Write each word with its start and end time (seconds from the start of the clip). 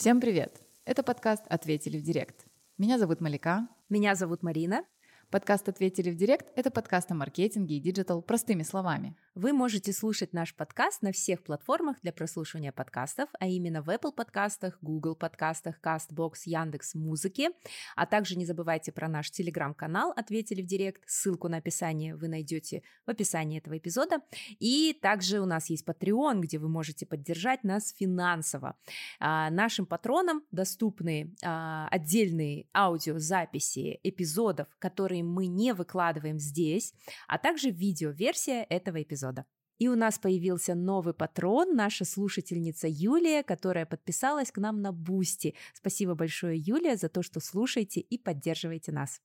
Всем 0.00 0.18
привет! 0.18 0.62
Это 0.86 1.02
подкаст 1.02 1.42
«Ответили 1.50 1.98
в 1.98 2.02
директ». 2.02 2.46
Меня 2.78 2.98
зовут 2.98 3.20
Малика. 3.20 3.68
Меня 3.90 4.14
зовут 4.14 4.42
Марина. 4.42 4.82
Подкаст 5.30 5.68
«Ответили 5.68 6.10
в 6.10 6.16
директ»— 6.16 6.46
это 6.56 6.70
подкаст 6.70 7.10
о 7.10 7.14
маркетинге 7.14 7.76
и 7.76 7.80
digital 7.80 8.22
простыми 8.22 8.62
словами. 8.62 9.14
Вы 9.36 9.52
можете 9.52 9.92
слушать 9.92 10.32
наш 10.32 10.56
подкаст 10.56 11.02
на 11.02 11.12
всех 11.12 11.44
платформах 11.44 12.00
для 12.02 12.12
прослушивания 12.12 12.72
подкастов, 12.72 13.28
а 13.38 13.46
именно 13.46 13.80
в 13.80 13.88
Apple 13.88 14.10
подкастах, 14.12 14.76
Google 14.82 15.14
подкастах, 15.14 15.78
CastBox, 15.80 16.32
Яндекс 16.46 16.96
Музыки. 16.96 17.50
А 17.94 18.06
также 18.06 18.36
не 18.36 18.44
забывайте 18.44 18.90
про 18.90 19.08
наш 19.08 19.30
телеграм-канал 19.30 20.12
«Ответили 20.16 20.62
в 20.62 20.66
директ». 20.66 21.04
Ссылку 21.06 21.46
на 21.46 21.58
описание 21.58 22.16
вы 22.16 22.26
найдете 22.26 22.82
в 23.06 23.10
описании 23.10 23.58
этого 23.58 23.78
эпизода. 23.78 24.18
И 24.58 24.98
также 25.00 25.38
у 25.38 25.46
нас 25.46 25.70
есть 25.70 25.86
Patreon, 25.86 26.40
где 26.40 26.58
вы 26.58 26.68
можете 26.68 27.06
поддержать 27.06 27.62
нас 27.62 27.94
финансово. 27.96 28.76
А, 29.20 29.48
нашим 29.50 29.86
патронам 29.86 30.42
доступны 30.50 31.36
а, 31.44 31.86
отдельные 31.92 32.66
аудиозаписи 32.74 34.00
эпизодов, 34.02 34.66
которые 34.80 35.22
мы 35.22 35.46
не 35.46 35.72
выкладываем 35.72 36.40
здесь, 36.40 36.94
а 37.28 37.38
также 37.38 37.70
видеоверсия 37.70 38.66
этого 38.68 39.00
эпизода 39.00 39.19
эпизода. 39.20 39.44
И 39.78 39.88
у 39.88 39.96
нас 39.96 40.18
появился 40.18 40.74
новый 40.74 41.14
патрон, 41.14 41.74
наша 41.74 42.04
слушательница 42.04 42.86
Юлия, 42.88 43.42
которая 43.42 43.86
подписалась 43.86 44.52
к 44.52 44.58
нам 44.58 44.82
на 44.82 44.92
Boosty. 44.92 45.54
Спасибо 45.72 46.14
большое, 46.14 46.58
Юлия, 46.58 46.96
за 46.96 47.08
то, 47.08 47.22
что 47.22 47.40
слушаете 47.40 48.00
и 48.00 48.18
поддерживаете 48.18 48.92
нас. 48.92 49.20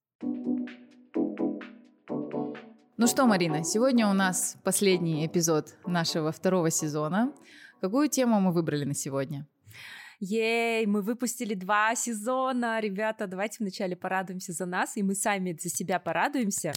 Ну 2.97 3.07
что, 3.07 3.25
Марина, 3.25 3.65
сегодня 3.65 4.07
у 4.07 4.13
нас 4.13 4.55
последний 4.63 5.25
эпизод 5.25 5.75
нашего 5.85 6.31
второго 6.31 6.69
сезона. 6.69 7.33
Какую 7.81 8.07
тему 8.07 8.39
мы 8.39 8.53
выбрали 8.53 8.85
на 8.85 8.93
сегодня? 8.93 9.45
Ей, 10.27 10.87
мы 10.87 11.03
выпустили 11.03 11.53
два 11.53 11.93
сезона, 11.93 12.79
ребята, 12.79 13.27
давайте 13.27 13.57
вначале 13.59 13.95
порадуемся 13.95 14.53
за 14.53 14.65
нас, 14.65 14.97
и 14.97 15.03
мы 15.03 15.13
сами 15.13 15.55
за 15.61 15.69
себя 15.69 15.99
порадуемся, 15.99 16.73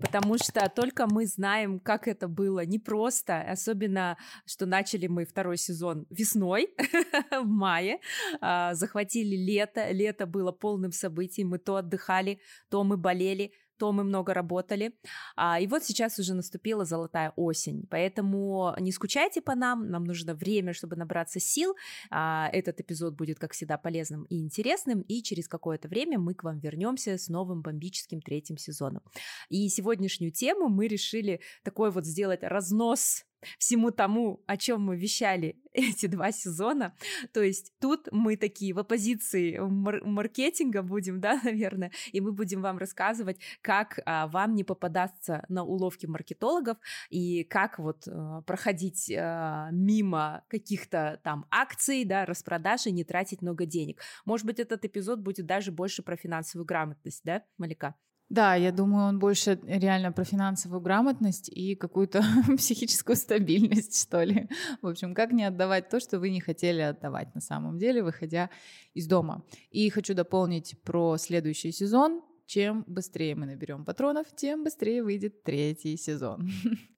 потому 0.00 0.38
что 0.38 0.66
только 0.74 1.06
мы 1.06 1.26
знаем, 1.26 1.78
как 1.78 2.08
это 2.08 2.26
было 2.26 2.64
непросто, 2.64 3.42
особенно, 3.42 4.16
что 4.46 4.64
начали 4.64 5.08
мы 5.08 5.26
второй 5.26 5.58
сезон 5.58 6.06
весной, 6.08 6.70
в 7.30 7.46
мае, 7.46 8.00
а, 8.40 8.72
захватили 8.72 9.36
лето, 9.36 9.90
лето 9.90 10.24
было 10.24 10.50
полным 10.50 10.92
событием, 10.92 11.50
мы 11.50 11.58
то 11.58 11.76
отдыхали, 11.76 12.40
то 12.70 12.82
мы 12.82 12.96
болели, 12.96 13.52
то 13.78 13.92
мы 13.92 14.04
много 14.04 14.34
работали. 14.34 14.92
А, 15.36 15.60
и 15.60 15.66
вот 15.66 15.84
сейчас 15.84 16.18
уже 16.18 16.34
наступила 16.34 16.84
золотая 16.84 17.32
осень, 17.36 17.86
поэтому 17.90 18.74
не 18.78 18.92
скучайте 18.92 19.40
по 19.40 19.54
нам, 19.54 19.90
нам 19.90 20.04
нужно 20.04 20.34
время, 20.34 20.72
чтобы 20.72 20.96
набраться 20.96 21.40
сил. 21.40 21.74
А, 22.10 22.48
этот 22.52 22.80
эпизод 22.80 23.14
будет, 23.14 23.38
как 23.38 23.52
всегда, 23.52 23.78
полезным 23.78 24.24
и 24.24 24.40
интересным, 24.40 25.00
и 25.02 25.22
через 25.22 25.48
какое-то 25.48 25.88
время 25.88 26.18
мы 26.18 26.34
к 26.34 26.44
вам 26.44 26.58
вернемся 26.58 27.18
с 27.18 27.28
новым 27.28 27.62
бомбическим 27.62 28.20
третьим 28.20 28.58
сезоном. 28.58 29.02
И 29.48 29.68
сегодняшнюю 29.68 30.32
тему 30.32 30.68
мы 30.68 30.88
решили 30.88 31.40
такой 31.62 31.90
вот 31.90 32.06
сделать 32.06 32.42
разнос 32.42 33.24
всему 33.58 33.90
тому, 33.90 34.42
о 34.46 34.56
чем 34.56 34.82
мы 34.82 34.96
вещали 34.96 35.60
эти 35.72 36.06
два 36.06 36.32
сезона. 36.32 36.94
То 37.32 37.42
есть 37.42 37.72
тут 37.80 38.08
мы 38.12 38.36
такие 38.36 38.72
в 38.72 38.78
оппозиции 38.78 39.58
мар- 39.58 40.04
маркетинга 40.04 40.82
будем, 40.82 41.20
да, 41.26 41.40
наверное, 41.42 41.92
и 42.12 42.20
мы 42.20 42.32
будем 42.32 42.62
вам 42.62 42.78
рассказывать, 42.78 43.38
как 43.62 44.00
а, 44.04 44.26
вам 44.28 44.54
не 44.54 44.64
попадаться 44.64 45.44
на 45.48 45.64
уловки 45.64 46.06
маркетологов 46.06 46.78
и 47.10 47.44
как 47.44 47.78
вот 47.78 48.08
а, 48.08 48.42
проходить 48.42 49.12
а, 49.16 49.68
мимо 49.72 50.44
каких-то 50.48 51.20
там 51.22 51.46
акций, 51.50 52.04
да, 52.04 52.24
распродаж 52.26 52.86
и 52.86 52.92
не 52.92 53.04
тратить 53.04 53.42
много 53.42 53.66
денег. 53.66 54.02
Может 54.24 54.46
быть, 54.46 54.58
этот 54.58 54.84
эпизод 54.84 55.20
будет 55.20 55.46
даже 55.46 55.72
больше 55.72 56.02
про 56.02 56.16
финансовую 56.16 56.66
грамотность, 56.66 57.22
да, 57.24 57.42
Малика? 57.58 57.94
Да, 58.28 58.56
я 58.56 58.72
думаю, 58.72 59.06
он 59.06 59.18
больше 59.20 59.60
реально 59.66 60.10
про 60.10 60.24
финансовую 60.24 60.80
грамотность 60.80 61.48
и 61.48 61.76
какую-то 61.76 62.24
психическую 62.56 63.14
стабильность, 63.14 64.02
что 64.02 64.24
ли. 64.24 64.48
В 64.82 64.88
общем, 64.88 65.14
как 65.14 65.30
не 65.32 65.44
отдавать 65.44 65.88
то, 65.88 66.00
что 66.00 66.18
вы 66.18 66.30
не 66.30 66.40
хотели 66.40 66.80
отдавать 66.80 67.34
на 67.34 67.40
самом 67.40 67.78
деле, 67.78 68.02
выходя 68.02 68.50
из 68.94 69.06
дома. 69.06 69.44
И 69.70 69.88
хочу 69.90 70.14
дополнить 70.14 70.74
про 70.82 71.16
следующий 71.18 71.70
сезон. 71.70 72.22
Чем 72.46 72.84
быстрее 72.86 73.34
мы 73.34 73.46
наберем 73.46 73.84
патронов, 73.84 74.26
тем 74.34 74.64
быстрее 74.64 75.02
выйдет 75.02 75.42
третий 75.42 75.96
сезон. 75.96 76.48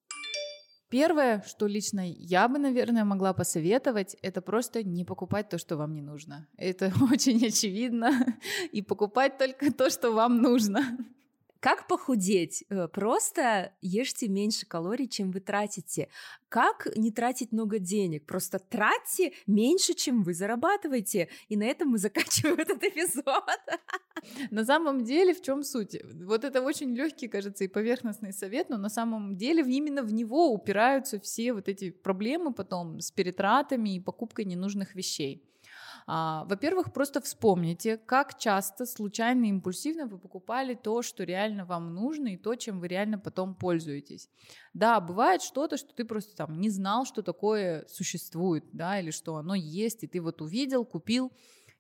Первое, 0.91 1.43
что 1.47 1.67
лично 1.67 2.11
я 2.11 2.49
бы, 2.49 2.59
наверное, 2.59 3.05
могла 3.05 3.35
посоветовать, 3.35 4.17
это 4.23 4.41
просто 4.41 4.83
не 4.83 5.05
покупать 5.05 5.51
то, 5.51 5.59
что 5.59 5.77
вам 5.77 5.93
не 5.93 6.01
нужно. 6.01 6.49
Это 6.57 6.91
очень 7.13 7.47
очевидно. 7.47 8.11
И 8.73 8.81
покупать 8.81 9.37
только 9.37 9.71
то, 9.71 9.91
что 9.91 10.13
вам 10.13 10.41
нужно. 10.41 10.83
Как 11.61 11.89
похудеть? 11.89 12.65
Э, 12.69 12.87
просто 12.87 13.73
ешьте 13.81 14.29
меньше 14.29 14.65
калорий, 14.65 15.09
чем 15.09 15.33
вы 15.33 15.41
тратите. 15.41 16.09
Как 16.49 16.87
не 16.97 17.11
тратить 17.11 17.51
много 17.51 17.81
денег? 17.81 18.27
Просто 18.27 18.61
тратьте 18.61 19.33
меньше, 19.47 19.95
чем 19.95 20.23
вы 20.23 20.35
зарабатываете. 20.35 21.29
И 21.49 21.57
на 21.57 21.65
этом 21.65 21.89
мы 21.89 21.99
заканчиваем 21.99 22.57
этот 22.59 22.83
эпизод. 22.85 23.45
На 24.51 24.65
самом 24.65 25.05
деле, 25.05 25.35
в 25.35 25.43
чем 25.43 25.65
суть? 25.65 25.97
Вот 26.25 26.45
это 26.45 26.63
очень 26.63 26.95
легкий, 26.95 27.27
кажется, 27.27 27.65
и 27.65 27.69
поверхностный 27.69 28.33
совет, 28.33 28.69
но 28.69 28.77
на 28.79 28.89
самом 28.89 29.37
деле 29.37 29.63
именно 29.63 30.03
в 30.03 30.13
него 30.13 30.53
упираются 30.53 31.19
все 31.19 31.53
вот 31.53 31.69
эти 31.69 31.91
проблемы 31.91 32.53
потом 32.53 33.01
с 33.01 33.11
перетратами 33.11 33.97
и 33.97 34.01
покупкой 34.01 34.45
ненужных 34.45 34.95
вещей. 34.95 35.45
А, 36.11 36.45
во-первых, 36.45 36.91
просто 36.95 37.21
вспомните, 37.21 37.99
как 37.99 38.39
часто 38.39 38.87
случайно 38.87 39.45
и 39.45 39.49
импульсивно 39.51 40.07
вы 40.07 40.19
покупали 40.19 40.75
то, 40.75 41.03
что 41.03 41.23
реально 41.23 41.67
вам 41.67 41.93
нужно, 41.93 42.29
и 42.29 42.39
то, 42.39 42.55
чем 42.55 42.81
вы 42.81 42.89
реально 42.89 43.19
потом 43.19 43.55
пользуетесь. 43.55 44.31
Да, 44.73 45.01
бывает 45.01 45.43
что-то, 45.43 45.77
что 45.77 45.95
ты 45.95 46.07
просто 46.07 46.35
там 46.35 46.61
не 46.61 46.71
знал, 46.71 47.05
что 47.05 47.21
такое 47.21 47.85
существует, 47.89 48.65
да, 48.73 48.99
или 48.99 49.11
что 49.11 49.37
оно 49.37 49.55
есть, 49.55 50.03
и 50.03 50.07
ты 50.07 50.23
вот 50.23 50.41
увидел, 50.41 50.87
купил 50.87 51.31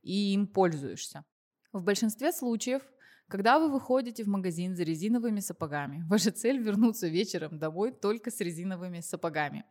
и 0.03 0.35
им 0.35 0.47
пользуешься. 0.47 1.25
В 1.73 1.83
большинстве 1.83 2.31
случаев 2.31 2.83
когда 3.29 3.59
вы 3.59 3.71
выходите 3.71 4.25
в 4.25 4.29
магазин 4.29 4.75
за 4.75 4.85
резиновыми 4.85 5.41
сапогами, 5.41 6.03
ваша 6.09 6.31
цель 6.31 6.59
вернуться 6.59 7.09
вечером 7.09 7.59
домой 7.59 7.93
только 7.93 8.31
с 8.31 8.41
резиновыми 8.41 9.01
сапогами. 9.01 9.65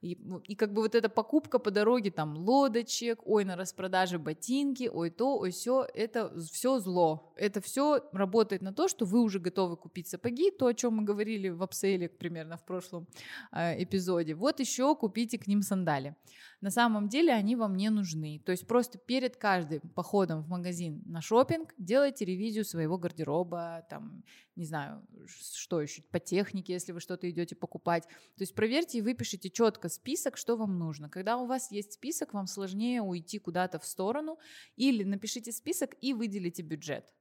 И, 0.00 0.18
и 0.48 0.54
как 0.54 0.72
бы 0.72 0.80
вот 0.80 0.94
эта 0.94 1.10
покупка 1.10 1.58
по 1.58 1.70
дороге, 1.70 2.10
там, 2.10 2.36
лодочек, 2.36 3.20
ой, 3.26 3.44
на 3.44 3.54
распродаже 3.54 4.18
ботинки, 4.18 4.88
ой, 4.92 5.10
то, 5.10 5.38
ой, 5.38 5.50
все, 5.50 5.86
это 5.94 6.32
все 6.40 6.78
зло. 6.78 7.34
Это 7.36 7.60
все 7.60 8.02
работает 8.12 8.62
на 8.62 8.72
то, 8.72 8.88
что 8.88 9.04
вы 9.04 9.20
уже 9.20 9.38
готовы 9.38 9.76
купить 9.76 10.08
сапоги, 10.08 10.50
то, 10.50 10.66
о 10.66 10.74
чем 10.74 10.94
мы 10.94 11.02
говорили 11.04 11.50
в 11.50 11.62
апсейле 11.62 12.08
примерно 12.08 12.56
в 12.56 12.64
прошлом 12.64 13.06
э, 13.52 13.82
эпизоде. 13.82 14.34
Вот 14.34 14.58
еще 14.60 14.96
купите 14.96 15.38
к 15.38 15.46
ним 15.46 15.60
сандали. 15.60 16.16
На 16.62 16.70
самом 16.70 17.08
деле 17.08 17.32
они 17.32 17.54
вам 17.56 17.76
не 17.76 17.90
нужны. 17.90 18.42
То 18.44 18.52
есть 18.52 18.66
просто 18.66 18.98
перед 18.98 19.36
каждым 19.36 19.80
походом 19.94 20.42
в 20.42 20.48
магазин 20.48 21.02
на 21.04 21.20
шопинг 21.20 21.74
делайте 21.76 22.24
ревизию 22.24 22.64
своего 22.64 22.96
гардероба, 22.96 23.86
там, 23.90 24.24
не 24.56 24.64
знаю, 24.64 25.02
что 25.26 25.80
еще, 25.80 26.02
по 26.10 26.18
технике, 26.18 26.72
если 26.74 26.92
вы 26.92 27.00
что-то 27.00 27.30
идете 27.30 27.54
покупать. 27.54 28.04
То 28.04 28.42
есть 28.42 28.54
проверьте 28.54 28.98
и 28.98 29.02
выпишите 29.02 29.50
четко 29.50 29.89
список, 29.90 30.36
что 30.36 30.56
вам 30.56 30.78
нужно. 30.78 31.10
Когда 31.10 31.36
у 31.36 31.46
вас 31.46 31.70
есть 31.70 31.92
список, 31.92 32.32
вам 32.32 32.46
сложнее 32.46 33.02
уйти 33.02 33.38
куда-то 33.38 33.78
в 33.78 33.84
сторону, 33.84 34.38
или 34.76 35.04
напишите 35.04 35.52
список 35.52 35.94
и 36.00 36.14
выделите 36.14 36.62
бюджет. 36.62 37.12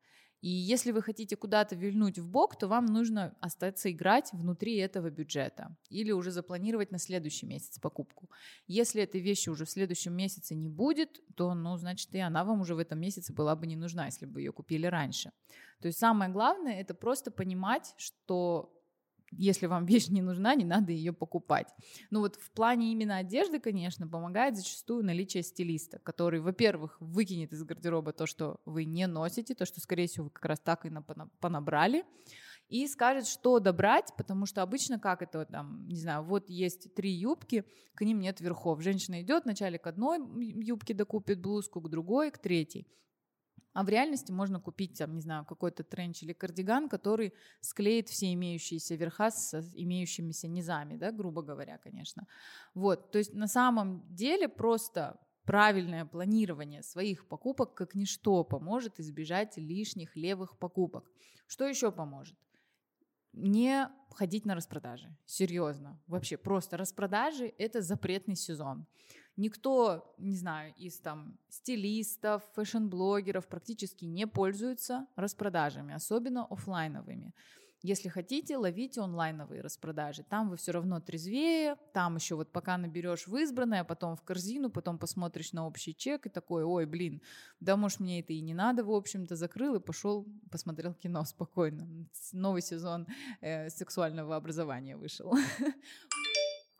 И 0.41 0.49
если 0.49 0.91
вы 0.91 1.01
хотите 1.01 1.35
куда-то 1.35 1.75
вильнуть 1.75 2.17
в 2.17 2.29
бок, 2.29 2.57
то 2.57 2.67
вам 2.67 2.85
нужно 2.85 3.35
остаться 3.41 3.91
играть 3.91 4.31
внутри 4.31 4.77
этого 4.77 5.09
бюджета 5.09 5.75
или 5.89 6.11
уже 6.11 6.31
запланировать 6.31 6.91
на 6.91 6.97
следующий 6.97 7.45
месяц 7.45 7.77
покупку. 7.79 8.29
Если 8.65 9.03
этой 9.03 9.19
вещи 9.19 9.49
уже 9.49 9.65
в 9.65 9.69
следующем 9.69 10.13
месяце 10.13 10.55
не 10.55 10.69
будет, 10.69 11.21
то, 11.35 11.53
ну, 11.53 11.75
значит, 11.75 12.15
и 12.15 12.19
она 12.19 12.45
вам 12.45 12.61
уже 12.61 12.73
в 12.73 12.79
этом 12.79 12.99
месяце 12.99 13.33
была 13.33 13.55
бы 13.55 13.67
не 13.67 13.75
нужна, 13.75 14.05
если 14.05 14.25
бы 14.25 14.39
ее 14.39 14.53
купили 14.53 14.85
раньше. 14.85 15.31
То 15.81 15.87
есть 15.87 15.99
самое 15.99 16.31
главное 16.31 16.79
это 16.79 16.93
просто 16.93 17.31
понимать, 17.31 17.93
что 17.97 18.73
если 19.31 19.65
вам 19.65 19.85
вещь 19.87 20.09
не 20.09 20.21
нужна, 20.21 20.55
не 20.55 20.65
надо 20.65 20.91
ее 20.91 21.13
покупать. 21.13 21.67
Ну 22.09 22.19
вот 22.19 22.35
в 22.35 22.51
плане 22.51 22.91
именно 22.91 23.17
одежды, 23.17 23.59
конечно, 23.59 24.07
помогает 24.07 24.57
зачастую 24.57 25.03
наличие 25.03 25.43
стилиста, 25.43 25.99
который, 25.99 26.39
во-первых, 26.39 26.97
выкинет 26.99 27.53
из 27.53 27.63
гардероба 27.63 28.13
то, 28.13 28.25
что 28.25 28.59
вы 28.65 28.85
не 28.85 29.07
носите, 29.07 29.55
то, 29.55 29.65
что, 29.65 29.79
скорее 29.79 30.07
всего, 30.07 30.25
вы 30.25 30.29
как 30.31 30.45
раз 30.45 30.59
так 30.59 30.85
и 30.85 30.91
понабрали, 31.39 32.05
и 32.69 32.87
скажет, 32.87 33.25
что 33.25 33.59
добрать, 33.59 34.13
потому 34.15 34.45
что 34.45 34.61
обычно 34.61 34.99
как 34.99 35.23
это 35.23 35.45
там, 35.45 35.87
не 35.87 35.99
знаю, 35.99 36.23
вот 36.23 36.49
есть 36.49 36.93
три 36.93 37.09
юбки, 37.09 37.65
к 37.95 38.01
ним 38.01 38.19
нет 38.19 38.39
верхов. 38.41 38.81
Женщина 38.81 39.21
идет 39.21 39.45
вначале 39.45 39.79
к 39.79 39.87
одной 39.87 40.19
юбке 40.63 40.93
докупит 40.93 41.39
блузку, 41.39 41.81
к 41.81 41.89
другой, 41.89 42.29
к 42.29 42.37
третьей. 42.37 42.87
А 43.73 43.83
в 43.83 43.89
реальности 43.89 44.31
можно 44.31 44.59
купить, 44.59 44.97
там, 44.97 45.15
не 45.15 45.21
знаю, 45.21 45.45
какой-то 45.45 45.83
тренч 45.83 46.23
или 46.23 46.33
кардиган, 46.33 46.89
который 46.89 47.33
склеит 47.61 48.09
все 48.09 48.33
имеющиеся 48.33 48.95
верха 48.95 49.31
с 49.31 49.59
имеющимися 49.75 50.47
низами, 50.47 50.97
да, 50.97 51.11
грубо 51.11 51.41
говоря, 51.41 51.77
конечно. 51.77 52.27
Вот, 52.73 53.11
то 53.11 53.17
есть 53.19 53.33
на 53.33 53.47
самом 53.47 54.03
деле 54.13 54.49
просто 54.49 55.19
Правильное 55.49 56.05
планирование 56.05 56.83
своих 56.83 57.27
покупок 57.27 57.73
как 57.73 57.95
ничто 57.95 58.43
поможет 58.43 58.99
избежать 58.99 59.57
лишних 59.57 60.15
левых 60.15 60.59
покупок. 60.59 61.09
Что 61.47 61.65
еще 61.65 61.91
поможет? 61.91 62.37
Не 63.33 63.89
ходить 64.11 64.45
на 64.45 64.53
распродажи. 64.53 65.09
Серьезно. 65.25 65.99
Вообще 66.05 66.37
просто 66.37 66.77
распродажи– 66.77 67.51
это 67.57 67.81
запретный 67.81 68.35
сезон. 68.35 68.85
Никто, 69.39 70.13
не 70.17 70.35
знаю, 70.35 70.73
из 70.75 70.99
там 70.99 71.37
стилистов, 71.47 72.43
fashion-блогеров 72.55 73.47
практически 73.47 74.03
не 74.03 74.27
пользуется 74.27 75.07
распродажами, 75.15 75.93
особенно 75.93 76.45
офлайновыми. 76.45 77.33
Если 77.81 78.09
хотите, 78.09 78.57
ловите 78.57 78.99
онлайновые 78.99 79.61
распродажи. 79.61 80.23
Там 80.23 80.49
вы 80.49 80.57
все 80.57 80.73
равно 80.73 80.99
трезвее, 80.99 81.77
там 81.93 82.17
еще 82.17 82.35
вот 82.35 82.51
пока 82.51 82.77
наберешь 82.77 83.27
в 83.27 83.37
избранное, 83.37 83.85
потом 83.85 84.17
в 84.17 84.23
корзину, 84.23 84.69
потом 84.69 84.97
посмотришь 84.97 85.53
на 85.53 85.65
общий 85.65 85.95
чек 85.95 86.25
и 86.25 86.29
такой, 86.29 86.65
ой, 86.65 86.85
блин, 86.85 87.21
да 87.61 87.77
может 87.77 88.01
мне 88.01 88.19
это 88.19 88.33
и 88.33 88.41
не 88.41 88.53
надо, 88.53 88.83
в 88.83 88.91
общем-то, 88.91 89.37
закрыл 89.37 89.75
и 89.75 89.79
пошел, 89.79 90.27
посмотрел 90.51 90.93
кино 90.93 91.23
спокойно. 91.23 91.87
Новый 92.33 92.61
сезон 92.61 93.07
э, 93.39 93.69
сексуального 93.69 94.35
образования 94.35 94.97
вышел. 94.97 95.33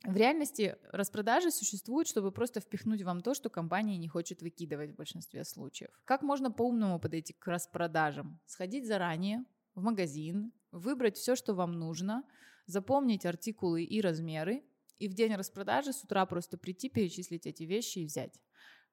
В 0.05 0.15
реальности 0.15 0.77
распродажи 0.91 1.51
существуют, 1.51 2.07
чтобы 2.07 2.31
просто 2.31 2.61
впихнуть 2.61 3.01
вам 3.01 3.21
то, 3.21 3.33
что 3.33 3.49
компания 3.49 3.97
не 3.97 4.07
хочет 4.07 4.41
выкидывать 4.41 4.91
в 4.91 4.95
большинстве 4.95 5.43
случаев. 5.43 5.91
Как 6.05 6.21
можно 6.21 6.51
по-умному 6.51 6.99
подойти 6.99 7.33
к 7.33 7.45
распродажам? 7.47 8.39
Сходить 8.45 8.87
заранее 8.87 9.43
в 9.75 9.81
магазин, 9.81 10.53
выбрать 10.71 11.17
все, 11.17 11.35
что 11.35 11.53
вам 11.53 11.73
нужно, 11.73 12.23
запомнить 12.65 13.25
артикулы 13.25 13.83
и 13.83 13.99
размеры, 13.99 14.63
и 14.99 15.09
в 15.09 15.13
день 15.13 15.35
распродажи 15.35 15.91
с 15.91 16.03
утра 16.03 16.25
просто 16.25 16.57
прийти, 16.57 16.89
перечислить 16.89 17.45
эти 17.45 17.63
вещи 17.63 17.99
и 17.99 18.05
взять. 18.05 18.39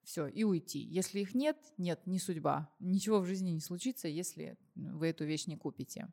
Все, 0.03 0.27
и 0.27 0.45
уйти. 0.45 0.79
Если 0.79 1.21
их 1.21 1.35
нет, 1.35 1.57
нет, 1.79 2.07
не 2.07 2.19
судьба. 2.19 2.73
Ничего 2.79 3.21
в 3.21 3.27
жизни 3.27 3.51
не 3.51 3.61
случится, 3.61 4.07
если 4.07 4.57
вы 4.77 5.09
эту 5.09 5.25
вещь 5.25 5.47
не 5.47 5.57
купите. 5.57 6.09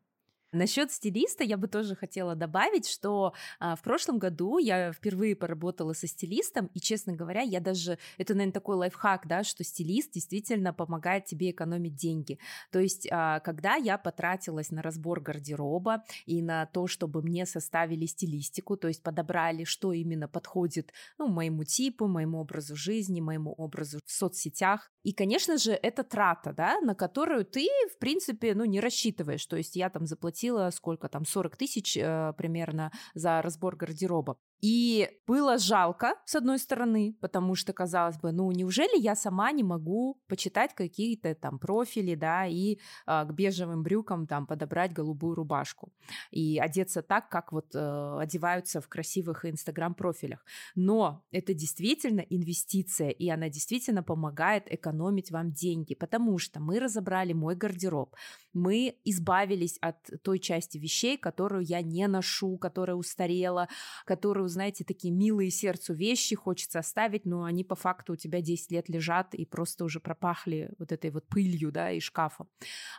Насчет 0.54 0.92
стилиста 0.92 1.42
я 1.42 1.56
бы 1.56 1.66
тоже 1.66 1.96
хотела 1.96 2.36
добавить, 2.36 2.88
что 2.88 3.34
а, 3.58 3.74
в 3.74 3.82
прошлом 3.82 4.20
году 4.20 4.58
я 4.58 4.92
впервые 4.92 5.34
поработала 5.34 5.94
со 5.94 6.06
стилистом, 6.06 6.70
и, 6.74 6.80
честно 6.80 7.12
говоря, 7.12 7.40
я 7.40 7.58
даже, 7.58 7.98
это, 8.18 8.34
наверное, 8.34 8.52
такой 8.52 8.76
лайфхак, 8.76 9.26
да, 9.26 9.42
что 9.42 9.64
стилист 9.64 10.12
действительно 10.12 10.72
помогает 10.72 11.24
тебе 11.24 11.50
экономить 11.50 11.96
деньги. 11.96 12.38
То 12.70 12.78
есть, 12.78 13.08
а, 13.10 13.40
когда 13.40 13.74
я 13.74 13.98
потратилась 13.98 14.70
на 14.70 14.80
разбор 14.80 15.20
гардероба 15.20 16.04
и 16.24 16.40
на 16.40 16.66
то, 16.66 16.86
чтобы 16.86 17.20
мне 17.22 17.46
составили 17.46 18.06
стилистику, 18.06 18.76
то 18.76 18.86
есть 18.86 19.02
подобрали, 19.02 19.64
что 19.64 19.92
именно 19.92 20.28
подходит, 20.28 20.92
ну, 21.18 21.26
моему 21.26 21.64
типу, 21.64 22.06
моему 22.06 22.38
образу 22.38 22.76
жизни, 22.76 23.20
моему 23.20 23.52
образу 23.52 23.98
в 24.06 24.12
соцсетях, 24.12 24.93
и, 25.04 25.12
конечно 25.12 25.58
же, 25.58 25.72
это 25.72 26.02
трата, 26.02 26.52
да, 26.52 26.80
на 26.80 26.94
которую 26.94 27.44
ты, 27.44 27.68
в 27.94 27.98
принципе, 27.98 28.54
ну, 28.54 28.64
не 28.64 28.80
рассчитываешь, 28.80 29.44
то 29.46 29.56
есть 29.56 29.76
я 29.76 29.90
там 29.90 30.06
заплатила 30.06 30.70
сколько 30.70 31.08
там, 31.08 31.26
40 31.26 31.56
тысяч 31.56 31.96
э, 31.96 32.32
примерно 32.38 32.90
за 33.14 33.42
разбор 33.42 33.76
гардероба. 33.76 34.38
И 34.64 35.10
было 35.26 35.58
жалко, 35.58 36.14
с 36.24 36.34
одной 36.34 36.58
стороны, 36.58 37.14
потому 37.20 37.54
что, 37.54 37.74
казалось 37.74 38.16
бы, 38.16 38.32
ну, 38.32 38.50
неужели 38.50 38.98
я 38.98 39.14
сама 39.14 39.52
не 39.52 39.62
могу 39.62 40.18
почитать 40.26 40.74
какие-то 40.74 41.34
там 41.34 41.58
профили, 41.58 42.14
да, 42.14 42.46
и 42.46 42.78
э, 43.06 43.24
к 43.26 43.30
бежевым 43.32 43.82
брюкам 43.82 44.26
там 44.26 44.46
подобрать 44.46 44.94
голубую 44.94 45.34
рубашку 45.34 45.92
и 46.30 46.58
одеться 46.58 47.02
так, 47.02 47.28
как 47.28 47.52
вот 47.52 47.74
э, 47.74 48.18
одеваются 48.18 48.80
в 48.80 48.88
красивых 48.88 49.44
инстаграм-профилях. 49.44 50.42
Но 50.74 51.22
это 51.30 51.52
действительно 51.52 52.20
инвестиция, 52.20 53.10
и 53.10 53.28
она 53.28 53.50
действительно 53.50 54.02
помогает 54.02 54.72
экономить 54.72 55.30
вам 55.30 55.52
деньги, 55.52 55.94
потому 55.94 56.38
что 56.38 56.60
мы 56.60 56.80
разобрали 56.80 57.34
мой 57.34 57.54
гардероб, 57.54 58.16
мы 58.54 58.96
избавились 59.04 59.76
от 59.82 59.96
той 60.22 60.38
части 60.38 60.78
вещей, 60.78 61.18
которую 61.18 61.66
я 61.66 61.82
не 61.82 62.06
ношу, 62.08 62.56
которая 62.56 62.96
устарела, 62.96 63.68
которую 64.06 64.48
знаете, 64.54 64.84
такие 64.84 65.12
милые 65.12 65.50
сердцу 65.50 65.92
вещи 65.94 66.34
хочется 66.34 66.78
оставить, 66.78 67.26
но 67.26 67.44
они 67.44 67.62
по 67.62 67.74
факту 67.74 68.14
у 68.14 68.16
тебя 68.16 68.40
10 68.40 68.70
лет 68.70 68.88
лежат 68.88 69.34
и 69.34 69.44
просто 69.44 69.84
уже 69.84 70.00
пропахли 70.00 70.70
вот 70.78 70.92
этой 70.92 71.10
вот 71.10 71.28
пылью, 71.28 71.70
да, 71.70 71.90
и 71.90 72.00
шкафа. 72.00 72.46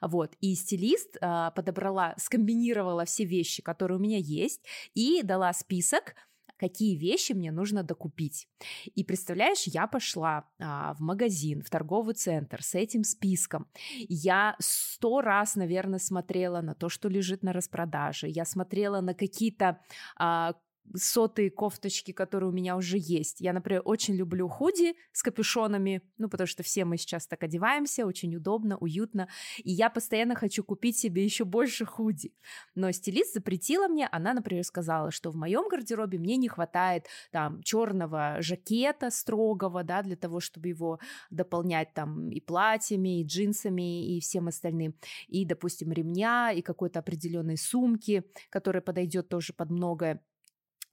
Вот. 0.01 0.35
И 0.41 0.53
стилист 0.55 1.17
а, 1.21 1.51
подобрала, 1.51 2.13
скомбинировала 2.17 3.05
все 3.05 3.25
вещи, 3.25 3.63
которые 3.63 3.97
у 3.97 4.01
меня 4.01 4.17
есть, 4.17 4.61
и 4.93 5.21
дала 5.23 5.51
список, 5.53 6.15
какие 6.57 6.95
вещи 6.95 7.33
мне 7.33 7.51
нужно 7.51 7.83
докупить. 7.83 8.47
И 8.95 9.03
представляешь, 9.03 9.63
я 9.65 9.87
пошла 9.87 10.47
а, 10.59 10.93
в 10.93 11.01
магазин, 11.01 11.61
в 11.61 11.69
торговый 11.69 12.15
центр 12.15 12.63
с 12.63 12.75
этим 12.75 13.03
списком. 13.03 13.67
Я 13.97 14.55
сто 14.59 15.21
раз, 15.21 15.55
наверное, 15.55 15.99
смотрела 15.99 16.61
на 16.61 16.73
то, 16.75 16.89
что 16.89 17.09
лежит 17.09 17.43
на 17.43 17.53
распродаже. 17.53 18.27
Я 18.27 18.45
смотрела 18.45 19.01
на 19.01 19.13
какие-то 19.13 19.81
а, 20.17 20.55
сотые 20.93 21.49
кофточки, 21.49 22.11
которые 22.11 22.49
у 22.49 22.53
меня 22.53 22.77
уже 22.77 22.97
есть. 22.99 23.41
Я, 23.41 23.53
например, 23.53 23.81
очень 23.85 24.15
люблю 24.15 24.47
худи 24.47 24.95
с 25.11 25.23
капюшонами, 25.23 26.01
ну, 26.17 26.29
потому 26.29 26.47
что 26.47 26.63
все 26.63 26.85
мы 26.85 26.97
сейчас 26.97 27.27
так 27.27 27.43
одеваемся, 27.43 28.05
очень 28.05 28.35
удобно, 28.35 28.77
уютно, 28.77 29.27
и 29.63 29.71
я 29.71 29.89
постоянно 29.89 30.35
хочу 30.35 30.63
купить 30.63 30.97
себе 30.97 31.23
еще 31.23 31.45
больше 31.45 31.85
худи. 31.85 32.33
Но 32.75 32.91
стилист 32.91 33.33
запретила 33.33 33.87
мне, 33.87 34.07
она, 34.07 34.33
например, 34.33 34.63
сказала, 34.63 35.11
что 35.11 35.31
в 35.31 35.35
моем 35.35 35.67
гардеробе 35.69 36.17
мне 36.19 36.37
не 36.37 36.47
хватает 36.47 37.07
там 37.31 37.61
черного 37.63 38.37
жакета 38.39 39.09
строгого, 39.09 39.83
да, 39.83 40.01
для 40.01 40.15
того, 40.15 40.39
чтобы 40.39 40.69
его 40.69 40.99
дополнять 41.29 41.93
там 41.93 42.29
и 42.29 42.39
платьями, 42.39 43.21
и 43.21 43.25
джинсами, 43.25 44.15
и 44.15 44.19
всем 44.19 44.47
остальным, 44.47 44.95
и, 45.27 45.45
допустим, 45.45 45.91
ремня, 45.91 46.51
и 46.51 46.61
какой-то 46.61 46.99
определенной 46.99 47.57
сумки, 47.57 48.23
которая 48.49 48.81
подойдет 48.81 49.29
тоже 49.29 49.53
под 49.53 49.69
многое. 49.71 50.21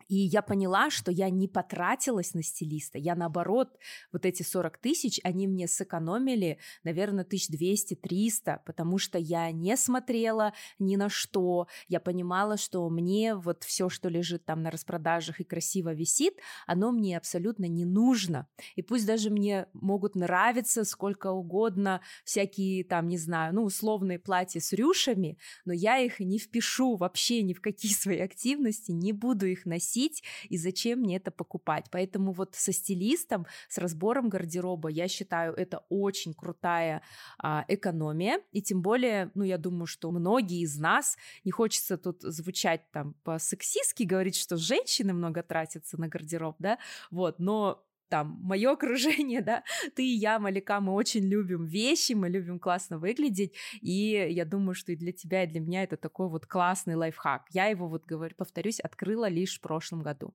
И 0.09 0.17
я 0.17 0.43
поняла, 0.43 0.91
что 0.91 1.11
я 1.11 1.31
не 1.31 1.49
потратилась 1.49 2.35
на 2.35 2.43
стилиста. 2.43 2.99
Я 2.99 3.15
наоборот, 3.15 3.79
вот 4.13 4.27
эти 4.27 4.43
40 4.43 4.79
тысяч, 4.79 5.21
они 5.25 5.47
мне 5.47 5.69
сэкономили, 5.69 6.59
наверное, 6.85 7.25
1200-300, 7.25 8.61
потому 8.67 8.99
что 8.99 9.19
я 9.19 9.51
не 9.51 9.77
смотрела 9.77 10.53
ни 10.79 10.97
на 10.97 11.09
что. 11.09 11.67
Я 11.89 12.01
понимала, 12.01 12.57
что 12.57 12.89
мне 12.91 13.35
вот 13.35 13.65
все, 13.65 13.89
что 13.89 14.09
лежит 14.09 14.45
там 14.45 14.63
на 14.63 14.71
распродажах 14.71 15.41
и 15.41 15.45
красиво 15.45 15.95
висит, 15.95 16.35
оно 16.67 16.93
мне 16.93 17.17
абсолютно 17.17 17.67
не 17.67 17.85
нужно. 17.85 18.49
И 18.77 18.83
пусть 18.83 19.07
даже 19.07 19.31
мне 19.31 19.67
могут 19.73 20.15
нравиться 20.15 20.85
сколько 20.85 21.31
угодно 21.31 22.01
всякие 22.25 22.85
там, 22.85 23.09
не 23.09 23.19
знаю, 23.19 23.55
ну, 23.55 23.65
условные 23.65 24.19
платья 24.19 24.61
с 24.61 24.73
рюшами, 24.73 25.39
но 25.65 25.73
я 25.73 25.99
их 25.99 26.21
не 26.21 26.39
впишу 26.39 26.97
вообще 26.97 27.43
ни 27.43 27.55
в 27.55 27.61
какие 27.61 27.93
свои 28.03 28.19
активности, 28.19 28.91
не 28.91 29.13
буду 29.13 29.47
их 29.47 29.67
носить 29.67 29.92
носить 29.93 30.23
и 30.49 30.59
зачем 30.59 31.01
мне 31.01 31.17
это 31.17 31.31
покупать. 31.31 31.87
Поэтому 31.91 32.33
вот 32.33 32.55
со 32.55 32.73
стилистом, 32.73 33.47
с 33.69 33.79
разбором 33.79 34.29
гардероба, 34.29 34.89
я 34.89 35.09
считаю, 35.09 35.55
это 35.55 35.85
очень 35.89 36.35
крутая 36.35 37.03
а, 37.39 37.65
экономия. 37.69 38.41
И 38.53 38.63
тем 38.63 38.83
более, 38.83 39.31
ну, 39.35 39.45
я 39.45 39.59
думаю, 39.59 39.87
что 39.87 40.11
многие 40.11 40.61
из 40.61 40.79
нас, 40.79 41.17
не 41.45 41.51
хочется 41.51 41.97
тут 41.97 42.23
звучать 42.23 42.91
там 42.93 43.15
по-сексистски, 43.25 44.05
говорить, 44.05 44.37
что 44.37 44.57
женщины 44.57 45.13
много 45.13 45.43
тратятся 45.43 46.01
на 46.01 46.09
гардероб, 46.09 46.57
да, 46.59 46.79
вот, 47.11 47.39
но 47.39 47.85
там, 48.13 48.39
мое 48.43 48.73
окружение, 48.73 49.41
да, 49.51 49.65
ты 49.97 50.05
и 50.05 50.19
я, 50.19 50.39
Малика, 50.39 50.81
мы 50.81 50.93
очень 50.93 51.25
любим 51.25 51.65
вещи, 51.65 52.13
мы 52.13 52.29
любим 52.29 52.59
классно 52.59 52.99
выглядеть, 52.99 53.55
и 53.81 54.29
я 54.31 54.45
думаю, 54.45 54.75
что 54.75 54.93
и 54.93 54.97
для 54.97 55.13
тебя, 55.13 55.45
и 55.45 55.47
для 55.47 55.61
меня 55.61 55.83
это 55.83 55.97
такой 55.97 56.29
вот 56.29 56.45
классный 56.45 56.95
лайфхак. 56.95 57.47
Я 57.53 57.69
его, 57.69 57.89
вот 57.89 58.05
говорю, 58.05 58.35
повторюсь, 58.37 58.81
открыла 58.81 59.31
лишь 59.31 59.57
в 59.57 59.63
прошлом 59.63 60.03
году. 60.03 60.35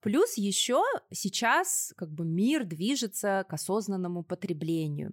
Плюс 0.00 0.38
еще 0.38 0.82
сейчас 1.10 1.92
как 1.96 2.10
бы 2.10 2.24
мир 2.24 2.64
движется 2.64 3.44
к 3.46 3.52
осознанному 3.52 4.22
потреблению. 4.22 5.12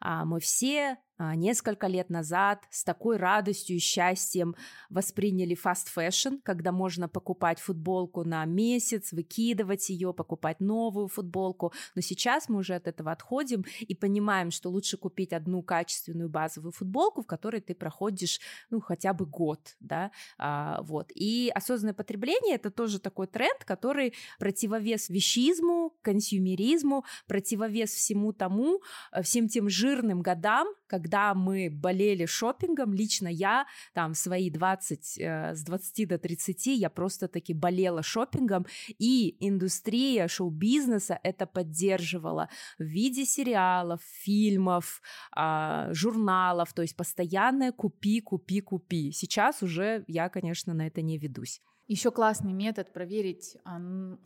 А 0.00 0.26
мы 0.26 0.40
все 0.40 0.98
несколько 1.18 1.86
лет 1.86 2.10
назад 2.10 2.64
с 2.70 2.84
такой 2.84 3.16
радостью 3.16 3.76
и 3.76 3.78
счастьем 3.78 4.54
восприняли 4.90 5.56
fast 5.56 5.86
fashion, 5.94 6.40
когда 6.42 6.72
можно 6.72 7.08
покупать 7.08 7.60
футболку 7.60 8.24
на 8.24 8.44
месяц, 8.44 9.12
выкидывать 9.12 9.88
ее, 9.90 10.12
покупать 10.12 10.60
новую 10.60 11.08
футболку. 11.08 11.72
Но 11.94 12.02
сейчас 12.02 12.48
мы 12.48 12.58
уже 12.58 12.74
от 12.74 12.88
этого 12.88 13.12
отходим 13.12 13.64
и 13.80 13.94
понимаем, 13.94 14.50
что 14.50 14.70
лучше 14.70 14.96
купить 14.96 15.32
одну 15.32 15.62
качественную 15.62 16.28
базовую 16.28 16.72
футболку, 16.72 17.22
в 17.22 17.26
которой 17.26 17.60
ты 17.60 17.74
проходишь 17.74 18.40
ну, 18.70 18.80
хотя 18.80 19.12
бы 19.12 19.26
год. 19.26 19.76
Да? 19.80 20.10
А, 20.38 20.82
вот. 20.82 21.10
И 21.14 21.50
осознанное 21.54 21.94
потребление— 21.94 22.54
это 22.56 22.70
тоже 22.70 22.98
такой 22.98 23.26
тренд, 23.26 23.64
который 23.64 24.14
противовес 24.38 25.08
вещизму, 25.08 25.94
консюмеризму, 26.02 27.04
противовес 27.26 27.90
всему 27.90 28.32
тому, 28.32 28.80
э, 29.12 29.22
всем 29.22 29.48
тем 29.48 29.68
жирным 29.68 30.22
годам, 30.22 30.68
когда 30.86 31.03
когда 31.04 31.34
мы 31.34 31.68
болели 31.70 32.26
шопингом, 32.26 32.94
лично 32.94 33.28
я, 33.28 33.66
там, 33.92 34.14
свои 34.14 34.50
20, 34.50 35.18
э, 35.18 35.54
с 35.54 35.62
20 35.62 36.08
до 36.08 36.18
30, 36.18 36.66
я 36.66 36.88
просто 36.88 37.28
таки 37.28 37.52
болела 37.52 38.02
шопингом, 38.02 38.66
и 38.98 39.36
индустрия 39.46 40.28
шоу-бизнеса 40.28 41.18
это 41.22 41.46
поддерживала 41.46 42.48
в 42.78 42.84
виде 42.84 43.26
сериалов, 43.26 44.00
фильмов, 44.02 45.02
э, 45.36 45.88
журналов, 45.92 46.72
то 46.72 46.82
есть 46.82 46.96
постоянное 46.96 47.72
купи, 47.72 48.20
купи, 48.20 48.60
купи. 48.60 49.12
Сейчас 49.12 49.62
уже 49.62 50.04
я, 50.08 50.28
конечно, 50.30 50.72
на 50.74 50.86
это 50.86 51.02
не 51.02 51.18
ведусь. 51.18 51.60
Еще 51.86 52.10
классный 52.10 52.54
метод 52.54 52.94
проверить, 52.94 53.58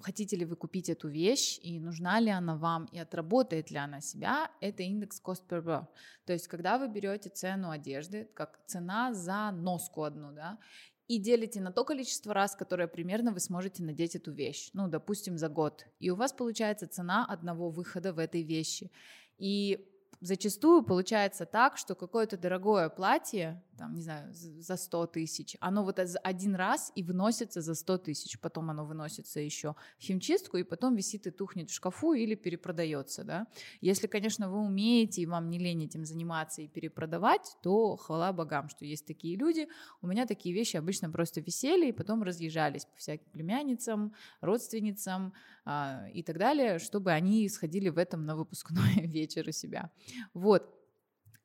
хотите 0.01 0.37
ли 0.37 0.45
вы 0.45 0.55
купить 0.55 0.89
эту 0.89 1.09
вещь 1.09 1.59
и 1.61 1.81
нужна 1.81 2.21
ли 2.21 2.31
она 2.31 2.57
вам 2.57 2.85
и 2.93 2.99
отработает 3.01 3.73
ли 3.73 3.79
она 3.79 4.01
себя, 4.01 4.49
это 4.61 4.85
индекс 4.85 5.21
cost 5.21 5.43
per 5.49 5.65
wear. 5.65 5.87
То 6.25 6.33
есть, 6.33 6.47
когда 6.47 6.79
вы 6.79 6.87
берете 6.89 7.31
цену 7.31 7.71
одежды, 7.71 8.29
как 8.35 8.61
цена 8.67 9.13
за 9.13 9.51
носку 9.51 10.05
одну, 10.05 10.31
да, 10.33 10.59
и 11.09 11.19
делите 11.19 11.61
на 11.61 11.73
то 11.73 11.85
количество 11.85 12.33
раз, 12.33 12.55
которое 12.55 12.87
примерно 12.87 13.33
вы 13.33 13.41
сможете 13.41 13.83
надеть 13.83 14.15
эту 14.15 14.31
вещь, 14.31 14.71
ну, 14.73 14.87
допустим, 14.87 15.37
за 15.37 15.49
год, 15.49 15.85
и 15.99 16.11
у 16.11 16.15
вас 16.15 16.33
получается 16.33 16.87
цена 16.87 17.27
одного 17.27 17.71
выхода 17.71 18.13
в 18.13 18.21
этой 18.21 18.43
вещи. 18.43 18.93
И 19.37 19.85
зачастую 20.21 20.83
получается 20.83 21.47
так, 21.47 21.77
что 21.77 21.95
какое-то 21.95 22.37
дорогое 22.37 22.89
платье 22.89 23.63
там, 23.79 23.95
не 23.95 24.03
знаю, 24.03 24.29
за 24.33 24.77
100 24.77 25.07
тысяч, 25.07 25.57
оно 25.61 25.85
вот 25.85 26.01
один 26.01 26.55
раз 26.57 26.93
и 26.97 27.03
выносится 27.03 27.63
за 27.63 27.75
100 27.75 27.99
тысяч, 27.99 28.39
потом 28.41 28.71
оно 28.71 28.85
выносится 28.85 29.41
еще 29.41 29.77
в 29.99 30.03
химчистку, 30.03 30.57
и 30.57 30.65
потом 30.65 30.97
висит 30.97 31.27
и 31.27 31.31
тухнет 31.31 31.71
в 31.71 31.75
шкафу 31.75 32.13
или 32.13 32.35
перепродается, 32.35 33.25
да. 33.25 33.47
Если, 33.81 34.09
конечно, 34.09 34.51
вы 34.51 34.59
умеете 34.59 35.23
и 35.23 35.27
вам 35.27 35.49
не 35.49 35.59
лень 35.59 35.85
этим 35.85 36.05
заниматься 36.05 36.61
и 36.61 36.69
перепродавать, 36.69 37.57
то 37.63 37.97
хвала 37.97 38.33
богам, 38.33 38.69
что 38.69 38.85
есть 38.85 39.07
такие 39.07 39.37
люди. 39.37 39.69
У 40.03 40.09
меня 40.09 40.27
такие 40.27 40.55
вещи 40.55 40.77
обычно 40.77 41.09
просто 41.11 41.41
висели 41.41 41.89
и 41.89 41.93
потом 41.93 42.23
разъезжались 42.25 42.85
по 42.85 42.97
всяким 42.97 43.31
племянницам, 43.31 44.13
родственницам 44.41 45.33
а, 45.65 46.09
и 46.13 46.23
так 46.23 46.39
далее, 46.39 46.81
чтобы 46.81 47.13
они 47.13 47.49
сходили 47.49 47.91
в 47.91 47.99
этом 47.99 48.27
на 48.27 48.35
выпускной 48.35 48.95
вечер 49.07 49.49
у 49.49 49.53
себя. 49.53 49.91
Вот. 50.35 50.78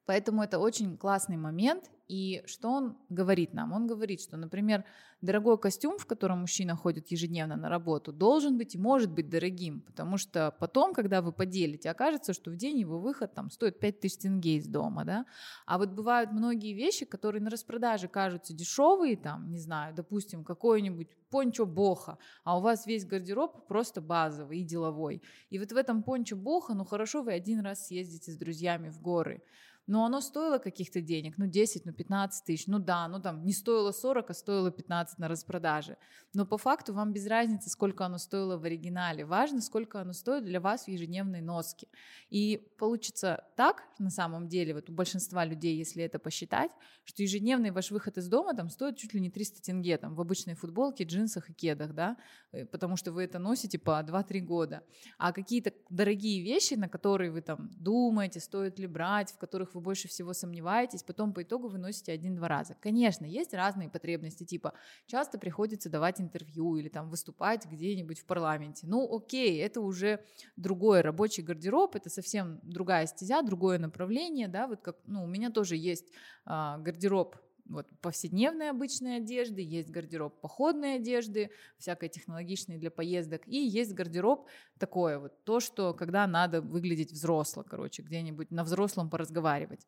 Поэтому 0.05 0.43
это 0.43 0.59
очень 0.59 0.97
классный 0.97 1.37
момент, 1.37 1.89
и 2.07 2.43
что 2.45 2.69
он 2.69 2.97
говорит 3.09 3.53
нам? 3.53 3.71
Он 3.71 3.87
говорит, 3.87 4.21
что, 4.21 4.35
например, 4.35 4.83
дорогой 5.21 5.57
костюм, 5.57 5.97
в 5.97 6.05
котором 6.05 6.41
мужчина 6.41 6.75
ходит 6.75 7.09
ежедневно 7.11 7.55
на 7.55 7.69
работу, 7.69 8.11
должен 8.11 8.57
быть 8.57 8.75
и 8.75 8.77
может 8.77 9.09
быть 9.09 9.29
дорогим, 9.29 9.81
потому 9.81 10.17
что 10.17 10.53
потом, 10.59 10.93
когда 10.93 11.21
вы 11.21 11.31
поделите, 11.31 11.89
окажется, 11.89 12.33
что 12.33 12.51
в 12.51 12.57
день 12.57 12.77
его 12.77 12.99
выход 12.99 13.33
там 13.33 13.49
стоит 13.49 13.79
5000 13.79 14.17
тенге 14.17 14.57
из 14.57 14.67
дома, 14.67 15.05
да? 15.05 15.25
А 15.65 15.77
вот 15.77 15.91
бывают 15.91 16.31
многие 16.33 16.73
вещи, 16.73 17.05
которые 17.05 17.41
на 17.41 17.49
распродаже 17.49 18.09
кажутся 18.09 18.53
дешевые, 18.53 19.15
там, 19.15 19.49
не 19.49 19.59
знаю, 19.59 19.95
допустим, 19.95 20.43
какой-нибудь 20.43 21.07
пончо 21.29 21.65
боха, 21.65 22.17
а 22.43 22.57
у 22.57 22.61
вас 22.61 22.85
весь 22.85 23.05
гардероб 23.05 23.65
просто 23.67 24.01
базовый 24.01 24.59
и 24.59 24.63
деловой. 24.63 25.23
И 25.49 25.57
вот 25.57 25.71
в 25.71 25.77
этом 25.77 26.03
пончо 26.03 26.35
боха, 26.35 26.73
ну 26.73 26.83
хорошо, 26.83 27.23
вы 27.23 27.31
один 27.31 27.61
раз 27.61 27.87
съездите 27.87 28.31
с 28.31 28.37
друзьями 28.37 28.89
в 28.89 29.01
горы, 29.01 29.41
но 29.85 30.05
оно 30.05 30.21
стоило 30.21 30.59
каких-то 30.59 31.01
денег, 31.01 31.37
ну 31.37 31.45
10, 31.45 31.85
ну 31.85 31.93
15 31.93 32.45
тысяч, 32.45 32.67
ну 32.67 32.79
да, 32.79 33.07
ну 33.07 33.21
там 33.21 33.45
не 33.45 33.51
стоило 33.51 33.91
40, 33.91 34.29
а 34.29 34.33
стоило 34.33 34.71
15 34.71 35.19
на 35.19 35.27
распродаже. 35.27 35.97
Но 36.33 36.45
по 36.45 36.57
факту 36.57 36.93
вам 36.93 37.11
без 37.11 37.27
разницы, 37.27 37.69
сколько 37.69 38.05
оно 38.05 38.17
стоило 38.17 38.57
в 38.57 38.63
оригинале. 38.63 39.25
Важно, 39.25 39.61
сколько 39.61 39.99
оно 39.99 40.13
стоит 40.13 40.45
для 40.45 40.61
вас 40.61 40.85
в 40.85 40.87
ежедневной 40.87 41.41
носке. 41.41 41.87
И 42.29 42.73
получится 42.79 43.43
так, 43.55 43.83
на 43.99 44.09
самом 44.09 44.47
деле, 44.47 44.73
вот 44.73 44.89
у 44.89 44.93
большинства 44.93 45.45
людей, 45.45 45.75
если 45.75 46.03
это 46.03 46.17
посчитать, 46.17 46.71
что 47.03 47.21
ежедневный 47.21 47.71
ваш 47.71 47.91
выход 47.91 48.17
из 48.17 48.27
дома 48.27 48.55
там 48.55 48.69
стоит 48.69 48.97
чуть 48.97 49.13
ли 49.13 49.19
не 49.19 49.29
300 49.29 49.61
тенге, 49.61 49.97
там 49.97 50.15
в 50.15 50.21
обычной 50.21 50.55
футболке, 50.55 51.03
джинсах 51.03 51.49
и 51.49 51.53
кедах, 51.53 51.93
да, 51.93 52.17
э, 52.51 52.65
потому 52.65 52.95
что 52.95 53.11
вы 53.11 53.23
это 53.23 53.37
носите 53.37 53.77
по 53.77 54.01
2-3 54.01 54.39
года. 54.39 54.83
А 55.17 55.33
какие-то 55.33 55.73
дорогие 55.89 56.41
вещи, 56.41 56.75
на 56.75 56.87
которые 56.87 57.31
вы 57.31 57.41
там 57.41 57.69
думаете, 57.77 58.39
стоит 58.39 58.79
ли 58.79 58.87
брать, 58.87 59.31
в 59.31 59.37
которых 59.37 59.72
вы 59.73 59.81
больше 59.81 60.07
всего 60.07 60.33
сомневаетесь, 60.33 61.03
потом 61.03 61.33
по 61.33 61.43
итогу 61.43 61.67
вы 61.67 61.77
носите 61.77 62.11
один-два 62.11 62.47
раза. 62.47 62.75
Конечно, 62.79 63.25
есть 63.25 63.53
разные 63.53 63.89
потребности, 63.89 64.43
типа 64.43 64.73
часто 65.07 65.37
приходится 65.37 65.89
давать 65.89 66.21
интервью 66.21 66.77
или 66.77 66.89
там 66.89 67.09
выступать 67.09 67.65
где-нибудь 67.65 68.19
в 68.19 68.25
парламенте. 68.25 68.87
Ну, 68.87 69.15
окей, 69.15 69.61
это 69.61 69.81
уже 69.81 70.23
другой 70.55 71.01
рабочий 71.01 71.41
гардероб, 71.41 71.95
это 71.95 72.09
совсем 72.09 72.59
другая 72.63 73.07
стезя, 73.07 73.41
другое 73.41 73.79
направление, 73.79 74.47
да, 74.47 74.67
вот 74.67 74.81
как, 74.81 74.97
ну, 75.05 75.23
у 75.23 75.27
меня 75.27 75.49
тоже 75.49 75.75
есть 75.75 76.11
а, 76.45 76.77
гардероб 76.77 77.35
вот 77.65 77.87
повседневной 78.01 78.69
обычной 78.69 79.17
одежды, 79.17 79.61
есть 79.61 79.89
гардероб 79.89 80.41
походной 80.41 80.95
одежды, 80.95 81.51
всякой 81.77 82.09
технологичной 82.09 82.77
для 82.77 82.91
поездок, 82.91 83.47
и 83.47 83.57
есть 83.57 83.93
гардероб 83.93 84.47
такое 84.77 85.19
вот, 85.19 85.43
то, 85.43 85.59
что 85.59 85.93
когда 85.93 86.27
надо 86.27 86.61
выглядеть 86.61 87.11
взросло, 87.11 87.63
короче, 87.63 88.03
где-нибудь 88.03 88.51
на 88.51 88.63
взрослом 88.63 89.09
поразговаривать. 89.09 89.87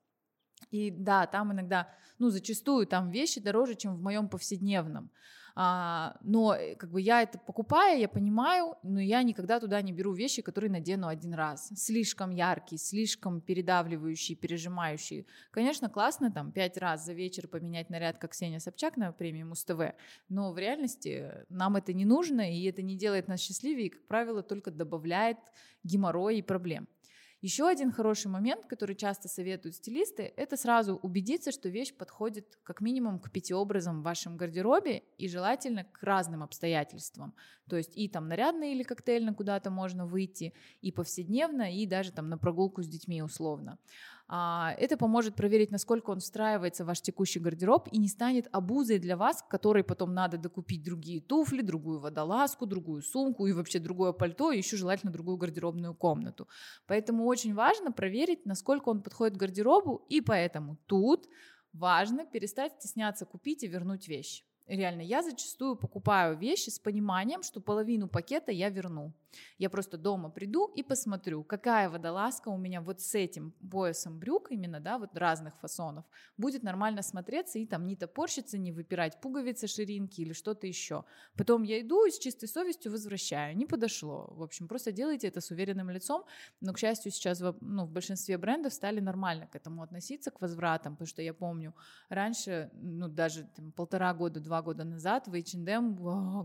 И 0.71 0.89
да, 0.89 1.27
там 1.27 1.51
иногда, 1.51 1.89
ну, 2.17 2.29
зачастую 2.29 2.87
там 2.87 3.11
вещи 3.11 3.41
дороже, 3.41 3.75
чем 3.75 3.95
в 3.95 4.01
моем 4.01 4.29
повседневном. 4.29 5.11
А, 5.57 6.17
но 6.21 6.53
э, 6.53 6.75
как 6.75 6.91
бы 6.91 6.99
я 6.99 7.21
это 7.21 7.39
покупаю, 7.39 7.97
я 7.97 8.09
понимаю, 8.09 8.75
но 8.83 8.99
я 8.99 9.23
никогда 9.23 9.61
туда 9.61 9.81
не 9.81 9.93
беру 9.93 10.11
вещи, 10.13 10.41
которые 10.41 10.69
надену 10.69 11.07
один 11.07 11.33
раз. 11.33 11.71
Слишком 11.77 12.31
яркие, 12.31 12.77
слишком 12.77 13.39
передавливающие, 13.39 14.35
пережимающие. 14.35 15.25
Конечно, 15.51 15.89
классно 15.89 16.29
там 16.29 16.51
пять 16.51 16.77
раз 16.77 17.05
за 17.05 17.13
вечер 17.13 17.47
поменять 17.47 17.89
наряд, 17.89 18.17
как 18.17 18.31
Ксения 18.31 18.59
Собчак 18.59 18.97
на 18.97 19.13
премии 19.13 19.43
Муз-ТВ, 19.43 19.95
но 20.27 20.51
в 20.51 20.57
реальности 20.57 21.31
нам 21.47 21.77
это 21.77 21.93
не 21.93 22.03
нужно, 22.03 22.51
и 22.51 22.65
это 22.65 22.81
не 22.81 22.97
делает 22.97 23.29
нас 23.29 23.39
счастливее, 23.39 23.87
и, 23.87 23.89
как 23.89 24.05
правило, 24.07 24.43
только 24.43 24.71
добавляет 24.71 25.37
геморрой 25.83 26.39
и 26.39 26.41
проблем. 26.41 26.87
Еще 27.45 27.67
один 27.67 27.91
хороший 27.91 28.31
момент, 28.31 28.65
который 28.65 28.95
часто 28.95 29.27
советуют 29.27 29.75
стилисты, 29.75 30.33
это 30.35 30.57
сразу 30.57 30.95
убедиться, 30.95 31.51
что 31.51 31.69
вещь 31.69 31.93
подходит 31.93 32.57
как 32.63 32.81
минимум 32.81 33.19
к 33.19 33.29
пяти 33.29 33.53
образам 33.53 34.01
в 34.01 34.03
вашем 34.03 34.35
гардеробе 34.35 35.03
и 35.19 35.27
желательно 35.27 35.83
к 35.83 36.01
разным 36.01 36.41
обстоятельствам. 36.41 37.35
То 37.69 37.77
есть 37.77 37.95
и 37.95 38.09
там 38.09 38.27
нарядно 38.27 38.71
или 38.71 38.81
коктейльно 38.81 39.35
куда-то 39.35 39.69
можно 39.69 40.07
выйти, 40.07 40.55
и 40.81 40.91
повседневно, 40.91 41.71
и 41.71 41.85
даже 41.85 42.11
там 42.11 42.29
на 42.29 42.39
прогулку 42.39 42.81
с 42.81 42.87
детьми 42.87 43.21
условно. 43.21 43.77
А, 44.27 44.73
это 44.79 44.97
поможет 44.97 45.35
проверить, 45.35 45.71
насколько 45.71 46.09
он 46.09 46.19
встраивается 46.19 46.83
в 46.83 46.87
ваш 46.87 47.01
текущий 47.01 47.39
гардероб 47.39 47.87
и 47.91 47.97
не 47.99 48.07
станет 48.07 48.47
обузой 48.51 48.97
для 48.97 49.17
вас, 49.17 49.43
которой 49.47 49.83
потом 49.83 50.13
надо 50.13 50.37
докупить 50.37 50.83
другие 50.83 51.21
туфли, 51.21 51.61
другую 51.61 51.99
водолазку, 51.99 52.65
другую 52.65 53.03
сумку 53.03 53.45
и 53.45 53.53
вообще 53.53 53.79
другое 53.79 54.13
пальто, 54.13 54.51
и 54.51 54.57
еще 54.57 54.77
желательно 54.77 55.11
другую 55.11 55.37
гардеробную 55.37 55.93
комнату. 55.93 56.47
Поэтому 56.87 57.25
очень 57.25 57.53
важно 57.53 57.91
проверить, 57.91 58.45
насколько 58.45 58.89
он 58.89 59.03
подходит 59.03 59.35
к 59.35 59.39
гардеробу, 59.39 60.05
и 60.09 60.21
поэтому 60.21 60.77
тут 60.87 61.27
важно 61.71 62.25
перестать 62.25 62.73
стесняться 62.73 63.25
купить 63.25 63.63
и 63.63 63.67
вернуть 63.67 64.07
вещь. 64.07 64.43
Реально, 64.67 65.01
я 65.01 65.21
зачастую 65.21 65.75
покупаю 65.75 66.35
вещи 66.35 66.69
с 66.69 66.79
пониманием, 66.79 67.43
что 67.43 67.61
половину 67.61 68.07
пакета 68.07 68.51
я 68.51 68.69
верну. 68.69 69.13
Я 69.57 69.69
просто 69.69 69.97
дома 69.97 70.29
приду 70.29 70.67
и 70.67 70.83
посмотрю, 70.83 71.43
какая 71.43 71.89
водолазка 71.89 72.49
у 72.49 72.57
меня 72.57 72.81
вот 72.81 73.01
с 73.01 73.15
этим 73.15 73.51
поясом 73.71 74.19
брюк 74.19 74.51
именно, 74.51 74.79
да, 74.79 74.97
вот 74.97 75.17
разных 75.17 75.57
фасонов, 75.59 76.05
будет 76.37 76.63
нормально 76.63 77.01
смотреться 77.01 77.59
и 77.59 77.65
там 77.65 77.87
не 77.87 77.95
топорщиться, 77.95 78.57
не 78.57 78.71
выпирать 78.71 79.19
пуговицы, 79.21 79.67
ширинки 79.67 80.21
или 80.21 80.33
что-то 80.33 80.67
еще. 80.67 81.05
Потом 81.37 81.63
я 81.63 81.81
иду 81.81 82.05
и 82.05 82.11
с 82.11 82.19
чистой 82.19 82.47
совестью 82.47 82.91
возвращаю. 82.91 83.55
Не 83.57 83.65
подошло. 83.65 84.27
В 84.31 84.43
общем, 84.43 84.67
просто 84.67 84.91
делайте 84.91 85.27
это 85.27 85.41
с 85.41 85.51
уверенным 85.51 85.89
лицом. 85.89 86.23
Но, 86.61 86.73
к 86.73 86.79
счастью, 86.79 87.11
сейчас 87.11 87.41
ну, 87.61 87.85
в 87.85 87.91
большинстве 87.91 88.37
брендов 88.37 88.73
стали 88.73 88.99
нормально 88.99 89.47
к 89.47 89.55
этому 89.55 89.81
относиться, 89.81 90.31
к 90.31 90.41
возвратам, 90.41 90.93
потому 90.93 91.07
что 91.07 91.21
я 91.21 91.33
помню, 91.33 91.73
раньше, 92.09 92.69
ну, 92.73 93.07
даже 93.07 93.43
там, 93.55 93.71
полтора 93.71 94.13
года, 94.13 94.39
два 94.39 94.61
года 94.61 94.83
назад 94.83 95.27
в 95.27 95.33
H&M, 95.33 95.95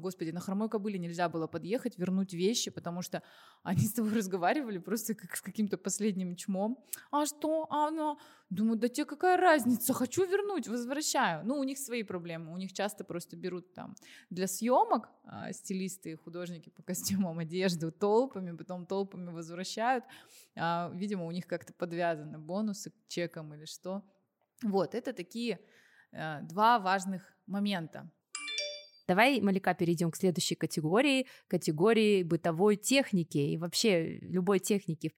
господи, 0.00 0.30
на 0.30 0.40
хромой 0.40 0.68
кобыле 0.68 0.98
нельзя 0.98 1.28
было 1.28 1.46
подъехать, 1.46 1.98
вернуть 1.98 2.32
вещи, 2.32 2.70
потому 2.80 3.02
что 3.02 3.22
они 3.62 3.80
с 3.80 3.92
тобой 3.92 4.12
разговаривали 4.16 4.78
просто 4.78 5.14
как 5.14 5.36
с 5.36 5.42
каким-то 5.42 5.76
последним 5.76 6.34
чмом. 6.34 6.78
А 7.10 7.26
что? 7.26 7.66
А 7.70 7.90
ну? 7.90 8.18
Думаю, 8.48 8.78
да 8.78 8.88
тебе 8.88 9.04
какая 9.04 9.36
разница? 9.36 9.92
Хочу 9.92 10.24
вернуть, 10.24 10.66
возвращаю. 10.66 11.44
Ну, 11.46 11.58
у 11.58 11.64
них 11.64 11.78
свои 11.78 12.02
проблемы. 12.02 12.52
У 12.52 12.56
них 12.56 12.72
часто 12.72 13.04
просто 13.04 13.36
берут 13.36 13.74
там 13.74 13.94
для 14.30 14.46
съемок 14.46 15.08
а, 15.24 15.52
стилисты 15.52 16.12
и 16.12 16.14
художники 16.16 16.70
по 16.70 16.82
костюмам 16.90 17.38
одежду 17.38 17.92
толпами, 17.92 18.56
потом 18.56 18.86
толпами 18.86 19.30
возвращают. 19.30 20.04
А, 20.56 20.90
видимо, 20.94 21.26
у 21.26 21.30
них 21.30 21.46
как-то 21.46 21.72
подвязаны 21.72 22.38
бонусы 22.38 22.90
к 22.90 22.94
чекам 23.08 23.54
или 23.54 23.66
что. 23.66 24.02
Вот, 24.62 24.94
это 24.94 25.12
такие 25.12 25.60
а, 26.12 26.40
два 26.40 26.78
важных 26.78 27.36
момента. 27.46 28.10
Давай, 29.10 29.40
Малика, 29.40 29.74
перейдем 29.74 30.12
к 30.12 30.16
следующей 30.16 30.54
категории, 30.54 31.26
категории 31.48 32.22
бытовой 32.22 32.76
техники 32.76 33.38
и 33.38 33.56
вообще 33.56 34.18
любой 34.20 34.60
техники. 34.60 35.10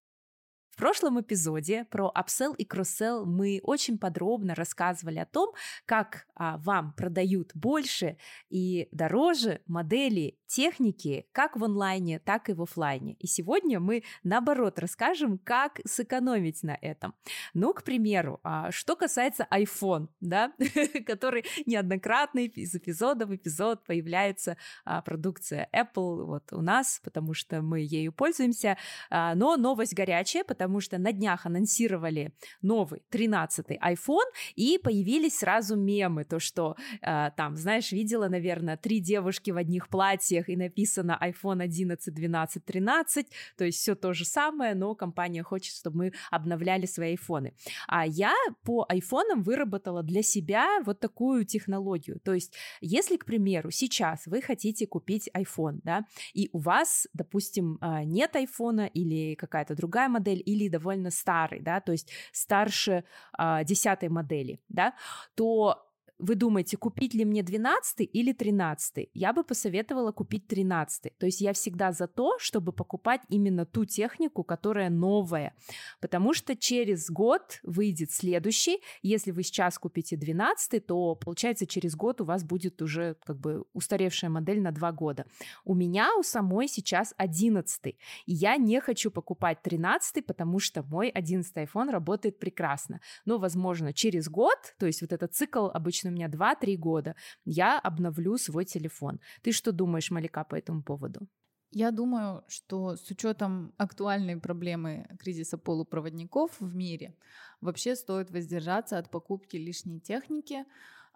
В 0.72 0.76
прошлом 0.78 1.20
эпизоде 1.20 1.84
про 1.90 2.10
upsell 2.16 2.56
и 2.56 2.64
кросс 2.64 2.98
мы 3.26 3.60
очень 3.62 3.98
подробно 3.98 4.54
рассказывали 4.54 5.18
о 5.18 5.26
том, 5.26 5.52
как 5.84 6.26
а, 6.34 6.56
вам 6.56 6.94
продают 6.94 7.50
больше 7.54 8.16
и 8.48 8.88
дороже 8.90 9.60
модели 9.66 10.38
техники 10.46 11.26
как 11.32 11.56
в 11.56 11.64
онлайне, 11.64 12.18
так 12.18 12.48
и 12.48 12.54
в 12.54 12.62
офлайне. 12.62 13.14
И 13.14 13.26
сегодня 13.26 13.80
мы, 13.80 14.02
наоборот, 14.22 14.78
расскажем, 14.78 15.38
как 15.38 15.80
сэкономить 15.86 16.62
на 16.62 16.76
этом. 16.80 17.14
Ну, 17.52 17.74
к 17.74 17.82
примеру, 17.84 18.40
а, 18.42 18.70
что 18.70 18.96
касается 18.96 19.46
iPhone, 19.50 20.08
да, 20.20 20.52
который 21.06 21.44
неоднократно 21.66 22.40
из 22.40 22.74
эпизода 22.74 23.26
в 23.26 23.34
эпизод 23.34 23.84
появляется 23.84 24.56
а, 24.84 25.02
продукция 25.02 25.68
Apple 25.74 26.24
вот 26.24 26.52
у 26.52 26.62
нас, 26.62 27.00
потому 27.04 27.34
что 27.34 27.60
мы 27.60 27.80
ею 27.80 28.12
пользуемся, 28.12 28.78
а, 29.10 29.34
но 29.34 29.56
новость 29.56 29.94
горячая, 29.94 30.44
потому 30.44 30.61
что 30.80 30.98
на 30.98 31.12
днях 31.12 31.46
анонсировали 31.46 32.32
новый 32.60 33.02
13-й 33.10 33.76
iPhone, 33.76 34.30
и 34.54 34.78
появились 34.78 35.38
сразу 35.38 35.76
мемы, 35.76 36.24
то, 36.24 36.38
что 36.38 36.76
там, 37.00 37.56
знаешь, 37.56 37.92
видела, 37.92 38.28
наверное, 38.28 38.76
три 38.76 39.00
девушки 39.00 39.50
в 39.50 39.56
одних 39.56 39.88
платьях, 39.88 40.48
и 40.48 40.56
написано 40.56 41.18
iPhone 41.20 41.62
11, 41.62 42.12
12, 42.14 42.64
13, 42.64 43.26
то 43.56 43.64
есть 43.64 43.78
все 43.78 43.94
то 43.94 44.12
же 44.12 44.24
самое, 44.24 44.74
но 44.74 44.94
компания 44.94 45.42
хочет, 45.42 45.74
чтобы 45.74 45.96
мы 45.96 46.12
обновляли 46.30 46.86
свои 46.86 47.10
айфоны. 47.10 47.54
А 47.86 48.06
я 48.06 48.34
по 48.64 48.84
айфонам 48.88 49.42
выработала 49.42 50.02
для 50.02 50.22
себя 50.22 50.80
вот 50.84 51.00
такую 51.00 51.44
технологию. 51.44 52.20
То 52.20 52.34
есть, 52.34 52.54
если, 52.80 53.16
к 53.16 53.24
примеру, 53.24 53.70
сейчас 53.70 54.26
вы 54.26 54.42
хотите 54.42 54.86
купить 54.86 55.28
iPhone, 55.34 55.80
да, 55.84 56.04
и 56.34 56.48
у 56.52 56.58
вас, 56.58 57.08
допустим, 57.12 57.78
а, 57.80 58.04
нет 58.04 58.36
айфона 58.36 58.86
или 58.86 59.34
какая-то 59.34 59.74
другая 59.74 60.08
модель, 60.08 60.42
или 60.52 60.68
довольно 60.68 61.10
старый, 61.10 61.60
да, 61.60 61.80
то 61.80 61.92
есть 61.92 62.10
старше 62.32 63.04
а, 63.32 63.64
десятой 63.64 64.08
модели, 64.08 64.60
да, 64.68 64.94
то 65.34 65.91
вы 66.22 66.36
думаете, 66.36 66.76
купить 66.76 67.14
ли 67.14 67.24
мне 67.24 67.42
12 67.42 68.08
или 68.12 68.32
13? 68.32 69.10
Я 69.12 69.32
бы 69.32 69.42
посоветовала 69.42 70.12
купить 70.12 70.46
13. 70.46 71.18
То 71.18 71.26
есть 71.26 71.40
я 71.40 71.52
всегда 71.52 71.90
за 71.90 72.06
то, 72.06 72.38
чтобы 72.38 72.72
покупать 72.72 73.22
именно 73.28 73.66
ту 73.66 73.84
технику, 73.84 74.44
которая 74.44 74.88
новая. 74.88 75.52
Потому 76.00 76.32
что 76.32 76.54
через 76.54 77.10
год 77.10 77.58
выйдет 77.64 78.12
следующий. 78.12 78.78
Если 79.02 79.32
вы 79.32 79.42
сейчас 79.42 79.78
купите 79.78 80.16
12, 80.16 80.86
то 80.86 81.16
получается 81.16 81.66
через 81.66 81.96
год 81.96 82.20
у 82.20 82.24
вас 82.24 82.44
будет 82.44 82.80
уже 82.82 83.16
как 83.24 83.40
бы 83.40 83.64
устаревшая 83.72 84.30
модель 84.30 84.60
на 84.60 84.70
2 84.70 84.92
года. 84.92 85.26
У 85.64 85.74
меня 85.74 86.08
у 86.16 86.22
самой 86.22 86.68
сейчас 86.68 87.14
11. 87.16 87.84
И 87.86 87.96
я 88.26 88.56
не 88.58 88.80
хочу 88.80 89.10
покупать 89.10 89.60
13, 89.62 90.24
потому 90.24 90.60
что 90.60 90.84
мой 90.84 91.08
11 91.08 91.52
iPhone 91.56 91.90
работает 91.90 92.38
прекрасно. 92.38 93.00
Но, 93.24 93.38
возможно, 93.38 93.92
через 93.92 94.28
год, 94.28 94.76
то 94.78 94.86
есть 94.86 95.02
вот 95.02 95.12
этот 95.12 95.34
цикл 95.34 95.66
обычно 95.66 96.11
меня 96.12 96.28
2-3 96.28 96.76
года, 96.76 97.14
я 97.44 97.78
обновлю 97.78 98.38
свой 98.38 98.64
телефон. 98.64 99.20
Ты 99.42 99.52
что 99.52 99.72
думаешь, 99.72 100.10
Малика, 100.10 100.44
по 100.44 100.54
этому 100.54 100.82
поводу? 100.82 101.26
Я 101.74 101.90
думаю, 101.90 102.44
что 102.48 102.96
с 102.96 103.10
учетом 103.10 103.72
актуальной 103.78 104.36
проблемы 104.38 105.06
кризиса 105.18 105.56
полупроводников 105.56 106.60
в 106.60 106.74
мире, 106.74 107.16
вообще 107.62 107.96
стоит 107.96 108.30
воздержаться 108.30 108.98
от 108.98 109.10
покупки 109.10 109.56
лишней 109.56 109.98
техники. 109.98 110.64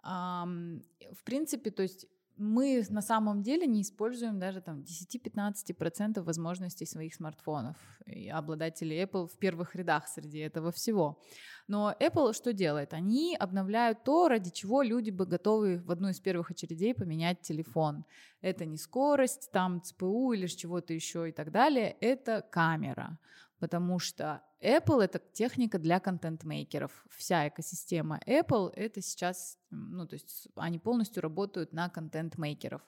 В 0.03 1.23
принципе, 1.23 1.69
то 1.69 1.83
есть 1.83 2.07
мы 2.37 2.83
на 2.89 3.01
самом 3.01 3.41
деле 3.41 3.67
не 3.67 3.81
используем 3.81 4.39
даже 4.39 4.61
там 4.61 4.81
10-15% 4.81 6.21
возможностей 6.21 6.85
своих 6.85 7.15
смартфонов. 7.15 7.75
И 8.05 8.29
обладатели 8.29 8.95
Apple 8.95 9.27
в 9.27 9.37
первых 9.37 9.75
рядах 9.75 10.07
среди 10.07 10.39
этого 10.39 10.71
всего. 10.71 11.19
Но 11.67 11.93
Apple 11.99 12.33
что 12.33 12.53
делает? 12.53 12.93
Они 12.93 13.35
обновляют 13.35 14.03
то, 14.03 14.27
ради 14.27 14.51
чего 14.51 14.81
люди 14.81 15.11
бы 15.11 15.25
готовы 15.25 15.79
в 15.79 15.91
одну 15.91 16.09
из 16.09 16.19
первых 16.19 16.51
очередей 16.51 16.93
поменять 16.93 17.41
телефон. 17.41 18.05
Это 18.41 18.65
не 18.65 18.77
скорость, 18.77 19.49
там 19.51 19.81
ЦПУ 19.81 20.33
или 20.33 20.47
чего-то 20.47 20.93
еще 20.93 21.29
и 21.29 21.31
так 21.31 21.51
далее, 21.51 21.97
это 21.99 22.41
камера 22.49 23.17
потому 23.59 23.99
что 23.99 24.41
Apple— 24.61 25.01
это 25.03 25.19
техника 25.33 25.77
для 25.77 25.99
контент-мейкеров. 25.99 26.91
Вся 27.09 27.47
экосистема 27.47 28.19
Apple— 28.25 28.71
это 28.75 29.01
сейчас, 29.01 29.57
ну, 29.69 30.07
то 30.07 30.15
есть 30.15 30.47
они 30.55 30.79
полностью 30.79 31.21
работают 31.21 31.73
на 31.73 31.89
контент-мейкеров. 31.89 32.81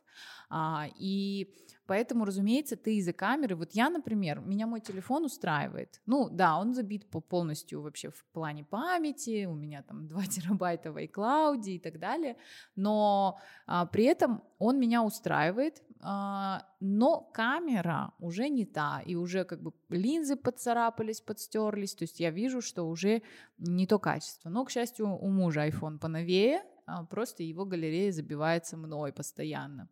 А, 0.50 0.88
и 0.98 1.54
поэтому, 1.86 2.26
разумеется, 2.26 2.76
ты 2.76 2.98
из-за 2.98 3.14
камеры... 3.14 3.56
Вот 3.56 3.74
я, 3.74 3.90
например, 3.90 4.40
меня 4.40 4.68
мой 4.68 4.82
телефон 4.82 5.26
устраивает. 5.26 6.02
Ну, 6.06 6.30
да, 6.30 6.58
он 6.58 6.74
забит 6.74 7.10
по 7.10 7.22
полностью 7.22 7.82
вообще 7.82 8.10
в 8.10 8.26
плане 8.34 8.64
памяти, 8.64 9.46
у 9.46 9.54
меня 9.54 9.84
там 9.84 10.08
2 10.08 10.26
терабайта 10.26 10.92
в 10.92 10.98
iCloud 10.98 11.64
и 11.66 11.80
так 11.80 12.00
далее, 12.00 12.38
но 12.76 13.40
а, 13.68 13.86
при 13.86 14.06
этом 14.06 14.44
он 14.58 14.80
меня 14.80 15.04
устраивает, 15.04 15.84
а, 16.02 16.66
но 16.80 17.22
камера 17.34 18.14
уже 18.20 18.50
не 18.50 18.66
та, 18.66 19.02
и 19.06 19.16
уже 19.16 19.44
как 19.44 19.62
бы 19.62 19.74
линзы 19.90 20.36
поцарапались, 20.36 21.22
подстерлись, 21.60 21.96
то 21.96 22.04
есть 22.04 22.20
я 22.20 22.32
вижу, 22.32 22.62
что 22.62 22.84
уже 22.84 23.22
не 23.58 23.86
то 23.86 24.00
качество. 24.00 24.50
Но, 24.50 24.66
к 24.66 24.72
счастью, 24.72 25.08
у 25.08 25.30
мужа 25.30 25.68
iPhone 25.68 26.00
поновее, 26.00 26.62
а, 26.86 27.04
просто 27.04 27.44
его 27.44 27.66
галерея 27.66 28.12
забивается 28.12 28.78
мной 28.78 29.12
постоянно. 29.12 29.88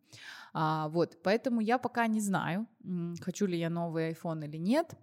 А, 0.52 0.88
вот, 0.88 1.18
поэтому 1.22 1.60
я 1.60 1.78
пока 1.78 2.06
не 2.06 2.20
знаю, 2.20 2.66
хочу 3.20 3.46
ли 3.46 3.58
я 3.58 3.70
новый 3.70 4.12
iPhone 4.12 4.44
или 4.44 4.58
нет. 4.58 4.94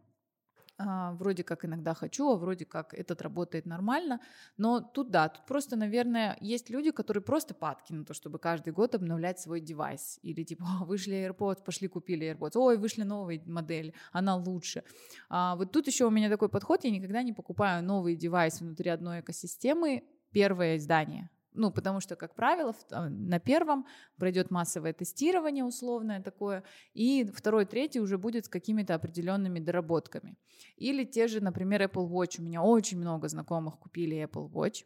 А, 0.77 1.13
вроде 1.13 1.43
как 1.43 1.63
иногда 1.63 1.93
хочу, 1.93 2.29
а 2.29 2.35
вроде 2.35 2.65
как 2.65 2.93
этот 2.93 3.21
работает 3.21 3.65
нормально. 3.65 4.19
Но 4.57 4.81
тут 4.81 5.09
да, 5.09 5.29
тут 5.29 5.45
просто, 5.45 5.77
наверное, 5.77 6.37
есть 6.41 6.69
люди, 6.69 6.91
которые 6.91 7.23
просто 7.23 7.53
падки 7.53 7.93
на 7.93 8.03
то, 8.03 8.13
чтобы 8.13 8.39
каждый 8.39 8.73
год 8.73 8.93
обновлять 8.93 9.39
свой 9.39 9.61
девайс. 9.61 10.19
Или 10.21 10.43
типа, 10.43 10.65
вышли 10.85 11.15
AirPods, 11.15 11.63
пошли 11.63 11.87
купили 11.87 12.33
AirPods, 12.33 12.57
ой, 12.57 12.77
вышли 12.77 13.03
новые 13.03 13.41
модели, 13.45 13.93
она 14.11 14.35
лучше. 14.35 14.83
А, 15.29 15.55
вот 15.55 15.71
тут 15.71 15.87
еще 15.87 16.05
у 16.05 16.11
меня 16.11 16.29
такой 16.29 16.49
подход, 16.49 16.83
я 16.83 16.91
никогда 16.91 17.23
не 17.23 17.31
покупаю 17.31 17.83
новый 17.83 18.15
девайс 18.15 18.59
внутри 18.59 18.89
одной 18.89 19.21
экосистемы, 19.21 20.03
первое 20.31 20.75
издание. 20.75 21.29
Ну, 21.55 21.71
потому 21.71 21.99
что, 22.01 22.15
как 22.15 22.35
правило, 22.35 22.75
а, 22.91 23.09
на 23.09 23.39
первом 23.39 23.85
пройдет 24.17 24.51
массовое 24.51 24.93
тестирование 24.93 25.63
условное 25.63 26.21
такое, 26.21 26.63
и 26.93 27.23
второй, 27.33 27.65
третий 27.65 27.99
уже 27.99 28.17
будет 28.17 28.45
с 28.45 28.49
какими-то 28.49 28.95
определенными 28.95 29.59
доработками. 29.59 30.37
Или 30.75 31.05
те 31.05 31.27
же, 31.27 31.41
например, 31.41 31.81
Apple 31.81 32.09
Watch. 32.09 32.39
У 32.39 32.43
меня 32.43 32.61
очень 32.61 32.99
много 32.99 33.27
знакомых 33.27 33.79
купили 33.79 34.23
Apple 34.23 34.49
Watch. 34.51 34.85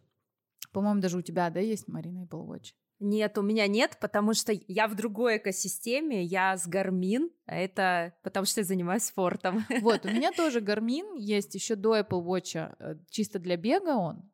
По-моему, 0.72 1.02
даже 1.02 1.18
у 1.18 1.22
тебя, 1.22 1.50
да, 1.50 1.60
есть, 1.60 1.88
Марина, 1.88 2.26
Apple 2.26 2.46
Watch? 2.46 2.74
Нет, 3.00 3.38
у 3.38 3.42
меня 3.42 3.66
нет, 3.68 3.98
потому 4.02 4.34
что 4.34 4.54
я 4.68 4.88
в 4.88 4.96
другой 4.96 5.38
экосистеме, 5.38 6.22
я 6.22 6.58
с 6.58 6.68
а 6.68 7.56
это 7.56 8.14
потому 8.24 8.46
что 8.46 8.60
я 8.60 8.66
занимаюсь 8.66 9.04
спортом. 9.04 9.66
Вот, 9.82 10.06
у 10.06 10.10
меня 10.10 10.32
тоже 10.36 10.60
Garmin 10.60 11.18
есть 11.18 11.56
еще 11.56 11.76
до 11.76 11.98
Apple 11.98 12.22
Watch, 12.22 12.76
э, 12.80 12.96
чисто 13.10 13.40
для 13.40 13.56
бега 13.56 13.96
он, 13.96 14.18
а, 14.18 14.29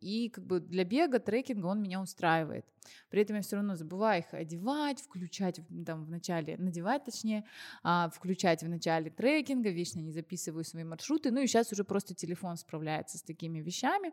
и 0.00 0.30
как 0.30 0.44
бы 0.44 0.60
для 0.60 0.84
бега, 0.84 1.18
трекинга 1.18 1.66
он 1.66 1.82
меня 1.82 2.00
устраивает. 2.00 2.66
При 3.10 3.22
этом 3.22 3.36
я 3.36 3.42
все 3.42 3.56
равно 3.56 3.74
забываю 3.76 4.20
их 4.22 4.32
одевать, 4.32 5.00
включать 5.00 5.60
там 5.84 6.04
в 6.04 6.10
начале, 6.10 6.56
надевать 6.56 7.04
точнее, 7.04 7.44
а, 7.82 8.08
включать 8.10 8.62
в 8.62 8.68
начале 8.68 9.10
трекинга, 9.10 9.70
вечно 9.70 10.00
не 10.00 10.12
записываю 10.12 10.64
свои 10.64 10.84
маршруты, 10.84 11.30
ну 11.30 11.40
и 11.40 11.46
сейчас 11.46 11.72
уже 11.72 11.84
просто 11.84 12.14
телефон 12.14 12.56
справляется 12.56 13.18
с 13.18 13.22
такими 13.22 13.60
вещами 13.60 14.12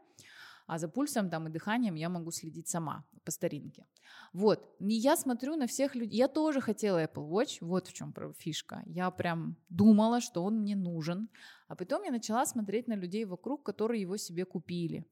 а 0.67 0.77
за 0.77 0.87
пульсом 0.87 1.29
там 1.29 1.47
и 1.47 1.51
дыханием 1.51 1.95
я 1.95 2.09
могу 2.09 2.31
следить 2.31 2.67
сама 2.67 3.05
по 3.23 3.31
старинке. 3.31 3.85
Вот, 4.33 4.59
и 4.79 4.93
я 4.93 5.15
смотрю 5.15 5.55
на 5.55 5.67
всех 5.67 5.95
людей, 5.95 6.17
я 6.17 6.27
тоже 6.27 6.61
хотела 6.61 7.03
Apple 7.03 7.29
Watch, 7.29 7.57
вот 7.61 7.87
в 7.87 7.93
чем 7.93 8.13
фишка, 8.37 8.83
я 8.85 9.11
прям 9.11 9.55
думала, 9.69 10.21
что 10.21 10.43
он 10.43 10.59
мне 10.59 10.75
нужен, 10.75 11.29
а 11.67 11.75
потом 11.75 12.03
я 12.03 12.11
начала 12.11 12.45
смотреть 12.45 12.87
на 12.87 12.95
людей 12.95 13.25
вокруг, 13.25 13.63
которые 13.63 14.01
его 14.01 14.17
себе 14.17 14.45
купили. 14.45 15.05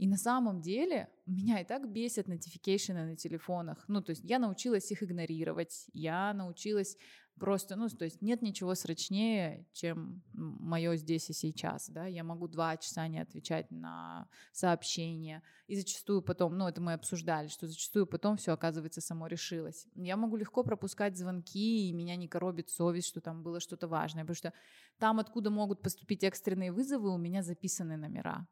И 0.00 0.06
на 0.06 0.16
самом 0.16 0.62
деле 0.62 1.10
меня 1.26 1.60
и 1.60 1.64
так 1.64 1.92
бесят 1.92 2.26
нотификейшены 2.26 3.04
на 3.04 3.16
телефонах. 3.16 3.84
Ну, 3.86 4.00
то 4.00 4.10
есть 4.10 4.24
я 4.24 4.38
научилась 4.38 4.90
их 4.90 5.02
игнорировать, 5.02 5.90
я 5.92 6.32
научилась 6.32 6.96
просто, 7.38 7.76
ну, 7.76 7.86
то 7.90 8.06
есть 8.06 8.22
нет 8.22 8.40
ничего 8.40 8.74
срочнее, 8.74 9.66
чем 9.74 10.22
мое 10.32 10.96
здесь 10.96 11.28
и 11.28 11.34
сейчас, 11.34 11.90
да, 11.90 12.06
я 12.06 12.24
могу 12.24 12.48
два 12.48 12.78
часа 12.78 13.08
не 13.08 13.18
отвечать 13.18 13.70
на 13.70 14.26
сообщения, 14.52 15.42
и 15.66 15.76
зачастую 15.76 16.22
потом, 16.22 16.56
ну, 16.56 16.66
это 16.66 16.80
мы 16.80 16.94
обсуждали, 16.94 17.48
что 17.48 17.66
зачастую 17.66 18.06
потом 18.06 18.38
все 18.38 18.52
оказывается 18.52 19.02
само 19.02 19.26
решилось. 19.26 19.86
Я 19.96 20.16
могу 20.16 20.36
легко 20.36 20.64
пропускать 20.64 21.18
звонки, 21.18 21.90
и 21.90 21.92
меня 21.92 22.16
не 22.16 22.26
коробит 22.26 22.70
совесть, 22.70 23.08
что 23.08 23.20
там 23.20 23.42
было 23.42 23.60
что-то 23.60 23.86
важное, 23.86 24.22
потому 24.24 24.36
что 24.36 24.52
там, 24.98 25.18
откуда 25.18 25.50
могут 25.50 25.82
поступить 25.82 26.24
экстренные 26.24 26.72
вызовы, 26.72 27.12
у 27.12 27.18
меня 27.18 27.42
записаны 27.42 27.98
номера, 27.98 28.46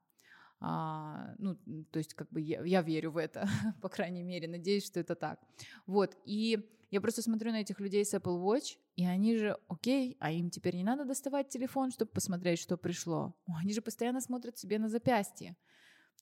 А, 0.61 1.35
ну, 1.38 1.57
то 1.90 1.99
есть, 1.99 2.14
как 2.14 2.31
бы 2.31 2.40
я, 2.40 2.62
я 2.64 2.83
верю 2.83 3.12
в 3.12 3.16
это, 3.16 3.49
по 3.83 3.88
крайней 3.88 4.23
мере, 4.23 4.49
надеюсь, 4.49 4.87
что 4.87 5.01
это 5.01 5.14
так. 5.14 5.40
Вот, 5.87 6.16
и 6.25 6.59
я 6.90 7.01
просто 7.01 7.23
смотрю 7.23 7.53
на 7.53 7.61
этих 7.61 7.81
людей 7.81 8.05
с 8.05 8.14
Apple 8.14 8.42
Watch, 8.42 8.77
и 8.97 9.05
они 9.05 9.37
же, 9.37 9.57
окей, 9.68 10.16
а 10.21 10.33
им 10.33 10.51
теперь 10.51 10.75
не 10.75 10.85
надо 10.85 11.05
доставать 11.05 11.49
телефон, 11.49 11.90
чтобы 11.90 12.11
посмотреть, 12.11 12.59
что 12.59 12.77
пришло. 12.77 13.35
Они 13.47 13.73
же 13.73 13.83
постоянно 13.83 14.21
смотрят 14.21 14.59
себе 14.59 14.79
на 14.79 14.88
запястье. 14.88 15.57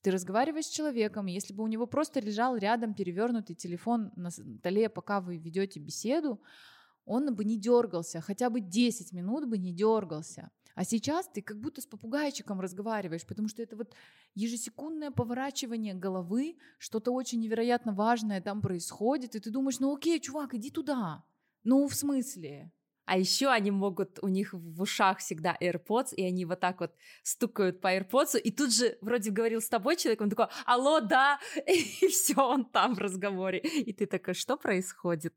Ты 0.01 0.11
разговариваешь 0.11 0.65
с 0.65 0.69
человеком, 0.69 1.27
и 1.27 1.33
если 1.33 1.53
бы 1.53 1.63
у 1.63 1.67
него 1.67 1.87
просто 1.87 2.19
лежал 2.19 2.55
рядом 2.57 2.93
перевернутый 2.93 3.55
телефон 3.55 4.11
на 4.15 4.29
столе, 4.29 4.89
пока 4.89 5.21
вы 5.21 5.37
ведете 5.37 5.79
беседу, 5.79 6.39
он 7.05 7.33
бы 7.33 7.45
не 7.45 7.57
дергался, 7.57 8.21
хотя 8.21 8.49
бы 8.49 8.59
10 8.59 9.13
минут 9.13 9.47
бы 9.47 9.57
не 9.57 9.73
дергался. 9.73 10.51
А 10.77 10.83
сейчас 10.83 11.27
ты 11.27 11.41
как 11.41 11.59
будто 11.59 11.81
с 11.81 11.87
попугайчиком 11.87 12.61
разговариваешь, 12.61 13.25
потому 13.25 13.47
что 13.47 13.63
это 13.63 13.75
вот 13.75 13.95
ежесекундное 14.35 15.09
поворачивание 15.09 15.95
головы, 15.95 16.55
что-то 16.77 17.11
очень 17.13 17.39
невероятно 17.39 17.93
важное 17.93 18.41
там 18.41 18.61
происходит, 18.61 19.33
и 19.33 19.39
ты 19.39 19.49
думаешь, 19.49 19.79
ну 19.79 19.95
окей, 19.95 20.19
чувак, 20.19 20.53
иди 20.53 20.69
туда. 20.69 21.23
Ну, 21.63 21.87
в 21.87 21.95
смысле? 21.95 22.71
А 23.05 23.17
еще 23.17 23.47
они 23.47 23.71
могут, 23.71 24.19
у 24.21 24.27
них 24.27 24.53
в 24.53 24.79
ушах 24.79 25.17
всегда 25.17 25.57
AirPods, 25.59 26.13
и 26.13 26.23
они 26.23 26.45
вот 26.45 26.59
так 26.59 26.79
вот 26.79 26.93
стукают 27.23 27.81
по 27.81 27.97
AirPods, 27.97 28.39
и 28.39 28.51
тут 28.51 28.71
же 28.71 28.99
вроде 29.01 29.31
говорил 29.31 29.61
с 29.61 29.69
тобой 29.69 29.95
человек, 29.95 30.21
он 30.21 30.29
такой, 30.29 30.45
алло, 30.67 30.99
да, 30.99 31.39
и 31.65 32.07
все, 32.07 32.35
он 32.35 32.65
там 32.65 32.93
в 32.93 32.99
разговоре. 32.99 33.57
И 33.57 33.93
ты 33.93 34.05
такой, 34.05 34.35
что 34.35 34.57
происходит? 34.57 35.33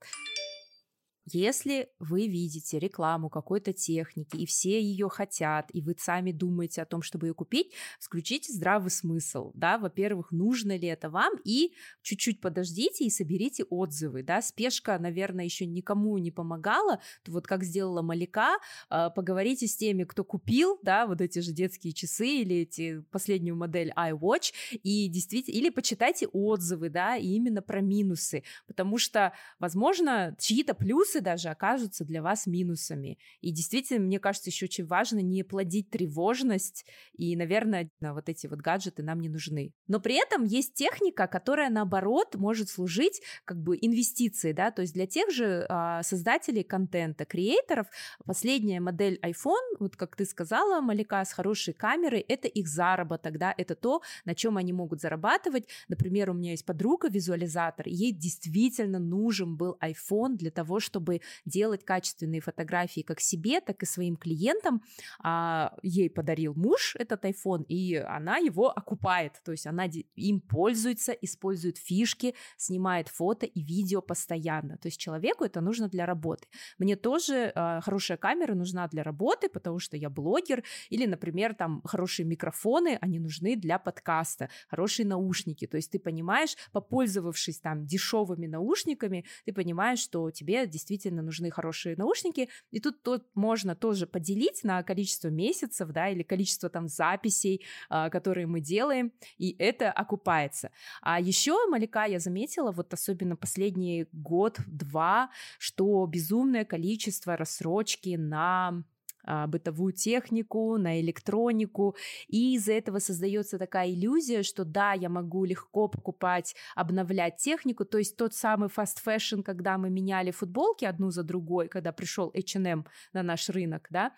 Если 1.33 1.89
вы 1.99 2.27
видите 2.27 2.79
рекламу 2.79 3.29
какой-то 3.29 3.73
техники, 3.73 4.37
и 4.37 4.47
все 4.47 4.81
ее 4.81 5.09
хотят, 5.09 5.71
и 5.73 5.81
вы 5.81 5.95
сами 5.99 6.33
думаете 6.33 6.83
о 6.83 6.87
том, 6.87 7.03
чтобы 7.03 7.29
ее 7.29 7.35
купить, 7.35 7.73
включите 7.99 8.53
здравый 8.53 8.91
смысл, 8.91 9.53
да, 9.55 9.79
во-первых, 9.79 10.33
нужно 10.33 10.77
ли 10.77 10.89
это 10.89 11.11
вам, 11.11 11.35
и 11.45 11.73
чуть-чуть 12.03 12.41
подождите 12.41 13.05
и 13.05 13.11
соберите 13.11 13.65
отзывы, 13.65 14.23
да, 14.23 14.43
спешка, 14.43 14.99
наверное, 14.99 15.45
еще 15.45 15.67
никому 15.67 16.19
не 16.19 16.31
помогала, 16.31 17.01
вот 17.27 17.47
как 17.47 17.65
сделала 17.65 18.03
Малика, 18.03 18.59
а, 18.89 19.11
поговорите 19.11 19.67
с 19.67 19.77
теми, 19.77 20.05
кто 20.05 20.25
купил, 20.25 20.79
да, 20.83 21.07
вот 21.07 21.21
эти 21.21 21.39
же 21.39 21.53
детские 21.53 21.93
часы 21.93 22.27
или 22.27 22.57
эти 22.57 23.01
последнюю 23.11 23.57
модель 23.57 23.93
iWatch, 23.97 24.53
и 24.83 25.09
действительно, 25.09 25.57
или 25.57 25.71
почитайте 25.71 26.27
отзывы, 26.27 26.89
да, 26.89 27.17
и 27.17 27.29
именно 27.29 27.63
про 27.63 27.81
минусы, 27.81 28.43
потому 28.67 28.99
что, 28.99 29.33
возможно, 29.59 30.35
чьи-то 30.39 30.75
плюсы 30.75 31.20
даже 31.21 31.49
окажутся 31.49 32.05
для 32.05 32.23
вас 32.23 32.47
минусами. 32.47 33.19
И 33.41 33.53
действительно, 33.53 34.05
мне 34.05 34.19
кажется, 34.19 34.51
еще 34.51 34.67
очень 34.67 34.87
важно 34.87 35.21
не 35.21 35.43
плодить 35.43 35.91
тревожность, 35.91 36.87
и, 37.17 37.37
наверное, 37.37 37.91
вот 38.01 38.29
эти 38.29 38.47
вот 38.47 38.61
гаджеты 38.61 39.03
нам 39.03 39.21
не 39.21 39.29
нужны. 39.29 39.73
Но 39.89 40.01
при 40.01 40.15
этом 40.15 40.45
есть 40.45 40.75
техника, 40.75 41.27
которая, 41.27 41.71
наоборот, 41.71 42.35
может 42.35 42.69
служить 42.69 43.23
как 43.45 43.61
бы 43.63 43.77
инвестицией, 43.81 44.55
да, 44.55 44.71
то 44.71 44.83
есть 44.83 44.95
для 44.95 45.07
тех 45.07 45.31
же 45.31 45.67
а, 45.69 46.03
создателей 46.03 46.63
контента, 46.63 47.25
креаторов, 47.25 47.87
последняя 48.25 48.81
модель 48.81 49.19
iPhone, 49.23 49.77
вот 49.79 49.97
как 49.97 50.17
ты 50.17 50.25
сказала, 50.25 50.81
Малика, 50.81 51.25
с 51.25 51.33
хорошей 51.33 51.75
камерой, 51.75 52.21
это 52.21 52.49
их 52.49 52.69
заработок, 52.69 53.39
да, 53.39 53.55
это 53.57 53.75
то, 53.75 54.03
на 54.25 54.35
чем 54.35 54.57
они 54.57 54.73
могут 54.73 55.01
зарабатывать. 55.01 55.69
Например, 55.89 56.31
у 56.31 56.35
меня 56.35 56.53
есть 56.53 56.65
подруга, 56.65 57.09
визуализатор, 57.09 57.87
ей 57.89 58.13
действительно 58.13 58.99
нужен 58.99 59.57
был 59.57 59.77
iPhone 59.83 60.37
для 60.37 60.51
того, 60.51 60.81
чтобы 60.81 61.00
чтобы 61.01 61.21
делать 61.47 61.85
качественные 61.85 62.41
фотографии 62.41 63.01
как 63.01 63.21
себе, 63.21 63.61
так 63.61 63.83
и 63.83 63.87
своим 63.87 64.17
клиентам. 64.17 64.83
А, 65.23 65.75
ей 65.83 66.11
подарил 66.11 66.55
муж 66.55 66.95
этот 66.99 67.25
iPhone, 67.25 67.65
и 67.69 67.95
она 67.97 68.37
его 68.37 68.69
окупает, 68.69 69.41
то 69.45 69.53
есть 69.53 69.67
она 69.67 69.87
им 70.17 70.41
пользуется, 70.41 71.13
использует 71.13 71.79
фишки, 71.79 72.35
снимает 72.57 73.09
фото 73.09 73.47
и 73.47 73.63
видео 73.63 74.03
постоянно. 74.03 74.77
То 74.77 74.89
есть 74.89 75.01
человеку 75.01 75.45
это 75.45 75.61
нужно 75.61 75.89
для 75.89 76.05
работы. 76.07 76.47
Мне 76.79 76.97
тоже 76.97 77.53
а, 77.55 77.81
хорошая 77.81 78.19
камера 78.19 78.55
нужна 78.55 78.87
для 78.89 79.03
работы, 79.03 79.49
потому 79.49 79.79
что 79.79 79.97
я 79.97 80.11
блогер, 80.11 80.63
или, 80.91 81.07
например, 81.07 81.55
там 81.55 81.81
хорошие 81.85 82.27
микрофоны, 82.27 82.99
они 83.01 83.19
нужны 83.19 83.57
для 83.57 83.79
подкаста, 83.79 84.51
хорошие 84.69 85.07
наушники. 85.07 85.67
То 85.67 85.77
есть 85.79 85.91
ты 85.91 85.99
понимаешь, 85.99 86.57
попользовавшись 86.73 87.61
там 87.61 87.87
дешевыми 87.87 88.47
наушниками, 88.47 89.25
ты 89.47 89.53
понимаешь, 89.55 90.01
что 90.01 90.31
тебе 90.31 90.67
действительно 90.67 90.90
действительно 90.91 91.23
нужны 91.23 91.51
хорошие 91.51 91.97
наушники. 91.97 92.49
И 92.71 92.81
тут, 92.81 93.03
тут 93.03 93.25
можно 93.35 93.75
тоже 93.75 94.07
поделить 94.07 94.65
на 94.65 94.83
количество 94.83 95.29
месяцев, 95.29 95.89
да, 95.91 96.09
или 96.09 96.23
количество 96.23 96.69
там 96.69 96.89
записей, 96.89 97.65
а, 97.89 98.11
которые 98.11 98.47
мы 98.47 98.61
делаем, 98.61 99.13
и 99.39 99.55
это 99.59 99.93
окупается. 99.93 100.71
А 101.03 101.21
еще 101.21 101.55
Малика 101.69 102.07
я 102.07 102.19
заметила, 102.19 102.73
вот 102.73 102.93
особенно 102.93 103.37
последний 103.37 104.07
год-два, 104.13 105.31
что 105.59 106.07
безумное 106.07 106.65
количество 106.65 107.37
рассрочки 107.37 108.17
на 108.17 108.83
бытовую 109.25 109.93
технику, 109.93 110.77
на 110.77 111.01
электронику, 111.01 111.97
и 112.29 112.55
из-за 112.55 112.73
этого 112.73 112.99
создается 112.99 113.59
такая 113.59 113.91
иллюзия, 113.91 114.43
что 114.43 114.65
да, 114.65 114.93
я 114.93 115.09
могу 115.09 115.45
легко 115.45 115.89
покупать, 115.89 116.55
обновлять 116.75 117.37
технику, 117.37 117.85
то 117.85 117.99
есть 117.99 118.17
тот 118.17 118.35
самый 118.35 118.69
fast 118.69 118.99
fashion, 119.05 119.43
когда 119.43 119.79
мы 119.79 119.91
меняли 119.91 120.31
футболки 120.31 120.85
одну 120.85 121.11
за 121.11 121.23
другой, 121.23 121.69
когда 121.69 121.93
пришел 121.93 122.31
H&M 122.35 122.85
на 123.13 123.23
наш 123.23 123.49
рынок, 123.49 123.89
да, 123.91 124.13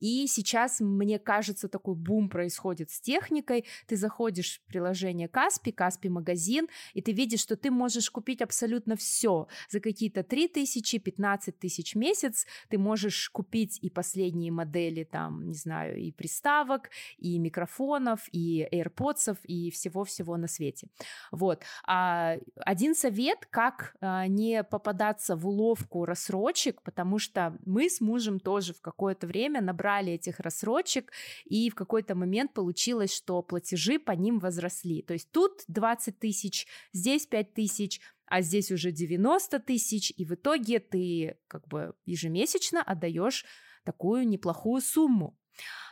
и 0.00 0.26
сейчас, 0.26 0.80
мне 0.80 1.18
кажется, 1.18 1.68
такой 1.68 1.94
бум 1.94 2.28
происходит 2.28 2.90
с 2.90 3.00
техникой, 3.00 3.64
ты 3.86 3.96
заходишь 3.96 4.60
в 4.60 4.66
приложение 4.66 5.28
Каспи, 5.28 5.72
Каспи 5.72 6.08
магазин, 6.08 6.68
и 6.94 7.02
ты 7.02 7.12
видишь, 7.12 7.40
что 7.40 7.56
ты 7.56 7.70
можешь 7.70 8.10
купить 8.10 8.42
абсолютно 8.42 8.96
все 8.96 9.48
за 9.70 9.80
какие-то 9.80 10.22
3 10.22 10.48
тысячи, 10.48 10.98
15 10.98 11.58
тысяч 11.58 11.94
месяц, 11.94 12.46
ты 12.68 12.78
можешь 12.78 13.30
купить 13.30 13.78
и 13.82 13.90
последние 13.90 14.45
последние 14.46 14.52
модели 14.52 15.04
там, 15.04 15.48
не 15.48 15.54
знаю, 15.54 15.96
и 15.96 16.12
приставок, 16.12 16.90
и 17.18 17.38
микрофонов, 17.38 18.20
и 18.32 18.66
AirPods, 18.72 19.38
и 19.44 19.70
всего-всего 19.70 20.36
на 20.36 20.48
свете. 20.48 20.88
Вот. 21.32 21.62
А 21.86 22.36
один 22.56 22.94
совет, 22.94 23.46
как 23.50 23.94
а, 24.00 24.26
не 24.26 24.62
попадаться 24.64 25.36
в 25.36 25.46
уловку 25.46 26.04
рассрочек, 26.04 26.82
потому 26.82 27.18
что 27.18 27.56
мы 27.66 27.88
с 27.88 28.00
мужем 28.00 28.40
тоже 28.40 28.72
в 28.72 28.80
какое-то 28.80 29.26
время 29.26 29.60
набрали 29.60 30.12
этих 30.12 30.40
рассрочек, 30.40 31.12
и 31.50 31.70
в 31.70 31.74
какой-то 31.74 32.14
момент 32.14 32.52
получилось, 32.52 33.14
что 33.14 33.42
платежи 33.42 33.98
по 33.98 34.12
ним 34.12 34.38
возросли. 34.38 35.02
То 35.02 35.14
есть 35.14 35.30
тут 35.32 35.64
20 35.68 36.18
тысяч, 36.18 36.66
здесь 36.92 37.26
5 37.26 37.54
тысяч, 37.54 38.00
а 38.26 38.42
здесь 38.42 38.72
уже 38.72 38.90
90 38.90 39.60
тысяч, 39.60 40.12
и 40.16 40.24
в 40.24 40.32
итоге 40.32 40.80
ты 40.80 41.36
как 41.48 41.68
бы 41.68 41.94
ежемесячно 42.06 42.82
отдаешь 42.82 43.44
такую 43.86 44.28
неплохую 44.28 44.82
сумму. 44.82 45.38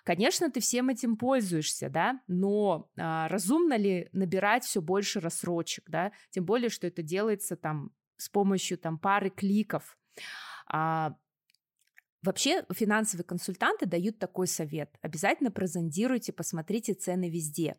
Конечно, 0.04 0.50
ты 0.50 0.60
всем 0.60 0.90
этим 0.90 1.16
пользуешься, 1.16 1.88
да, 1.88 2.20
но 2.28 2.90
а, 2.98 3.28
разумно 3.28 3.76
ли 3.78 4.10
набирать 4.12 4.64
все 4.64 4.82
больше 4.82 5.20
рассрочек, 5.20 5.88
да, 5.88 6.12
тем 6.28 6.44
более, 6.44 6.68
что 6.68 6.86
это 6.86 7.02
делается 7.02 7.56
там 7.56 7.90
с 8.18 8.28
помощью 8.28 8.76
там 8.76 8.98
пары 8.98 9.30
кликов. 9.30 9.96
А, 10.66 11.14
Вообще 12.24 12.64
финансовые 12.72 13.24
консультанты 13.24 13.84
дают 13.84 14.18
такой 14.18 14.46
совет. 14.46 14.90
Обязательно 15.02 15.50
прозондируйте, 15.50 16.32
посмотрите 16.32 16.94
цены 16.94 17.28
везде. 17.28 17.76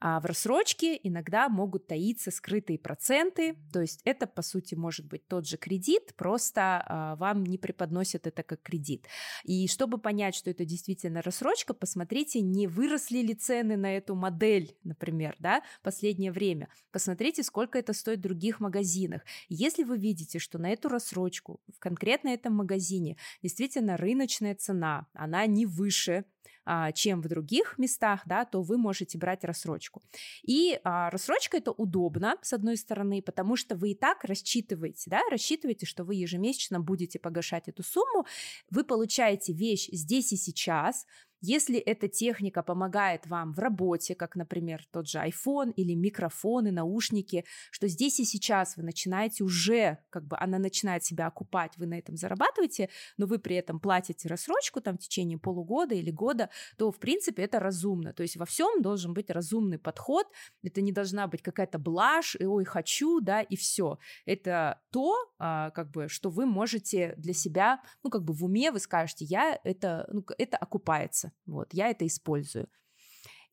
А 0.00 0.20
в 0.20 0.26
рассрочке 0.26 1.00
иногда 1.02 1.48
могут 1.48 1.86
таиться 1.86 2.30
скрытые 2.30 2.78
проценты, 2.78 3.56
то 3.72 3.80
есть 3.80 4.02
это, 4.04 4.26
по 4.26 4.42
сути, 4.42 4.74
может 4.74 5.06
быть 5.06 5.26
тот 5.26 5.46
же 5.46 5.56
кредит, 5.56 6.14
просто 6.14 6.84
а, 6.86 7.16
вам 7.16 7.44
не 7.44 7.56
преподносят 7.56 8.26
это 8.26 8.42
как 8.42 8.60
кредит. 8.60 9.06
И 9.44 9.66
чтобы 9.66 9.96
понять, 9.96 10.34
что 10.34 10.50
это 10.50 10.66
действительно 10.66 11.22
рассрочка, 11.22 11.72
посмотрите, 11.72 12.42
не 12.42 12.66
выросли 12.66 13.18
ли 13.18 13.34
цены 13.34 13.78
на 13.78 13.96
эту 13.96 14.14
модель, 14.14 14.76
например, 14.84 15.36
да, 15.38 15.62
последнее 15.82 16.32
время. 16.32 16.68
Посмотрите, 16.92 17.42
сколько 17.42 17.78
это 17.78 17.94
стоит 17.94 18.18
в 18.18 18.22
других 18.22 18.60
магазинах. 18.60 19.22
Если 19.48 19.84
вы 19.84 19.96
видите, 19.96 20.38
что 20.38 20.58
на 20.58 20.70
эту 20.70 20.90
рассрочку 20.90 21.60
в 21.74 21.78
конкретно 21.78 22.28
этом 22.28 22.54
магазине 22.54 23.16
действительно 23.42 23.85
рыночная 23.94 24.54
цена, 24.54 25.06
она 25.14 25.46
не 25.46 25.66
выше 25.66 26.24
а, 26.68 26.90
чем 26.90 27.22
в 27.22 27.28
других 27.28 27.78
местах, 27.78 28.22
да, 28.26 28.44
то 28.44 28.60
вы 28.60 28.76
можете 28.76 29.16
брать 29.18 29.44
рассрочку. 29.44 30.02
И 30.42 30.80
а, 30.82 31.10
рассрочка 31.10 31.58
это 31.58 31.70
удобно, 31.70 32.36
с 32.42 32.52
одной 32.52 32.76
стороны, 32.76 33.22
потому 33.22 33.54
что 33.54 33.76
вы 33.76 33.92
и 33.92 33.94
так 33.94 34.24
рассчитываете, 34.24 35.08
да, 35.08 35.20
рассчитываете, 35.30 35.86
что 35.86 36.02
вы 36.02 36.16
ежемесячно 36.16 36.80
будете 36.80 37.20
погашать 37.20 37.68
эту 37.68 37.84
сумму, 37.84 38.26
вы 38.68 38.82
получаете 38.82 39.52
вещь 39.52 39.88
здесь 39.92 40.32
и 40.32 40.36
сейчас, 40.36 41.06
Если 41.48 41.78
эта 41.78 42.08
техника 42.08 42.64
помогает 42.64 43.28
вам 43.28 43.52
в 43.52 43.60
работе, 43.60 44.16
как, 44.16 44.34
например, 44.34 44.84
тот 44.90 45.06
же 45.06 45.18
iPhone 45.18 45.72
или 45.76 45.94
микрофоны, 45.94 46.72
наушники, 46.72 47.44
что 47.70 47.86
здесь 47.86 48.18
и 48.18 48.24
сейчас 48.24 48.76
вы 48.76 48.82
начинаете 48.82 49.44
уже, 49.44 49.98
как 50.10 50.26
бы 50.26 50.36
она 50.40 50.58
начинает 50.58 51.04
себя 51.04 51.28
окупать, 51.28 51.76
вы 51.76 51.86
на 51.86 51.94
этом 51.94 52.16
зарабатываете, 52.16 52.88
но 53.16 53.26
вы 53.26 53.38
при 53.38 53.54
этом 53.54 53.78
платите 53.78 54.28
рассрочку 54.28 54.80
там 54.80 54.96
в 54.96 54.98
течение 54.98 55.38
полугода 55.38 55.94
или 55.94 56.10
года, 56.10 56.50
то, 56.78 56.90
в 56.90 56.98
принципе, 56.98 57.44
это 57.44 57.60
разумно. 57.60 58.12
То 58.12 58.24
есть 58.24 58.36
во 58.36 58.44
всем 58.44 58.82
должен 58.82 59.14
быть 59.14 59.30
разумный 59.30 59.78
подход, 59.78 60.26
это 60.64 60.80
не 60.80 60.90
должна 60.90 61.28
быть 61.28 61.42
какая-то 61.42 61.78
блажь, 61.78 62.34
и 62.40 62.44
ой, 62.44 62.64
хочу, 62.64 63.20
да, 63.20 63.40
и 63.40 63.54
все. 63.54 63.98
Это 64.24 64.80
то, 64.90 65.14
а, 65.38 65.70
как 65.70 65.92
бы, 65.92 66.08
что 66.08 66.28
вы 66.28 66.44
можете 66.44 67.14
для 67.18 67.34
себя, 67.34 67.80
ну, 68.02 68.10
как 68.10 68.24
бы 68.24 68.32
в 68.32 68.44
уме 68.44 68.72
вы 68.72 68.80
скажете, 68.80 69.24
я 69.24 69.60
это, 69.62 70.08
ну, 70.12 70.24
это 70.38 70.56
окупается, 70.56 71.30
вот, 71.46 71.72
я 71.74 71.90
это 71.90 72.06
использую. 72.06 72.68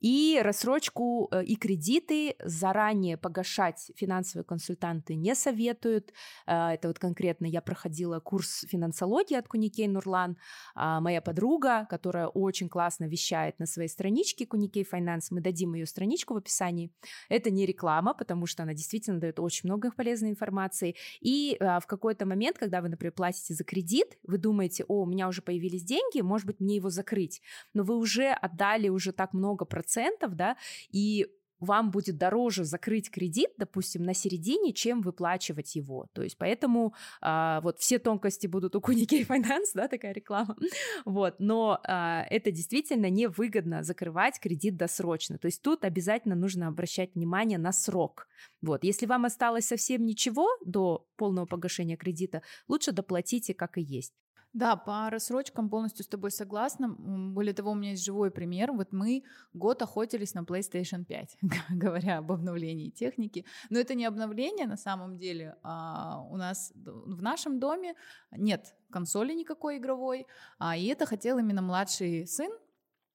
И 0.04 0.38
рассрочку 0.44 1.30
э, 1.32 1.46
и 1.46 1.56
кредиты 1.56 2.36
заранее 2.44 3.16
погашать 3.16 3.90
финансовые 3.96 4.44
консультанты 4.44 5.16
не 5.16 5.34
советуют. 5.34 6.12
Э, 6.46 6.72
это 6.72 6.90
вот 6.90 7.00
конкретно 7.00 7.46
я 7.46 7.62
проходила 7.62 8.20
курс 8.20 8.66
финансологии 8.68 9.38
от 9.38 9.48
Куникей 9.48 9.88
Нурлан. 9.88 10.36
А, 10.76 11.00
моя 11.00 11.22
подруга, 11.22 11.88
которая 11.90 12.28
очень 12.28 12.68
классно 12.68 13.06
вещает 13.06 13.60
на 13.60 13.66
своей 13.66 13.88
страничке 13.88 14.46
Куникей 14.46 14.84
Finance, 14.84 15.28
мы 15.32 15.40
дадим 15.40 15.74
ее 15.74 15.86
страничку 15.86 16.34
в 16.34 16.38
описании. 16.38 16.92
Это 17.30 17.50
не 17.50 17.66
реклама, 17.66 18.14
потому 18.14 18.46
что 18.46 18.64
она 18.64 18.74
действительно 18.74 19.22
дает 19.22 19.40
очень 19.40 19.70
много 19.70 19.90
полезной 19.92 20.32
информации. 20.32 20.96
И 21.22 21.56
а, 21.62 21.80
в 21.80 21.88
какой-то 21.88 22.26
момент, 22.26 22.58
когда 22.58 22.82
вы, 22.82 22.90
например, 22.90 23.14
платите 23.14 23.54
за 23.54 23.64
кредит, 23.64 24.18
вы 24.24 24.38
думаете, 24.38 24.84
о, 24.90 25.04
у 25.04 25.06
меня 25.06 25.30
уже 25.30 25.42
появились 25.42 25.86
деньги, 25.86 26.20
может 26.20 26.46
быть, 26.46 26.60
мне 26.60 26.76
его 26.76 26.90
закрыть. 26.90 27.42
Но 27.74 27.84
вы 27.84 27.96
уже 27.96 28.32
отдали 28.32 28.90
уже 28.90 29.14
так 29.14 29.32
много 29.32 29.64
процентов 29.64 29.93
процентов, 29.94 30.36
да, 30.36 30.58
и 30.92 31.28
вам 31.60 31.92
будет 31.92 32.18
дороже 32.18 32.66
закрыть 32.66 33.10
кредит, 33.10 33.52
допустим, 33.58 34.04
на 34.04 34.14
середине, 34.14 34.74
чем 34.74 35.02
выплачивать 35.02 35.76
его. 35.76 36.08
То 36.12 36.22
есть 36.22 36.38
поэтому 36.38 36.94
а, 37.22 37.62
вот 37.62 37.80
все 37.80 38.00
тонкости 38.00 38.48
будут 38.48 38.76
у 38.76 38.82
Куникей 38.82 39.24
Finance, 39.30 39.72
да, 39.74 39.88
такая 39.88 40.14
реклама. 40.14 40.58
Вот, 41.06 41.36
но 41.40 41.80
а, 41.86 42.26
это 42.30 42.52
действительно 42.52 43.10
невыгодно 43.10 43.84
закрывать 43.84 44.42
кредит 44.42 44.76
досрочно. 44.76 45.38
То 45.38 45.46
есть 45.46 45.62
тут 45.62 45.86
обязательно 45.86 46.36
нужно 46.36 46.68
обращать 46.68 47.16
внимание 47.16 47.58
на 47.58 47.72
срок. 47.72 48.28
Вот, 48.62 48.84
если 48.84 49.06
вам 49.06 49.24
осталось 49.24 49.66
совсем 49.66 50.06
ничего 50.06 50.50
до 50.66 51.08
полного 51.16 51.46
погашения 51.46 51.96
кредита, 51.96 52.42
лучше 52.68 52.92
доплатите 52.92 53.54
как 53.54 53.78
и 53.78 53.82
есть. 53.82 54.14
Да, 54.54 54.76
по 54.76 55.10
рассрочкам 55.10 55.68
полностью 55.68 56.06
с 56.06 56.08
тобой 56.08 56.30
согласна. 56.30 56.88
Более 56.88 57.56
того, 57.56 57.72
у 57.72 57.76
меня 57.76 57.92
есть 57.92 58.06
живой 58.06 58.30
пример. 58.30 58.72
Вот 58.72 58.92
мы 58.92 59.24
год 59.54 59.82
охотились 59.82 60.36
на 60.36 60.44
PlayStation 60.44 61.06
5, 61.06 61.38
говоря 61.72 62.20
об 62.20 62.32
обновлении 62.32 62.92
техники. 62.92 63.46
Но 63.72 63.80
это 63.80 63.96
не 63.96 64.06
обновление 64.06 64.68
на 64.68 64.78
самом 64.78 65.18
деле. 65.18 65.56
А 65.64 66.22
у 66.30 66.38
нас 66.38 66.72
в 66.76 67.22
нашем 67.24 67.60
доме 67.60 67.96
нет 68.32 68.76
консоли 68.92 69.34
никакой 69.34 69.78
игровой, 69.78 70.28
а, 70.60 70.78
и 70.78 70.86
это 70.86 71.08
хотел 71.08 71.40
именно 71.40 71.64
младший 71.64 72.28
сын, 72.28 72.52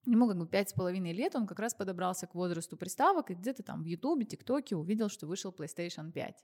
Ему 0.06 0.26
как 0.26 0.38
бы 0.38 0.46
пять 0.46 0.70
с 0.70 0.72
половиной 0.72 1.12
лет, 1.12 1.36
он 1.36 1.46
как 1.46 1.58
раз 1.58 1.74
подобрался 1.74 2.26
к 2.26 2.34
возрасту 2.34 2.78
приставок 2.78 3.30
и 3.30 3.34
где-то 3.34 3.62
там 3.62 3.82
в 3.82 3.84
Ютубе, 3.84 4.24
ТикТоке 4.24 4.74
увидел, 4.74 5.10
что 5.10 5.26
вышел 5.26 5.50
PlayStation 5.52 6.12
5. 6.12 6.34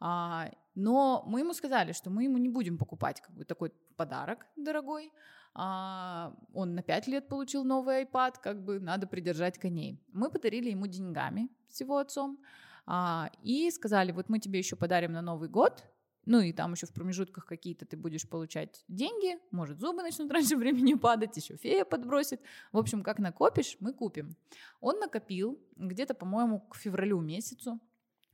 А, 0.00 0.50
но 0.74 1.22
мы 1.26 1.40
ему 1.40 1.52
сказали, 1.52 1.92
что 1.92 2.10
мы 2.10 2.24
ему 2.24 2.38
не 2.38 2.48
будем 2.48 2.78
покупать 2.78 3.20
как 3.20 3.34
бы 3.34 3.44
такой 3.44 3.70
подарок 3.96 4.46
дорогой. 4.56 5.12
А, 5.54 6.34
он 6.54 6.74
на 6.74 6.82
5 6.82 7.06
лет 7.08 7.28
получил 7.28 7.64
новый 7.64 8.04
iPad, 8.04 8.34
как 8.42 8.64
бы 8.64 8.80
надо 8.80 9.06
придержать 9.06 9.58
коней. 9.58 10.02
Мы 10.12 10.30
подарили 10.30 10.70
ему 10.70 10.86
деньгами 10.86 11.48
с 11.68 11.80
его 11.80 11.98
отцом 11.98 12.38
а, 12.86 13.30
и 13.42 13.70
сказали, 13.70 14.12
вот 14.12 14.28
мы 14.28 14.38
тебе 14.38 14.58
еще 14.58 14.76
подарим 14.76 15.12
на 15.12 15.22
Новый 15.22 15.48
год, 15.48 15.84
ну 16.24 16.40
и 16.40 16.52
там 16.52 16.72
еще 16.72 16.86
в 16.86 16.92
промежутках 16.92 17.46
какие-то 17.46 17.84
ты 17.84 17.96
будешь 17.96 18.28
получать 18.28 18.84
деньги, 18.88 19.38
может 19.50 19.80
зубы 19.80 20.02
начнут 20.02 20.30
раньше 20.30 20.56
времени 20.56 20.94
падать, 20.94 21.36
еще 21.36 21.56
фея 21.56 21.84
подбросит. 21.84 22.40
В 22.72 22.78
общем, 22.78 23.02
как 23.02 23.18
накопишь, 23.18 23.76
мы 23.80 23.92
купим. 23.92 24.36
Он 24.80 24.98
накопил 24.98 25.60
где-то, 25.76 26.14
по-моему, 26.14 26.60
к 26.60 26.76
февралю 26.76 27.20
месяцу 27.20 27.80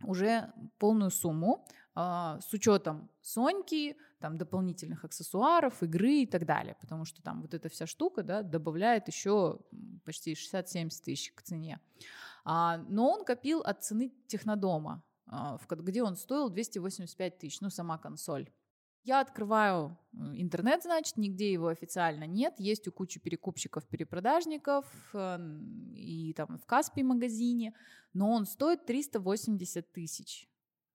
уже 0.03 0.53
полную 0.79 1.11
сумму 1.11 1.67
а, 1.95 2.39
с 2.41 2.53
учетом 2.53 3.11
Соньки, 3.23 3.97
там 4.19 4.37
дополнительных 4.37 5.05
аксессуаров, 5.05 5.83
игры 5.83 6.23
и 6.23 6.27
так 6.27 6.45
далее, 6.45 6.77
потому 6.81 7.05
что 7.05 7.23
там 7.23 7.43
вот 7.43 7.55
эта 7.55 7.69
вся 7.69 7.87
штука 7.87 8.23
да, 8.23 8.43
добавляет 8.43 9.09
еще 9.09 9.61
почти 10.05 10.35
60-70 10.35 10.91
тысяч 11.03 11.33
к 11.33 11.43
цене. 11.43 11.81
А, 12.45 12.79
но 12.89 13.11
он 13.11 13.25
копил 13.25 13.61
от 13.61 13.83
цены 13.83 14.13
технодома, 14.27 15.03
а, 15.27 15.59
где 15.69 16.03
он 16.03 16.17
стоил 16.17 16.51
285 16.51 17.39
тысяч, 17.39 17.61
ну 17.61 17.71
сама 17.71 17.99
консоль. 17.99 18.51
Я 19.07 19.21
открываю 19.21 19.97
интернет, 20.35 20.83
значит, 20.83 21.17
нигде 21.17 21.53
его 21.53 21.69
официально 21.69 22.25
нет. 22.27 22.55
Есть 22.59 22.89
у 22.89 22.93
кучи 22.93 23.21
перекупщиков, 23.21 23.87
перепродажников 23.87 24.85
эм, 25.15 25.93
и 25.95 26.33
там 26.33 26.59
в 26.59 26.67
Каспи 26.67 27.05
магазине, 27.05 27.73
но 28.15 28.33
он 28.33 28.47
стоит 28.47 28.85
380 28.85 29.93
тысяч. 29.93 30.49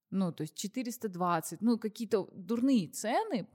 Ну, 0.10 0.34
то 0.34 0.42
есть 0.42 0.56
420, 0.56 1.62
ну, 1.62 1.80
какие-то 1.80 2.28
дурные 2.34 2.90
цены 2.90 3.48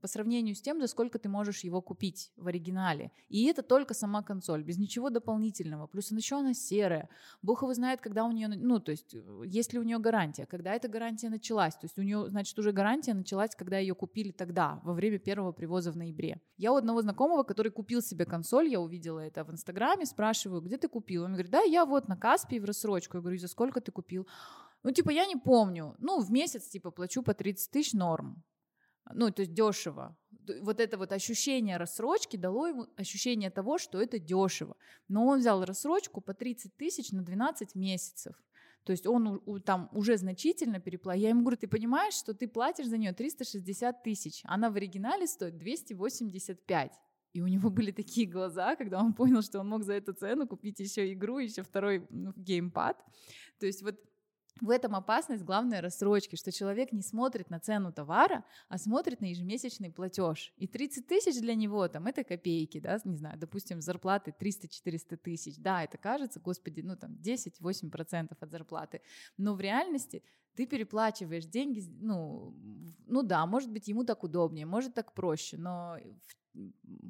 по 0.00 0.08
сравнению 0.08 0.54
с 0.54 0.60
тем, 0.60 0.80
за 0.80 0.86
сколько 0.86 1.18
ты 1.18 1.28
можешь 1.28 1.64
его 1.64 1.80
купить 1.80 2.32
в 2.36 2.46
оригинале. 2.46 3.10
И 3.28 3.46
это 3.46 3.62
только 3.62 3.94
сама 3.94 4.22
консоль, 4.22 4.62
без 4.62 4.78
ничего 4.78 5.10
дополнительного. 5.10 5.86
Плюс 5.86 6.10
еще 6.10 6.36
она 6.36 6.54
серая. 6.54 7.08
Бог 7.42 7.62
его 7.62 7.74
знает, 7.74 8.00
когда 8.00 8.24
у 8.24 8.32
нее, 8.32 8.48
ну, 8.48 8.80
то 8.80 8.92
есть, 8.92 9.14
э, 9.14 9.42
есть 9.46 9.72
ли 9.72 9.78
у 9.78 9.82
нее 9.82 9.98
гарантия, 9.98 10.46
когда 10.46 10.74
эта 10.74 10.88
гарантия 10.88 11.30
началась. 11.30 11.74
То 11.74 11.84
есть 11.84 11.98
у 11.98 12.02
нее, 12.02 12.28
значит, 12.28 12.58
уже 12.58 12.72
гарантия 12.72 13.14
началась, 13.14 13.54
когда 13.54 13.78
ее 13.78 13.94
купили 13.94 14.30
тогда, 14.30 14.80
во 14.84 14.92
время 14.92 15.18
первого 15.18 15.52
привоза 15.52 15.92
в 15.92 15.96
ноябре. 15.96 16.40
Я 16.56 16.72
у 16.72 16.76
одного 16.76 17.02
знакомого, 17.02 17.42
который 17.42 17.72
купил 17.72 18.02
себе 18.02 18.24
консоль, 18.24 18.68
я 18.68 18.80
увидела 18.80 19.20
это 19.20 19.44
в 19.44 19.50
Инстаграме, 19.50 20.06
спрашиваю, 20.06 20.60
где 20.60 20.76
ты 20.76 20.88
купил? 20.88 21.24
Он 21.24 21.32
говорит, 21.32 21.50
да, 21.50 21.62
я 21.62 21.84
вот 21.84 22.08
на 22.08 22.16
Каспи 22.16 22.60
в 22.60 22.64
рассрочку. 22.64 23.16
Я 23.16 23.20
говорю, 23.20 23.38
за 23.38 23.48
сколько 23.48 23.80
ты 23.80 23.92
купил? 23.92 24.26
Ну, 24.82 24.90
типа, 24.92 25.10
я 25.10 25.26
не 25.26 25.36
помню. 25.36 25.94
Ну, 25.98 26.20
в 26.20 26.30
месяц, 26.30 26.68
типа, 26.68 26.90
плачу 26.90 27.22
по 27.22 27.34
30 27.34 27.70
тысяч 27.70 27.92
норм 27.92 28.42
ну, 29.14 29.30
то 29.30 29.42
есть 29.42 29.54
дешево. 29.54 30.16
Вот 30.62 30.80
это 30.80 30.96
вот 30.96 31.12
ощущение 31.12 31.76
рассрочки 31.76 32.36
дало 32.36 32.68
ему 32.68 32.86
ощущение 32.96 33.50
того, 33.50 33.78
что 33.78 34.00
это 34.00 34.18
дешево. 34.18 34.76
Но 35.08 35.26
он 35.26 35.40
взял 35.40 35.64
рассрочку 35.64 36.20
по 36.20 36.32
30 36.34 36.76
тысяч 36.76 37.12
на 37.12 37.22
12 37.22 37.74
месяцев. 37.74 38.34
То 38.84 38.92
есть 38.92 39.06
он 39.06 39.42
там 39.66 39.90
уже 39.92 40.16
значительно 40.16 40.80
переплатил. 40.80 41.22
Я 41.22 41.28
ему 41.28 41.42
говорю, 41.42 41.58
ты 41.58 41.68
понимаешь, 41.68 42.14
что 42.14 42.32
ты 42.32 42.48
платишь 42.48 42.86
за 42.86 42.96
нее 42.96 43.12
360 43.12 44.02
тысяч, 44.02 44.40
она 44.44 44.70
в 44.70 44.76
оригинале 44.76 45.26
стоит 45.26 45.58
285. 45.58 46.92
И 47.34 47.42
у 47.42 47.46
него 47.46 47.68
были 47.68 47.90
такие 47.90 48.26
глаза, 48.26 48.76
когда 48.76 49.00
он 49.00 49.12
понял, 49.12 49.42
что 49.42 49.60
он 49.60 49.68
мог 49.68 49.84
за 49.84 49.92
эту 49.92 50.14
цену 50.14 50.46
купить 50.46 50.80
еще 50.80 51.12
игру, 51.12 51.38
еще 51.38 51.62
второй 51.62 52.06
ну, 52.08 52.32
геймпад. 52.36 52.96
То 53.60 53.66
есть 53.66 53.82
вот 53.82 53.96
в 54.60 54.70
этом 54.70 54.94
опасность 54.94 55.44
главной 55.44 55.80
рассрочки, 55.80 56.36
что 56.36 56.52
человек 56.52 56.92
не 56.92 57.02
смотрит 57.02 57.50
на 57.50 57.60
цену 57.60 57.92
товара, 57.92 58.44
а 58.68 58.78
смотрит 58.78 59.20
на 59.20 59.26
ежемесячный 59.26 59.90
платеж. 59.90 60.52
И 60.56 60.66
30 60.66 61.06
тысяч 61.06 61.40
для 61.40 61.54
него 61.54 61.86
там 61.88 62.06
это 62.06 62.24
копейки, 62.24 62.80
да, 62.80 62.98
не 63.04 63.16
знаю, 63.16 63.38
допустим, 63.38 63.80
зарплаты 63.80 64.34
300-400 64.38 65.16
тысяч. 65.16 65.56
Да, 65.58 65.84
это 65.84 65.98
кажется, 65.98 66.40
господи, 66.40 66.80
ну 66.80 66.96
там 66.96 67.12
10-8% 67.22 68.36
от 68.38 68.50
зарплаты. 68.50 69.00
Но 69.36 69.54
в 69.54 69.60
реальности 69.60 70.22
ты 70.54 70.66
переплачиваешь 70.66 71.46
деньги, 71.46 71.84
ну, 72.00 72.54
ну 73.06 73.22
да, 73.22 73.46
может 73.46 73.70
быть, 73.70 73.86
ему 73.88 74.04
так 74.04 74.24
удобнее, 74.24 74.66
может 74.66 74.94
так 74.94 75.14
проще, 75.14 75.56
но 75.56 75.96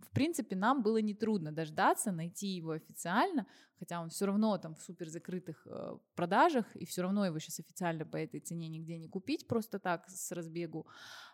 в 0.03 0.11
принципе, 0.13 0.57
нам 0.57 0.83
было 0.83 0.99
нетрудно 0.99 1.53
дождаться, 1.53 2.13
найти 2.13 2.49
его 2.49 2.73
официально, 2.73 3.47
хотя 3.79 4.01
он 4.01 4.11
все 4.11 4.27
равно 4.27 4.59
там 4.59 4.75
в 4.75 4.81
супер 4.81 5.09
закрытых 5.09 5.67
э, 5.67 5.97
продажах, 6.15 6.77
и 6.77 6.85
все 6.85 7.03
равно 7.03 7.25
его 7.25 7.39
сейчас 7.39 7.61
официально 7.61 8.05
по 8.05 8.17
этой 8.17 8.41
цене 8.41 8.69
нигде 8.69 8.99
не 8.99 9.09
купить 9.09 9.47
просто 9.47 9.79
так 9.79 10.09
с 10.09 10.33
разбегу. 10.33 10.87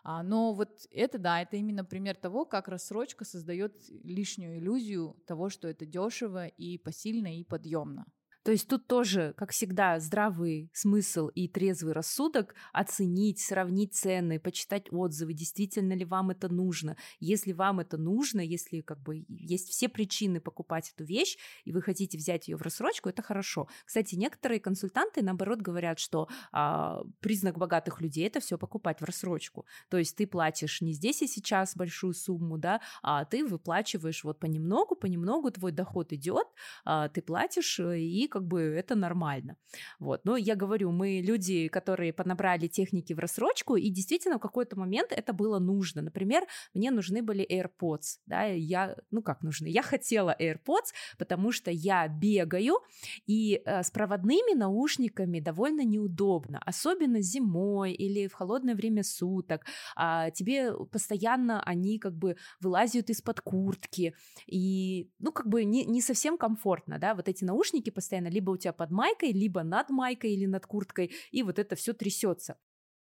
А, 0.03 0.23
но 0.23 0.53
вот 0.53 0.87
это, 0.91 1.17
да, 1.17 1.41
это 1.41 1.57
именно 1.57 1.83
пример 1.83 2.15
того, 2.15 2.45
как 2.45 2.67
рассрочка 2.67 3.25
создает 3.25 3.75
лишнюю 4.03 4.59
иллюзию 4.59 5.15
того, 5.25 5.49
что 5.49 5.67
это 5.67 5.85
дешево 5.85 6.47
и 6.47 6.77
посильно 6.77 7.37
и 7.37 7.43
подъемно. 7.43 8.05
То 8.45 8.51
есть 8.51 8.67
тут 8.67 8.85
тоже, 8.85 9.33
как 9.37 9.49
всегда, 9.49 9.99
здравый 9.99 10.69
смысл 10.71 11.29
и 11.29 11.47
трезвый 11.47 11.93
рассудок 11.93 12.53
оценить, 12.73 13.39
сравнить 13.39 13.95
цены, 13.95 14.39
почитать 14.39 14.85
отзывы, 14.91 15.33
действительно 15.33 15.93
ли 15.93 16.05
вам 16.05 16.29
это 16.29 16.47
нужно. 16.47 16.95
Если 17.19 17.53
вам 17.53 17.79
это 17.79 17.97
нужно, 17.97 18.41
если 18.41 18.81
как 18.81 19.01
бы 19.01 19.25
есть 19.27 19.69
все 19.69 19.89
причины 19.89 20.39
покупать 20.39 20.93
эту 20.95 21.05
вещь, 21.05 21.39
и 21.63 21.71
вы 21.71 21.81
хотите 21.81 22.19
взять 22.19 22.47
ее 22.47 22.55
в 22.55 22.61
рассрочку, 22.61 23.09
это 23.09 23.23
хорошо. 23.23 23.67
Кстати, 23.83 24.13
некоторые 24.13 24.59
консультанты, 24.59 25.23
наоборот, 25.23 25.61
говорят, 25.61 25.97
что 25.97 26.27
а, 26.51 27.01
признак 27.21 27.57
богатых 27.57 27.99
людей 27.99 28.27
это 28.27 28.41
все 28.41 28.59
покупать 28.59 29.01
в 29.01 29.05
рассрочку. 29.05 29.65
То 29.89 29.97
есть 29.97 30.15
ты 30.15 30.27
платишь 30.27 30.81
не 30.81 30.93
здесь 30.93 31.23
и 31.23 31.27
сейчас 31.27 31.75
большую 31.75 32.13
сумму, 32.13 32.59
да, 32.59 32.79
а 33.01 33.25
ты 33.25 33.43
выплачиваешь 33.43 34.23
вот 34.23 34.39
понемногу, 34.39 34.95
понемногу 34.95 35.49
твой 35.49 35.71
доход 35.71 36.13
идет, 36.13 36.45
а, 36.83 37.09
ты 37.09 37.23
платишь 37.23 37.79
э, 37.79 37.97
и 37.97 38.27
как 38.35 38.47
бы 38.47 38.59
это 38.59 38.95
нормально. 38.95 39.55
Вот. 39.97 40.25
Но 40.25 40.35
я 40.35 40.55
говорю, 40.55 40.91
мы 40.91 41.21
люди, 41.21 41.69
которые 41.69 42.11
понабрали 42.11 42.67
техники 42.67 43.13
в 43.13 43.19
рассрочку, 43.19 43.77
и 43.77 43.89
действительно 43.89 44.37
в 44.37 44.41
какой-то 44.41 44.77
момент 44.77 45.13
это 45.13 45.31
было 45.31 45.59
нужно. 45.59 46.01
Например, 46.01 46.43
мне 46.73 46.91
нужны 46.91 47.21
были 47.21 47.45
AirPods, 47.49 48.19
да, 48.25 48.43
я, 48.43 48.97
ну 49.11 49.21
как 49.21 49.41
нужны, 49.41 49.67
я 49.67 49.81
хотела 49.81 50.35
AirPods, 50.37 50.91
потому 51.17 51.53
что 51.53 51.71
я 51.71 52.09
бегаю, 52.09 52.79
и 53.25 53.61
э, 53.65 53.83
с 53.83 53.91
проводными 53.91 54.53
наушниками 54.53 55.39
довольно 55.39 55.85
неудобно, 55.85 56.61
особенно 56.65 57.21
зимой 57.21 57.93
или 57.93 58.27
в 58.27 58.33
холодное 58.33 58.75
время 58.75 59.03
суток. 59.03 59.61
А, 59.95 60.29
тебе 60.31 60.73
постоянно 60.91 61.63
они 61.63 61.99
как 61.99 62.17
бы 62.17 62.35
вылазят 62.59 63.09
из-под 63.09 63.39
куртки, 63.39 64.13
и, 64.45 65.09
ну, 65.19 65.31
как 65.31 65.47
бы 65.47 65.63
не, 65.63 65.85
не 65.85 66.01
совсем 66.01 66.37
комфортно, 66.37 66.99
да, 66.99 67.15
вот 67.15 67.29
эти 67.29 67.45
наушники 67.45 67.91
постоянно 67.91 68.24
постоянно 68.25 68.33
либо 68.33 68.51
у 68.51 68.57
тебя 68.57 68.73
под 68.73 68.91
майкой, 68.91 69.31
либо 69.31 69.63
над 69.63 69.89
майкой 69.89 70.33
или 70.33 70.45
над 70.45 70.65
курткой, 70.65 71.11
и 71.31 71.43
вот 71.43 71.59
это 71.59 71.75
все 71.75 71.93
трясется. 71.93 72.57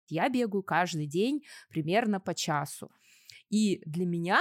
Я 0.07 0.29
бегаю 0.29 0.63
каждый 0.63 1.07
день 1.07 1.43
примерно 1.69 2.19
по 2.19 2.33
часу. 2.33 2.91
И 3.49 3.81
для 3.85 4.05
меня 4.05 4.39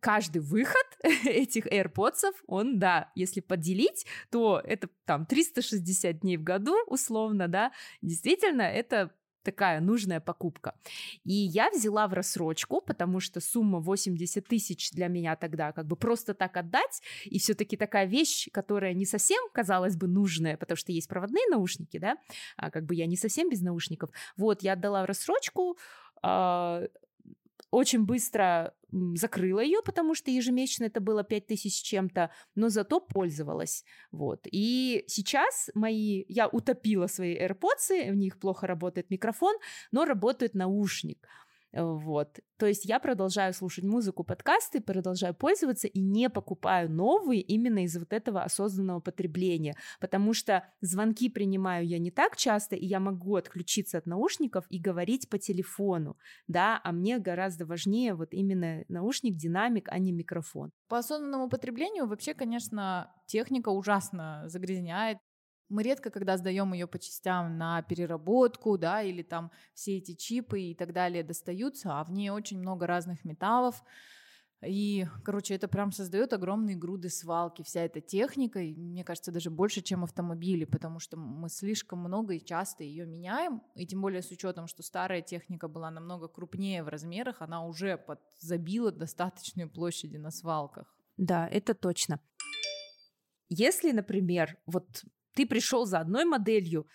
каждый 0.00 0.40
выход 0.40 0.86
этих 1.24 1.66
AirPods, 1.66 2.32
он, 2.46 2.78
да, 2.78 3.10
если 3.16 3.40
поделить, 3.40 4.06
то 4.30 4.60
это 4.64 4.88
там 5.04 5.26
360 5.26 6.20
дней 6.20 6.36
в 6.36 6.42
году, 6.42 6.74
условно, 6.86 7.48
да, 7.48 7.72
действительно, 8.02 8.62
это 8.62 9.10
такая 9.44 9.80
нужная 9.80 10.20
покупка. 10.20 10.74
И 11.24 11.32
я 11.32 11.70
взяла 11.70 12.08
в 12.08 12.12
рассрочку, 12.14 12.80
потому 12.80 13.20
что 13.20 13.40
сумма 13.40 13.78
80 13.78 14.46
тысяч 14.46 14.90
для 14.90 15.08
меня 15.08 15.36
тогда 15.36 15.72
как 15.72 15.86
бы 15.86 15.96
просто 15.96 16.34
так 16.34 16.56
отдать, 16.56 17.02
и 17.24 17.38
все-таки 17.38 17.76
такая 17.76 18.06
вещь, 18.06 18.48
которая 18.52 18.94
не 18.94 19.06
совсем, 19.06 19.38
казалось 19.52 19.96
бы, 19.96 20.08
нужная, 20.08 20.56
потому 20.56 20.76
что 20.76 20.92
есть 20.92 21.08
проводные 21.08 21.46
наушники, 21.48 21.98
да, 21.98 22.16
а 22.56 22.70
как 22.70 22.84
бы 22.84 22.94
я 22.94 23.06
не 23.06 23.16
совсем 23.16 23.50
без 23.50 23.60
наушников. 23.60 24.10
Вот, 24.36 24.62
я 24.62 24.72
отдала 24.72 25.02
в 25.02 25.06
рассрочку, 25.06 25.76
а, 26.22 26.82
очень 27.74 28.04
быстро 28.04 28.72
закрыла 29.16 29.60
ее, 29.60 29.80
потому 29.84 30.14
что 30.14 30.30
ежемесячно 30.30 30.84
это 30.84 31.00
было 31.00 31.24
5000 31.24 31.82
чем-то, 31.82 32.30
но 32.54 32.68
зато 32.68 33.00
пользовалась. 33.00 33.84
Вот. 34.12 34.46
И 34.52 35.04
сейчас 35.08 35.70
мои, 35.74 36.24
я 36.28 36.46
утопила 36.46 37.08
свои 37.08 37.36
AirPods, 37.36 38.12
в 38.12 38.14
них 38.14 38.38
плохо 38.38 38.66
работает 38.66 39.10
микрофон, 39.10 39.56
но 39.90 40.04
работает 40.04 40.54
наушник. 40.54 41.26
Вот. 41.74 42.38
То 42.56 42.66
есть 42.66 42.84
я 42.84 43.00
продолжаю 43.00 43.52
слушать 43.52 43.84
музыку, 43.84 44.22
подкасты, 44.22 44.80
продолжаю 44.80 45.34
пользоваться 45.34 45.88
и 45.88 46.00
не 46.00 46.30
покупаю 46.30 46.90
новые 46.90 47.40
именно 47.40 47.84
из 47.84 47.96
вот 47.96 48.12
этого 48.12 48.42
осознанного 48.44 49.00
потребления, 49.00 49.74
потому 50.00 50.34
что 50.34 50.64
звонки 50.80 51.28
принимаю 51.28 51.86
я 51.86 51.98
не 51.98 52.12
так 52.12 52.36
часто, 52.36 52.76
и 52.76 52.86
я 52.86 53.00
могу 53.00 53.34
отключиться 53.34 53.98
от 53.98 54.06
наушников 54.06 54.66
и 54.68 54.78
говорить 54.78 55.28
по 55.28 55.38
телефону, 55.38 56.16
да, 56.46 56.80
а 56.84 56.92
мне 56.92 57.18
гораздо 57.18 57.66
важнее 57.66 58.14
вот 58.14 58.32
именно 58.32 58.84
наушник, 58.88 59.34
динамик, 59.34 59.88
а 59.90 59.98
не 59.98 60.12
микрофон. 60.12 60.70
По 60.88 60.98
осознанному 60.98 61.48
потреблению 61.48 62.06
вообще, 62.06 62.34
конечно, 62.34 63.12
техника 63.26 63.70
ужасно 63.70 64.44
загрязняет 64.46 65.18
мы 65.74 65.82
редко, 65.82 66.10
когда 66.10 66.36
сдаем 66.36 66.72
ее 66.72 66.86
по 66.86 66.98
частям 66.98 67.58
на 67.58 67.82
переработку, 67.82 68.78
да, 68.78 69.02
или 69.02 69.22
там 69.22 69.50
все 69.74 69.98
эти 69.98 70.14
чипы 70.14 70.60
и 70.60 70.74
так 70.74 70.92
далее 70.92 71.24
достаются, 71.24 72.00
а 72.00 72.04
в 72.04 72.12
ней 72.12 72.30
очень 72.30 72.60
много 72.60 72.86
разных 72.86 73.24
металлов. 73.24 73.82
И, 74.64 75.04
короче, 75.24 75.54
это 75.54 75.68
прям 75.68 75.90
создает 75.90 76.32
огромные 76.32 76.76
груды 76.76 77.10
свалки, 77.10 77.62
вся 77.62 77.82
эта 77.82 78.00
техника, 78.00 78.60
и, 78.60 78.74
мне 78.74 79.04
кажется, 79.04 79.32
даже 79.32 79.50
больше, 79.50 79.82
чем 79.82 80.04
автомобили, 80.04 80.64
потому 80.64 81.00
что 81.00 81.16
мы 81.16 81.48
слишком 81.48 81.98
много 81.98 82.34
и 82.34 82.44
часто 82.44 82.84
ее 82.84 83.04
меняем, 83.04 83.60
и 83.74 83.84
тем 83.84 84.00
более 84.00 84.22
с 84.22 84.30
учетом, 84.30 84.68
что 84.68 84.82
старая 84.82 85.22
техника 85.22 85.68
была 85.68 85.90
намного 85.90 86.28
крупнее 86.28 86.82
в 86.82 86.88
размерах, 86.88 87.42
она 87.42 87.66
уже 87.66 87.98
подзабила 87.98 88.92
достаточные 88.92 89.66
площади 89.66 90.16
на 90.16 90.30
свалках. 90.30 90.96
Да, 91.16 91.48
это 91.48 91.74
точно. 91.74 92.20
Если, 93.50 93.92
например, 93.92 94.56
вот 94.66 95.04
ты 95.34 95.46
пришел 95.46 95.84
за 95.84 96.00
одной 96.00 96.24
моделью, 96.24 96.86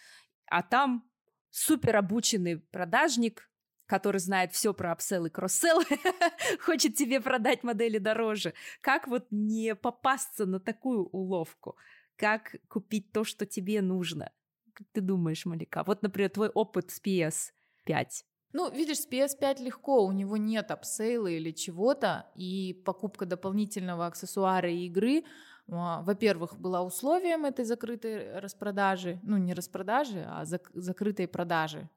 а 0.47 0.63
там 0.63 1.10
супер 1.52 1.97
обученный 1.97 2.58
продажник, 2.58 3.49
который 3.86 4.19
знает 4.19 4.54
все 4.54 4.73
про 4.73 4.91
upsell 4.91 5.25
и 5.25 5.30
cross-sell, 5.30 5.82
хочет 6.62 6.95
тебе 6.95 7.19
продать 7.21 7.63
модели 7.63 7.97
дороже. 7.97 8.54
Как 8.82 9.08
вот 9.08 9.28
не 9.32 9.75
попасться 9.75 10.45
на 10.45 10.60
такую 10.60 11.06
уловку? 11.06 11.75
Как 12.15 12.56
купить 12.67 13.12
то, 13.12 13.23
что 13.23 13.45
тебе 13.45 13.82
нужно? 13.82 14.32
Как 14.73 14.88
ты 14.91 15.02
думаешь, 15.02 15.45
Малика? 15.45 15.84
Вот, 15.84 16.04
например, 16.04 16.30
твой 16.30 16.49
опыт 16.49 16.91
с 16.91 17.02
PS5. 17.02 18.23
Ну, 18.52 18.71
видишь, 18.71 18.99
с 18.99 19.08
PS5 19.08 19.63
легко, 19.63 20.06
у 20.06 20.12
него 20.12 20.38
нет 20.38 20.71
апсейла 20.71 21.28
или 21.28 21.52
чего-то, 21.52 22.32
и 22.36 22.73
покупка 22.86 23.25
дополнительного 23.25 24.08
аксессуара 24.08 24.69
и 24.71 24.88
игры 24.88 25.23
во-первых, 25.69 26.58
была 26.58 26.82
условием 26.82 27.45
этой 27.45 27.65
закрытой 27.65 28.39
распродажи, 28.39 29.19
ну 29.23 29.38
не 29.38 29.53
распродажи, 29.53 30.25
а 30.27 30.43
зак- 30.43 30.71
закрытой 30.73 31.27
продажи. 31.27 31.89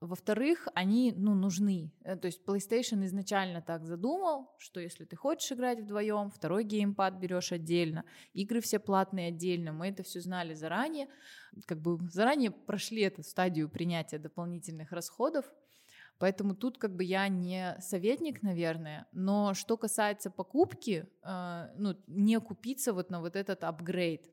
Во-вторых, 0.00 0.68
они 0.74 1.14
ну, 1.16 1.34
нужны. 1.34 1.92
Э, 2.02 2.16
то 2.16 2.26
есть 2.26 2.42
PlayStation 2.44 3.04
изначально 3.06 3.62
так 3.62 3.84
задумал, 3.84 4.54
что 4.58 4.80
если 4.80 5.04
ты 5.04 5.16
хочешь 5.16 5.50
играть 5.52 5.80
вдвоем, 5.80 6.30
второй 6.30 6.64
геймпад 6.64 7.14
берешь 7.14 7.52
отдельно, 7.52 8.04
игры 8.34 8.60
все 8.60 8.78
платные 8.78 9.28
отдельно. 9.28 9.72
Мы 9.72 9.88
это 9.88 10.02
все 10.02 10.20
знали 10.20 10.54
заранее, 10.54 11.08
как 11.66 11.80
бы 11.80 11.98
заранее 12.10 12.50
прошли 12.50 13.02
эту 13.02 13.22
стадию 13.22 13.68
принятия 13.68 14.18
дополнительных 14.18 14.92
расходов. 14.92 15.46
Поэтому 16.18 16.54
тут 16.54 16.78
как 16.78 16.94
бы 16.94 17.04
я 17.04 17.28
не 17.28 17.76
советник, 17.80 18.42
наверное, 18.42 19.06
но 19.12 19.54
что 19.54 19.76
касается 19.76 20.30
покупки, 20.30 21.06
э, 21.22 21.68
ну, 21.76 21.96
не 22.06 22.38
купиться 22.40 22.92
вот 22.92 23.10
на 23.10 23.20
вот 23.20 23.36
этот 23.36 23.64
апгрейд. 23.64 24.30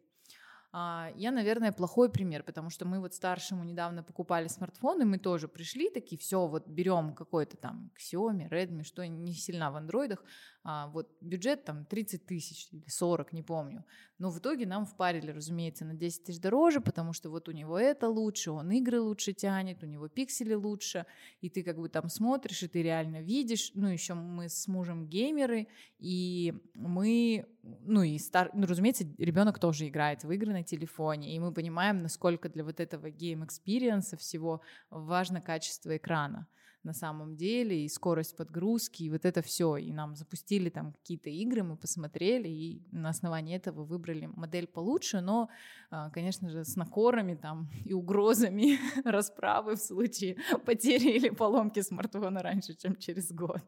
А, 0.73 1.11
я, 1.15 1.31
наверное, 1.31 1.73
плохой 1.73 2.09
пример, 2.09 2.43
потому 2.43 2.69
что 2.69 2.85
мы 2.85 3.01
вот 3.01 3.13
старшему 3.13 3.63
недавно 3.65 4.03
покупали 4.03 4.47
смартфон, 4.47 5.01
и 5.01 5.05
мы 5.05 5.17
тоже 5.17 5.49
пришли 5.49 5.89
такие, 5.89 6.17
все, 6.17 6.47
вот 6.47 6.65
берем 6.65 7.13
какой-то 7.13 7.57
там 7.57 7.91
Xiaomi, 7.99 8.49
Redmi, 8.49 8.83
что 8.83 9.05
не 9.05 9.33
сильно 9.33 9.69
в 9.71 9.75
андроидах, 9.75 10.23
а, 10.63 10.87
вот 10.87 11.09
бюджет 11.21 11.63
там 11.63 11.85
30 11.85 12.25
тысяч 12.25 12.67
или 12.71 12.87
40, 12.87 13.33
не 13.33 13.41
помню. 13.41 13.83
Но 14.19 14.29
в 14.29 14.37
итоге 14.37 14.67
нам 14.67 14.85
впарили, 14.85 15.31
разумеется, 15.31 15.85
на 15.85 15.95
10 15.95 16.23
тысяч 16.25 16.39
дороже, 16.39 16.81
потому 16.81 17.13
что 17.13 17.31
вот 17.31 17.49
у 17.49 17.51
него 17.51 17.79
это 17.79 18.07
лучше, 18.07 18.51
он 18.51 18.69
игры 18.69 19.01
лучше 19.01 19.33
тянет, 19.33 19.83
у 19.83 19.87
него 19.87 20.07
пиксели 20.07 20.53
лучше, 20.53 21.07
и 21.41 21.49
ты 21.49 21.63
как 21.63 21.79
бы 21.79 21.89
там 21.89 22.09
смотришь, 22.09 22.61
и 22.61 22.67
ты 22.67 22.83
реально 22.83 23.21
видишь. 23.21 23.71
Ну, 23.73 23.87
еще 23.87 24.13
мы 24.13 24.49
с 24.49 24.67
мужем 24.67 25.07
геймеры, 25.07 25.67
и 25.97 26.53
мы, 26.75 27.47
ну 27.63 28.03
и, 28.03 28.19
стар... 28.19 28.51
ну, 28.53 28.67
разумеется, 28.67 29.05
ребенок 29.17 29.57
тоже 29.57 29.87
играет 29.87 30.23
в 30.23 30.31
игры 30.31 30.53
на 30.53 30.63
телефоне, 30.63 31.35
и 31.35 31.39
мы 31.39 31.51
понимаем, 31.51 32.03
насколько 32.03 32.49
для 32.49 32.63
вот 32.63 32.79
этого 32.79 33.09
game 33.09 33.38
experience 33.38 34.08
а 34.08 34.15
всего 34.17 34.61
важно 34.91 35.41
качество 35.41 35.97
экрана 35.97 36.47
на 36.83 36.93
самом 36.93 37.35
деле, 37.35 37.85
и 37.85 37.89
скорость 37.89 38.35
подгрузки, 38.35 39.03
и 39.03 39.09
вот 39.09 39.25
это 39.25 39.41
все. 39.41 39.77
И 39.77 39.91
нам 39.91 40.15
запустили 40.15 40.69
там 40.69 40.93
какие-то 40.93 41.29
игры, 41.29 41.63
мы 41.63 41.77
посмотрели, 41.77 42.47
и 42.47 42.81
на 42.91 43.09
основании 43.09 43.55
этого 43.55 43.83
выбрали 43.83 44.25
модель 44.25 44.67
получше, 44.67 45.21
но, 45.21 45.49
а, 45.89 46.09
конечно 46.09 46.49
же, 46.49 46.65
с 46.65 46.75
наказами 46.75 47.35
там 47.35 47.69
и 47.85 47.93
угрозами 47.93 48.79
расправы 49.05 49.75
в 49.75 49.81
случае 49.81 50.37
потери 50.65 51.11
или 51.11 51.29
поломки 51.29 51.81
смартфона 51.81 52.41
раньше, 52.41 52.75
чем 52.75 52.95
через 52.95 53.31
год. 53.31 53.61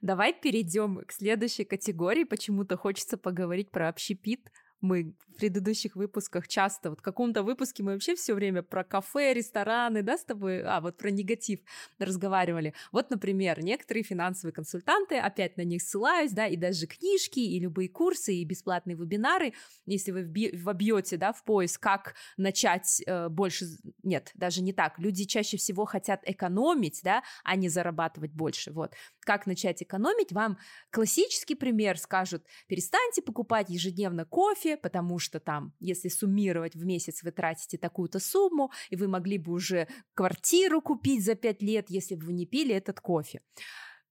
Давай 0.00 0.32
перейдем 0.32 1.04
к 1.04 1.12
следующей 1.12 1.64
категории. 1.64 2.24
Почему-то 2.24 2.76
хочется 2.76 3.18
поговорить 3.18 3.70
про 3.70 3.88
общепит 3.88 4.50
мы 4.80 5.14
в 5.18 5.36
предыдущих 5.36 5.96
выпусках 5.96 6.48
часто, 6.48 6.90
вот 6.90 7.00
в 7.00 7.02
каком-то 7.02 7.42
выпуске 7.42 7.82
мы 7.82 7.92
вообще 7.92 8.14
все 8.14 8.34
время 8.34 8.62
про 8.62 8.84
кафе, 8.84 9.32
рестораны, 9.34 10.02
да, 10.02 10.18
с 10.18 10.24
тобой, 10.24 10.62
а, 10.62 10.80
вот 10.80 10.96
про 10.96 11.10
негатив 11.10 11.60
разговаривали. 11.98 12.74
Вот, 12.92 13.10
например, 13.10 13.62
некоторые 13.62 14.04
финансовые 14.04 14.52
консультанты, 14.52 15.18
опять 15.18 15.56
на 15.56 15.62
них 15.62 15.82
ссылаюсь, 15.82 16.32
да, 16.32 16.46
и 16.46 16.56
даже 16.56 16.86
книжки, 16.86 17.40
и 17.40 17.58
любые 17.58 17.88
курсы, 17.88 18.34
и 18.34 18.44
бесплатные 18.44 18.96
вебинары, 18.96 19.54
если 19.86 20.12
вы 20.12 20.50
вобьете, 20.54 21.16
да, 21.16 21.32
в 21.32 21.42
поиск, 21.44 21.80
как 21.82 22.14
начать 22.36 23.02
э, 23.06 23.28
больше, 23.28 23.66
нет, 24.02 24.30
даже 24.34 24.62
не 24.62 24.72
так, 24.72 24.98
люди 24.98 25.24
чаще 25.24 25.56
всего 25.56 25.84
хотят 25.84 26.20
экономить, 26.24 27.00
да, 27.02 27.22
а 27.44 27.56
не 27.56 27.68
зарабатывать 27.68 28.32
больше, 28.32 28.72
вот. 28.72 28.94
Как 29.20 29.46
начать 29.46 29.82
экономить, 29.82 30.32
вам 30.32 30.58
классический 30.90 31.54
пример 31.54 31.98
скажут, 31.98 32.44
перестаньте 32.68 33.22
покупать 33.22 33.68
ежедневно 33.68 34.24
кофе, 34.24 34.76
потому 34.76 35.18
что 35.18 35.40
там, 35.40 35.74
если 35.78 36.08
суммировать 36.08 36.74
в 36.74 36.84
месяц, 36.84 37.22
вы 37.22 37.30
тратите 37.30 37.76
такую-то 37.76 38.18
сумму, 38.18 38.72
и 38.88 38.96
вы 38.96 39.08
могли 39.08 39.38
бы 39.38 39.52
уже 39.52 39.88
квартиру 40.14 40.80
купить 40.80 41.24
за 41.24 41.34
пять 41.34 41.62
лет, 41.62 41.90
если 41.90 42.14
бы 42.14 42.26
вы 42.26 42.32
не 42.32 42.46
пили 42.46 42.74
этот 42.74 43.00
кофе. 43.00 43.40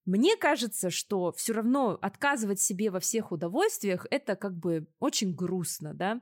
Мне 0.05 0.37
кажется, 0.37 0.89
что 0.89 1.31
все 1.33 1.53
равно 1.53 1.97
отказывать 2.01 2.59
себе 2.59 2.89
во 2.89 2.99
всех 2.99 3.31
удовольствиях 3.31 4.07
это 4.09 4.35
как 4.35 4.57
бы 4.57 4.87
очень 4.99 5.35
грустно, 5.35 5.93
да. 5.93 6.21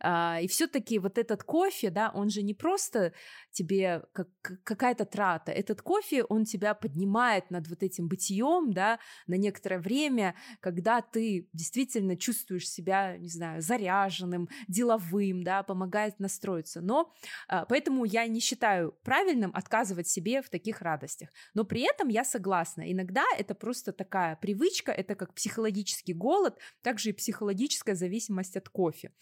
А, 0.00 0.40
и 0.40 0.48
все-таки 0.48 0.98
вот 0.98 1.18
этот 1.18 1.44
кофе, 1.44 1.90
да, 1.90 2.10
он 2.14 2.30
же 2.30 2.42
не 2.42 2.54
просто 2.54 3.12
тебе 3.50 4.02
как, 4.12 4.28
какая-то 4.64 5.04
трата. 5.04 5.52
Этот 5.52 5.82
кофе, 5.82 6.24
он 6.24 6.44
тебя 6.44 6.74
поднимает 6.74 7.50
над 7.50 7.68
вот 7.68 7.82
этим 7.82 8.08
бытием, 8.08 8.72
да, 8.72 8.98
на 9.26 9.34
некоторое 9.34 9.78
время, 9.78 10.34
когда 10.60 11.00
ты 11.00 11.48
действительно 11.52 12.16
чувствуешь 12.16 12.68
себя, 12.68 13.16
не 13.18 13.28
знаю, 13.28 13.62
заряженным, 13.62 14.48
деловым, 14.68 15.42
да, 15.42 15.62
помогает 15.62 16.18
настроиться. 16.18 16.80
Но 16.80 17.12
а, 17.48 17.64
поэтому 17.66 18.04
я 18.04 18.26
не 18.26 18.40
считаю 18.40 18.92
правильным 19.04 19.50
отказывать 19.54 20.08
себе 20.08 20.42
в 20.42 20.48
таких 20.48 20.82
радостях. 20.82 21.28
Но 21.54 21.64
при 21.64 21.82
этом 21.82 22.08
я 22.08 22.24
согласна. 22.24 22.90
Иногда 22.90 23.24
это 23.38 23.54
просто 23.54 23.92
такая 23.92 24.36
привычка, 24.36 24.92
это 24.92 25.14
как 25.14 25.34
психологический 25.34 26.14
голод, 26.14 26.58
также 26.82 27.10
и 27.10 27.12
психологическая 27.12 27.94
зависимость 27.94 28.56
от 28.56 28.68
кофе. 28.68 29.12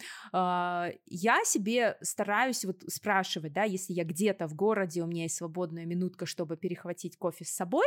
А, 0.51 0.91
я 1.07 1.45
себе 1.45 1.97
стараюсь 2.03 2.65
вот 2.65 2.83
спрашивать, 2.89 3.53
да, 3.53 3.63
если 3.63 3.93
я 3.93 4.05
где-то 4.05 4.49
в 4.49 4.55
городе, 4.55 5.03
у 5.03 5.07
меня 5.07 5.25
есть 5.25 5.37
свободная 5.37 5.85
минутка, 5.85 6.27
чтобы 6.27 6.57
перехватить 6.57 7.17
кофе 7.17 7.45
с 7.45 7.51
собой, 7.51 7.87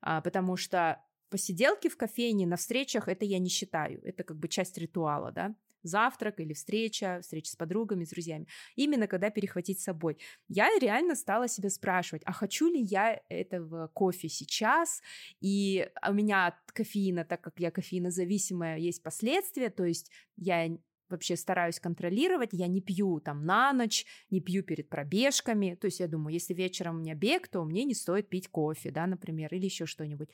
а, 0.00 0.20
потому 0.20 0.56
что 0.56 1.02
посиделки 1.28 1.88
в 1.88 1.96
кофейне 1.96 2.46
на 2.46 2.56
встречах 2.56 3.08
это 3.08 3.24
я 3.24 3.38
не 3.40 3.48
считаю, 3.48 4.00
это 4.04 4.22
как 4.22 4.38
бы 4.38 4.48
часть 4.48 4.78
ритуала, 4.78 5.32
да, 5.32 5.56
завтрак 5.82 6.40
или 6.40 6.52
встреча, 6.52 7.18
встреча 7.22 7.50
с 7.50 7.56
подругами, 7.56 8.04
с 8.04 8.10
друзьями, 8.10 8.46
именно 8.76 9.06
когда 9.08 9.30
перехватить 9.30 9.80
с 9.80 9.84
собой. 9.84 10.18
Я 10.48 10.68
реально 10.80 11.16
стала 11.16 11.48
себя 11.48 11.70
спрашивать, 11.70 12.22
а 12.26 12.32
хочу 12.32 12.68
ли 12.70 12.80
я 12.80 13.20
этого 13.28 13.88
кофе 13.88 14.28
сейчас, 14.28 15.02
и 15.40 15.90
у 16.06 16.12
меня 16.12 16.46
от 16.46 16.72
кофеина, 16.72 17.24
так 17.24 17.40
как 17.40 17.58
я 17.58 17.70
кофеинозависимая, 17.70 18.78
есть 18.78 19.02
последствия, 19.02 19.70
то 19.70 19.84
есть 19.84 20.10
я 20.36 20.68
вообще 21.10 21.36
стараюсь 21.36 21.80
контролировать, 21.80 22.50
я 22.52 22.66
не 22.66 22.80
пью 22.80 23.20
там 23.20 23.44
на 23.44 23.72
ночь, 23.72 24.06
не 24.30 24.40
пью 24.40 24.62
перед 24.62 24.88
пробежками, 24.88 25.76
то 25.80 25.86
есть 25.86 26.00
я 26.00 26.08
думаю, 26.08 26.34
если 26.34 26.54
вечером 26.54 26.96
у 26.96 26.98
меня 27.00 27.14
бег, 27.14 27.48
то 27.48 27.64
мне 27.64 27.84
не 27.84 27.94
стоит 27.94 28.28
пить 28.28 28.48
кофе, 28.48 28.90
да, 28.90 29.06
например, 29.06 29.52
или 29.54 29.64
еще 29.64 29.86
что-нибудь, 29.86 30.30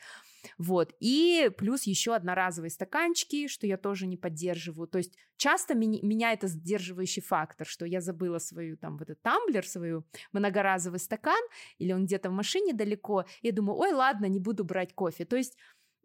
вот, 0.58 0.94
и 1.00 1.50
плюс 1.56 1.84
еще 1.84 2.14
одноразовые 2.14 2.70
стаканчики, 2.70 3.48
что 3.48 3.66
я 3.66 3.76
тоже 3.76 4.06
не 4.06 4.16
поддерживаю, 4.16 4.88
то 4.88 4.98
есть 4.98 5.14
часто 5.36 5.74
ми- 5.74 6.00
меня 6.02 6.32
это 6.32 6.48
сдерживающий 6.48 7.22
фактор, 7.22 7.66
что 7.66 7.86
я 7.86 8.00
забыла 8.00 8.38
свою 8.38 8.76
там 8.76 8.98
вот 8.98 9.10
этот 9.10 9.22
тамблер, 9.22 9.66
свою 9.66 10.04
многоразовый 10.32 11.00
стакан, 11.00 11.42
или 11.78 11.92
он 11.92 12.06
где-то 12.06 12.30
в 12.30 12.32
машине 12.32 12.72
далеко, 12.74 13.24
я 13.42 13.52
думаю, 13.52 13.78
ой, 13.78 13.92
ладно, 13.92 14.26
не 14.26 14.40
буду 14.40 14.64
брать 14.64 14.94
кофе, 14.94 15.24
то 15.24 15.36
есть 15.36 15.56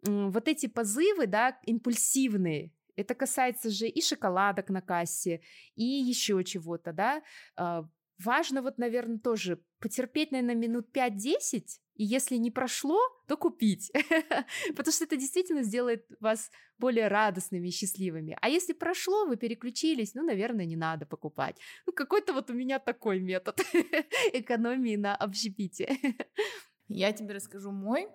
вот 0.02 0.48
эти 0.48 0.66
позывы, 0.66 1.26
да, 1.26 1.58
импульсивные, 1.66 2.72
это 3.00 3.14
касается 3.14 3.70
же 3.70 3.88
и 3.88 4.02
шоколадок 4.02 4.70
на 4.70 4.80
кассе, 4.80 5.40
и 5.74 5.84
еще 5.84 6.42
чего-то, 6.44 6.92
да. 6.92 7.22
А, 7.56 7.84
важно 8.18 8.62
вот, 8.62 8.78
наверное, 8.78 9.18
тоже 9.18 9.62
потерпеть, 9.80 10.32
наверное, 10.32 10.54
минут 10.54 10.88
5-10, 10.94 11.80
и 11.94 12.04
если 12.04 12.36
не 12.36 12.50
прошло, 12.50 12.98
то 13.28 13.36
купить, 13.36 13.92
потому 14.76 14.92
что 14.92 15.04
это 15.04 15.16
действительно 15.16 15.62
сделает 15.62 16.06
вас 16.20 16.50
более 16.78 17.08
радостными 17.08 17.68
и 17.68 17.72
счастливыми. 17.72 18.38
А 18.40 18.48
если 18.48 18.72
прошло, 18.72 19.26
вы 19.26 19.36
переключились, 19.36 20.14
ну, 20.14 20.22
наверное, 20.22 20.66
не 20.66 20.76
надо 20.76 21.06
покупать. 21.06 21.56
Ну, 21.86 21.92
какой-то 21.92 22.32
вот 22.32 22.50
у 22.50 22.54
меня 22.54 22.78
такой 22.78 23.20
метод 23.20 23.60
экономии 24.32 24.96
на 24.96 25.14
общепите. 25.14 25.96
Я 26.88 27.12
тебе 27.12 27.34
расскажу 27.34 27.70
мой, 27.70 28.08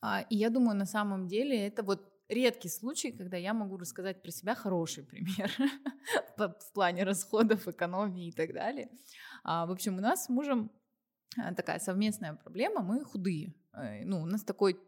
а, 0.00 0.22
и 0.28 0.36
я 0.36 0.50
думаю, 0.50 0.76
на 0.76 0.84
самом 0.84 1.28
деле 1.28 1.66
это 1.66 1.82
вот 1.82 2.13
редкий 2.28 2.68
случай, 2.68 3.12
когда 3.12 3.36
я 3.36 3.54
могу 3.54 3.76
рассказать 3.76 4.22
про 4.22 4.30
себя 4.30 4.54
хороший 4.54 5.04
пример 5.04 5.50
в 6.36 6.72
плане 6.72 7.04
расходов, 7.04 7.68
экономии 7.68 8.28
и 8.28 8.32
так 8.32 8.52
далее. 8.52 8.90
А, 9.42 9.66
в 9.66 9.70
общем, 9.70 9.98
у 9.98 10.00
нас 10.00 10.24
с 10.24 10.28
мужем 10.28 10.70
а, 11.36 11.54
такая 11.54 11.78
совместная 11.78 12.34
проблема, 12.34 12.82
мы 12.82 13.04
худые. 13.04 13.54
Э, 13.74 14.04
ну, 14.04 14.22
у 14.22 14.26
нас 14.26 14.44
такой, 14.44 14.80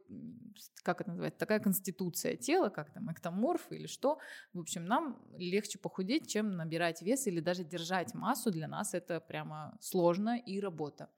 как 0.83 1.01
это 1.01 1.11
называется, 1.11 1.39
такая 1.39 1.61
конституция 1.61 2.37
тела, 2.37 2.69
как 2.69 2.93
там, 2.93 3.11
эктоморф 3.11 3.71
или 3.71 3.87
что. 3.87 4.19
В 4.53 4.61
общем, 4.61 4.87
нам 4.87 5.19
легче 5.37 5.79
похудеть, 5.79 6.29
чем 6.31 6.57
набирать 6.57 7.03
вес 7.03 7.27
или 7.27 7.41
даже 7.41 7.65
держать 7.65 8.15
массу. 8.15 8.51
Для 8.51 8.69
нас 8.69 8.95
это 8.95 9.21
прямо 9.21 9.77
сложно 9.81 10.39
и 10.39 10.61
работа. 10.61 11.09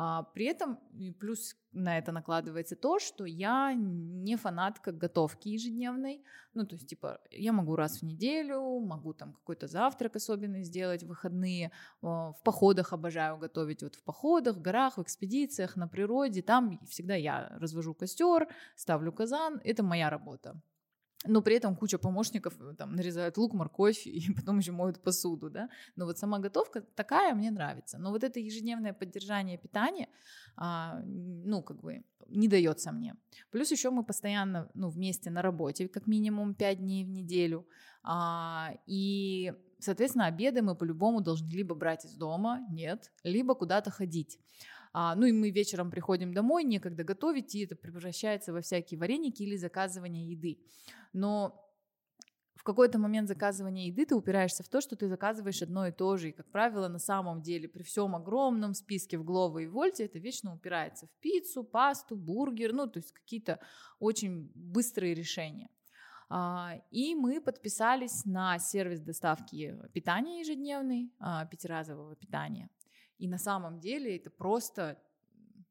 А, 0.00 0.22
при 0.22 0.44
этом 0.44 0.78
плюс 1.18 1.56
на 1.72 1.98
это 1.98 2.12
накладывается 2.12 2.76
то, 2.76 3.00
что 3.00 3.24
я 3.24 3.74
не 3.74 4.36
фанатка 4.36 4.92
готовки 4.92 5.48
ежедневной. 5.48 6.22
Ну, 6.54 6.64
то 6.64 6.76
есть, 6.76 6.88
типа, 6.88 7.20
я 7.32 7.52
могу 7.52 7.74
раз 7.74 7.98
в 7.98 8.04
неделю, 8.04 8.78
могу 8.78 9.12
там 9.12 9.32
какой-то 9.32 9.66
завтрак 9.66 10.14
особенный 10.14 10.62
сделать 10.62 11.02
в 11.02 11.08
выходные. 11.08 11.72
В 12.00 12.36
походах 12.44 12.92
обожаю 12.92 13.38
готовить. 13.38 13.82
Вот 13.82 13.96
в 13.96 14.04
походах, 14.04 14.58
в 14.58 14.62
горах, 14.62 14.98
в 14.98 15.02
экспедициях, 15.02 15.74
на 15.74 15.88
природе. 15.88 16.42
Там 16.42 16.78
всегда 16.86 17.16
я 17.16 17.48
развожу 17.58 17.92
костер, 17.92 18.46
ставлю 18.76 19.12
казан. 19.12 19.60
Это 19.64 19.82
моя 19.82 20.10
работа 20.10 20.62
но 21.24 21.42
при 21.42 21.56
этом 21.56 21.76
куча 21.76 21.98
помощников 21.98 22.54
э, 22.60 22.74
там 22.74 22.94
нарезают 22.94 23.36
лук, 23.36 23.52
морковь 23.52 24.06
и 24.06 24.32
потом 24.32 24.58
еще 24.58 24.72
моют 24.72 25.02
посуду, 25.02 25.50
да. 25.50 25.68
Но 25.96 26.06
вот 26.06 26.18
сама 26.18 26.38
готовка 26.38 26.80
такая 26.80 27.34
мне 27.34 27.50
нравится. 27.50 27.98
Но 27.98 28.10
вот 28.10 28.24
это 28.24 28.38
ежедневное 28.38 28.92
поддержание 28.92 29.58
питания, 29.58 30.08
а, 30.56 31.00
ну, 31.04 31.62
как 31.62 31.80
бы 31.80 32.04
не 32.28 32.48
дается 32.48 32.92
мне. 32.92 33.16
Плюс 33.50 33.72
еще 33.72 33.90
мы 33.90 34.04
постоянно, 34.04 34.68
ну, 34.74 34.88
вместе 34.90 35.30
на 35.30 35.42
работе, 35.42 35.88
как 35.88 36.06
минимум 36.06 36.54
5 36.54 36.78
дней 36.78 37.04
в 37.04 37.08
неделю. 37.08 37.66
А, 38.02 38.74
и, 38.86 39.52
соответственно, 39.80 40.26
обеды 40.26 40.62
мы 40.62 40.74
по-любому 40.76 41.20
должны 41.20 41.48
либо 41.48 41.74
брать 41.74 42.04
из 42.04 42.14
дома, 42.14 42.60
нет, 42.70 43.10
либо 43.24 43.54
куда-то 43.54 43.90
ходить. 43.90 44.38
А, 45.00 45.14
ну 45.14 45.26
и 45.26 45.32
мы 45.32 45.50
вечером 45.50 45.92
приходим 45.92 46.34
домой, 46.34 46.64
некогда 46.64 47.04
готовить, 47.04 47.54
и 47.54 47.64
это 47.64 47.76
превращается 47.76 48.52
во 48.52 48.62
всякие 48.62 48.98
вареники 48.98 49.44
или 49.44 49.54
заказывание 49.54 50.28
еды. 50.28 50.58
Но 51.12 51.64
в 52.56 52.64
какой-то 52.64 52.98
момент 52.98 53.28
заказывания 53.28 53.86
еды 53.86 54.06
ты 54.06 54.16
упираешься 54.16 54.64
в 54.64 54.68
то, 54.68 54.80
что 54.80 54.96
ты 54.96 55.06
заказываешь 55.06 55.62
одно 55.62 55.86
и 55.86 55.92
то 55.92 56.16
же. 56.16 56.30
И, 56.30 56.32
как 56.32 56.50
правило, 56.50 56.88
на 56.88 56.98
самом 56.98 57.42
деле 57.42 57.68
при 57.68 57.84
всем 57.84 58.16
огромном 58.16 58.74
списке 58.74 59.18
в 59.18 59.22
Глово 59.22 59.60
и 59.60 59.66
Вольте 59.68 60.04
это 60.06 60.18
вечно 60.18 60.52
упирается 60.52 61.06
в 61.06 61.20
пиццу, 61.20 61.62
пасту, 61.62 62.16
бургер, 62.16 62.72
ну, 62.72 62.88
то 62.88 62.98
есть 62.98 63.12
какие-то 63.12 63.60
очень 64.00 64.50
быстрые 64.56 65.14
решения. 65.14 65.70
А, 66.28 66.72
и 66.90 67.14
мы 67.14 67.40
подписались 67.40 68.24
на 68.24 68.58
сервис 68.58 68.98
доставки 68.98 69.78
питания 69.94 70.40
ежедневный, 70.40 71.12
а, 71.20 71.46
пятиразового 71.46 72.16
питания. 72.16 72.68
И 73.18 73.28
на 73.28 73.38
самом 73.38 73.80
деле 73.80 74.16
это 74.16 74.30
просто 74.30 74.98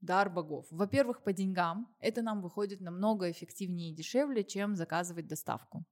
дар 0.01 0.29
богов. 0.29 0.67
Во-первых, 0.69 1.23
по 1.23 1.33
деньгам 1.33 1.87
это 1.99 2.21
нам 2.21 2.41
выходит 2.41 2.81
намного 2.81 3.31
эффективнее 3.31 3.91
и 3.91 3.95
дешевле, 3.95 4.43
чем 4.43 4.75
заказывать 4.75 5.27
доставку. 5.27 5.83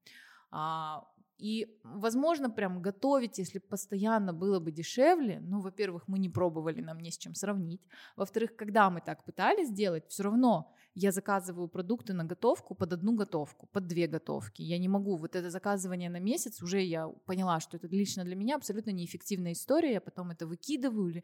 А, 0.51 1.07
и, 1.37 1.67
возможно, 1.83 2.49
прям 2.49 2.81
готовить, 2.81 3.39
если 3.39 3.59
постоянно 3.59 4.33
было 4.33 4.59
бы 4.59 4.71
дешевле, 4.71 5.39
ну, 5.41 5.59
во-первых, 5.59 6.07
мы 6.07 6.17
не 6.17 6.29
пробовали, 6.29 6.81
нам 6.81 6.99
не 6.99 7.11
с 7.11 7.17
чем 7.17 7.35
сравнить. 7.35 7.81
Во-вторых, 8.15 8.55
когда 8.55 8.89
мы 8.89 9.01
так 9.01 9.25
пытались 9.25 9.67
сделать, 9.69 10.07
все 10.07 10.23
равно 10.23 10.73
я 10.93 11.11
заказываю 11.11 11.67
продукты 11.67 12.13
на 12.13 12.23
готовку 12.23 12.73
под 12.73 12.93
одну 12.93 13.15
готовку, 13.15 13.67
под 13.67 13.85
две 13.87 14.07
готовки. 14.07 14.61
Я 14.61 14.79
не 14.79 14.87
могу. 14.87 15.17
Вот 15.17 15.35
это 15.35 15.49
заказывание 15.49 16.09
на 16.09 16.19
месяц, 16.19 16.61
уже 16.63 16.81
я 16.81 17.09
поняла, 17.25 17.59
что 17.59 17.75
это 17.75 17.87
лично 17.87 18.23
для 18.23 18.35
меня 18.35 18.55
абсолютно 18.55 18.91
неэффективная 18.91 19.51
история. 19.51 19.93
Я 19.93 20.01
потом 20.01 20.31
это 20.31 20.47
выкидываю, 20.47 21.09
или 21.09 21.23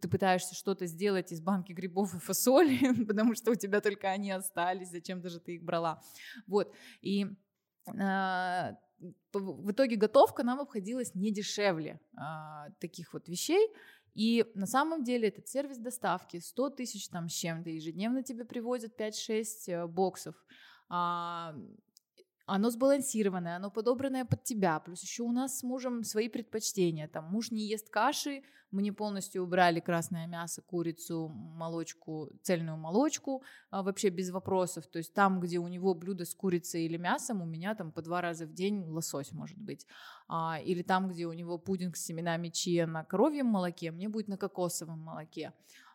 ты 0.00 0.08
пытаешься 0.08 0.54
что-то 0.54 0.86
сделать 0.86 1.32
из 1.32 1.42
банки 1.42 1.72
грибов 1.72 2.14
и 2.14 2.18
фасоли, 2.18 3.04
потому 3.06 3.34
что 3.34 3.50
у 3.50 3.54
тебя 3.54 3.82
только 3.82 4.08
они 4.08 4.30
остались, 4.30 4.90
зачем 4.90 5.20
даже 5.20 5.38
ты 5.38 5.56
их 5.56 5.64
брала. 5.64 6.02
Вот. 6.46 6.74
И 7.02 7.26
а, 7.98 8.74
в 9.32 9.70
итоге 9.70 9.96
готовка 9.96 10.42
нам 10.42 10.60
обходилась 10.60 11.14
не 11.14 11.32
дешевле 11.32 12.00
а, 12.16 12.68
таких 12.80 13.12
вот 13.12 13.28
вещей. 13.28 13.68
И 14.14 14.44
на 14.54 14.66
самом 14.66 15.04
деле 15.04 15.28
этот 15.28 15.48
сервис 15.48 15.78
доставки 15.78 16.40
100 16.40 16.70
тысяч 16.70 17.08
там 17.08 17.28
с 17.28 17.32
чем-то, 17.32 17.70
ежедневно 17.70 18.22
тебе 18.22 18.44
привозят 18.44 19.00
5-6 19.00 19.44
э, 19.68 19.86
боксов. 19.86 20.34
А, 20.88 21.54
оно 22.50 22.70
сбалансированное, 22.70 23.56
оно 23.56 23.70
подобранное 23.70 24.24
под 24.24 24.42
тебя. 24.42 24.80
Плюс 24.80 25.02
еще 25.02 25.22
у 25.22 25.32
нас 25.32 25.58
с 25.58 25.62
мужем 25.62 26.02
свои 26.02 26.28
предпочтения. 26.28 27.06
Там 27.06 27.26
муж 27.26 27.52
не 27.52 27.68
ест 27.68 27.90
каши, 27.90 28.42
мы 28.72 28.82
не 28.82 28.90
полностью 28.90 29.42
убрали 29.42 29.78
красное 29.78 30.26
мясо, 30.26 30.60
курицу, 30.60 31.28
молочку, 31.28 32.28
цельную 32.42 32.76
молочку, 32.76 33.42
а 33.70 33.82
вообще 33.82 34.08
без 34.08 34.30
вопросов. 34.30 34.86
То 34.88 34.98
есть 34.98 35.14
там, 35.14 35.40
где 35.40 35.58
у 35.58 35.68
него 35.68 35.94
блюдо 35.94 36.24
с 36.24 36.34
курицей 36.34 36.86
или 36.86 36.96
мясом, 36.96 37.40
у 37.40 37.46
меня 37.46 37.74
там 37.74 37.92
по 37.92 38.02
два 38.02 38.20
раза 38.20 38.46
в 38.46 38.52
день 38.52 38.84
лосось 38.84 39.32
может 39.32 39.58
быть. 39.58 39.86
А, 40.28 40.58
или 40.64 40.82
там, 40.82 41.08
где 41.08 41.26
у 41.26 41.32
него 41.32 41.56
пудинг 41.56 41.96
с 41.96 42.04
семенами 42.04 42.48
чия 42.48 42.86
на 42.86 43.04
коровьем 43.04 43.46
молоке, 43.46 43.92
мне 43.92 44.08
будет 44.08 44.28
на 44.28 44.36
кокосовом 44.36 44.98
молоке. 44.98 45.52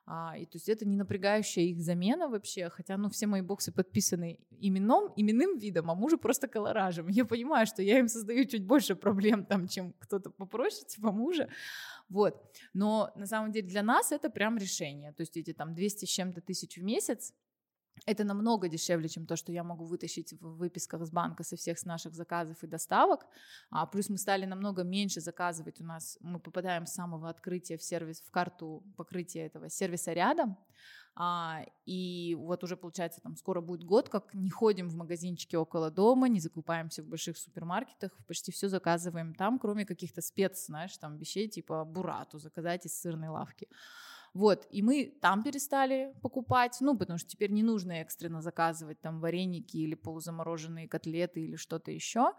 А, 0.07 0.37
и 0.37 0.45
то 0.45 0.57
есть 0.57 0.69
это 0.69 0.85
не 0.85 0.95
напрягающая 0.95 1.63
их 1.63 1.81
замена 1.81 2.27
вообще, 2.27 2.69
хотя, 2.69 2.95
ну, 2.97 3.09
все 3.09 3.25
мои 3.25 3.41
боксы 3.41 3.71
подписаны 3.71 4.37
именным, 4.59 5.11
именным 5.15 5.57
видом, 5.57 5.89
а 5.89 5.95
мужу 5.95 6.19
просто 6.19 6.47
колоражем. 6.47 7.07
Я 7.09 7.25
понимаю, 7.25 7.65
что 7.65 7.81
я 7.81 7.99
им 7.99 8.07
создаю 8.07 8.45
чуть 8.45 8.63
больше 8.63 8.95
проблем 8.95 9.45
там, 9.45 9.67
чем 9.67 9.93
кто-то 9.93 10.29
попроще, 10.29 10.85
типа 10.87 11.11
мужа. 11.11 11.49
Вот. 12.09 12.35
Но 12.73 13.11
на 13.15 13.25
самом 13.25 13.51
деле 13.51 13.67
для 13.67 13.81
нас 13.81 14.11
это 14.11 14.29
прям 14.29 14.57
решение. 14.57 15.11
То 15.13 15.21
есть 15.21 15.37
эти 15.37 15.53
там 15.53 15.73
200 15.73 16.05
с 16.05 16.09
чем-то 16.09 16.41
тысяч 16.41 16.77
в 16.77 16.83
месяц, 16.83 17.33
это 18.05 18.23
намного 18.23 18.67
дешевле, 18.67 19.09
чем 19.09 19.25
то, 19.25 19.35
что 19.35 19.51
я 19.51 19.63
могу 19.63 19.85
вытащить 19.85 20.33
в 20.39 20.57
выписках 20.57 21.05
с 21.05 21.11
банка 21.11 21.43
со 21.43 21.55
всех 21.55 21.83
наших 21.85 22.13
заказов 22.13 22.63
и 22.63 22.67
доставок. 22.67 23.25
А 23.69 23.85
плюс 23.85 24.09
мы 24.09 24.17
стали 24.17 24.45
намного 24.45 24.83
меньше 24.83 25.21
заказывать. 25.21 25.81
У 25.81 25.83
нас 25.83 26.17
мы 26.21 26.39
попадаем 26.39 26.85
с 26.85 26.93
самого 26.93 27.29
открытия 27.29 27.77
в 27.77 27.83
сервис, 27.83 28.21
в 28.21 28.31
карту 28.31 28.83
покрытия 28.97 29.45
этого 29.45 29.69
сервиса 29.69 30.13
рядом. 30.13 30.57
А, 31.17 31.63
и 31.85 32.35
вот 32.37 32.63
уже 32.65 32.75
получается 32.75 33.21
там 33.21 33.37
скоро 33.37 33.61
будет 33.61 33.85
год, 33.85 34.09
как 34.09 34.33
не 34.33 34.49
ходим 34.49 34.89
в 34.89 34.95
магазинчики 34.95 35.55
около 35.55 35.89
дома, 35.89 36.27
не 36.27 36.41
закупаемся 36.41 37.03
в 37.03 37.07
больших 37.07 37.37
супермаркетах, 37.37 38.11
почти 38.27 38.51
все 38.51 38.67
заказываем 38.67 39.33
там, 39.33 39.57
кроме 39.57 39.85
каких-то 39.85 40.21
спец, 40.21 40.65
знаешь, 40.65 40.97
там 40.97 41.15
вещей 41.17 41.47
типа 41.47 41.85
бурату 41.85 42.37
заказать 42.37 42.85
из 42.85 42.99
сырной 42.99 43.29
лавки. 43.29 43.69
Вот, 44.36 44.67
и 44.69 44.81
мы 44.81 45.17
там 45.21 45.43
перестали 45.43 46.13
покупать, 46.21 46.75
ну, 46.81 46.97
потому 46.97 47.17
что 47.17 47.29
теперь 47.29 47.51
не 47.51 47.63
нужно 47.63 47.93
экстренно 47.93 48.41
заказывать 48.41 48.99
там 48.99 49.21
вареники 49.21 49.77
или 49.77 49.95
полузамороженные 49.95 50.89
котлеты 50.89 51.39
или 51.39 51.55
что-то 51.55 51.91
еще. 51.91 52.33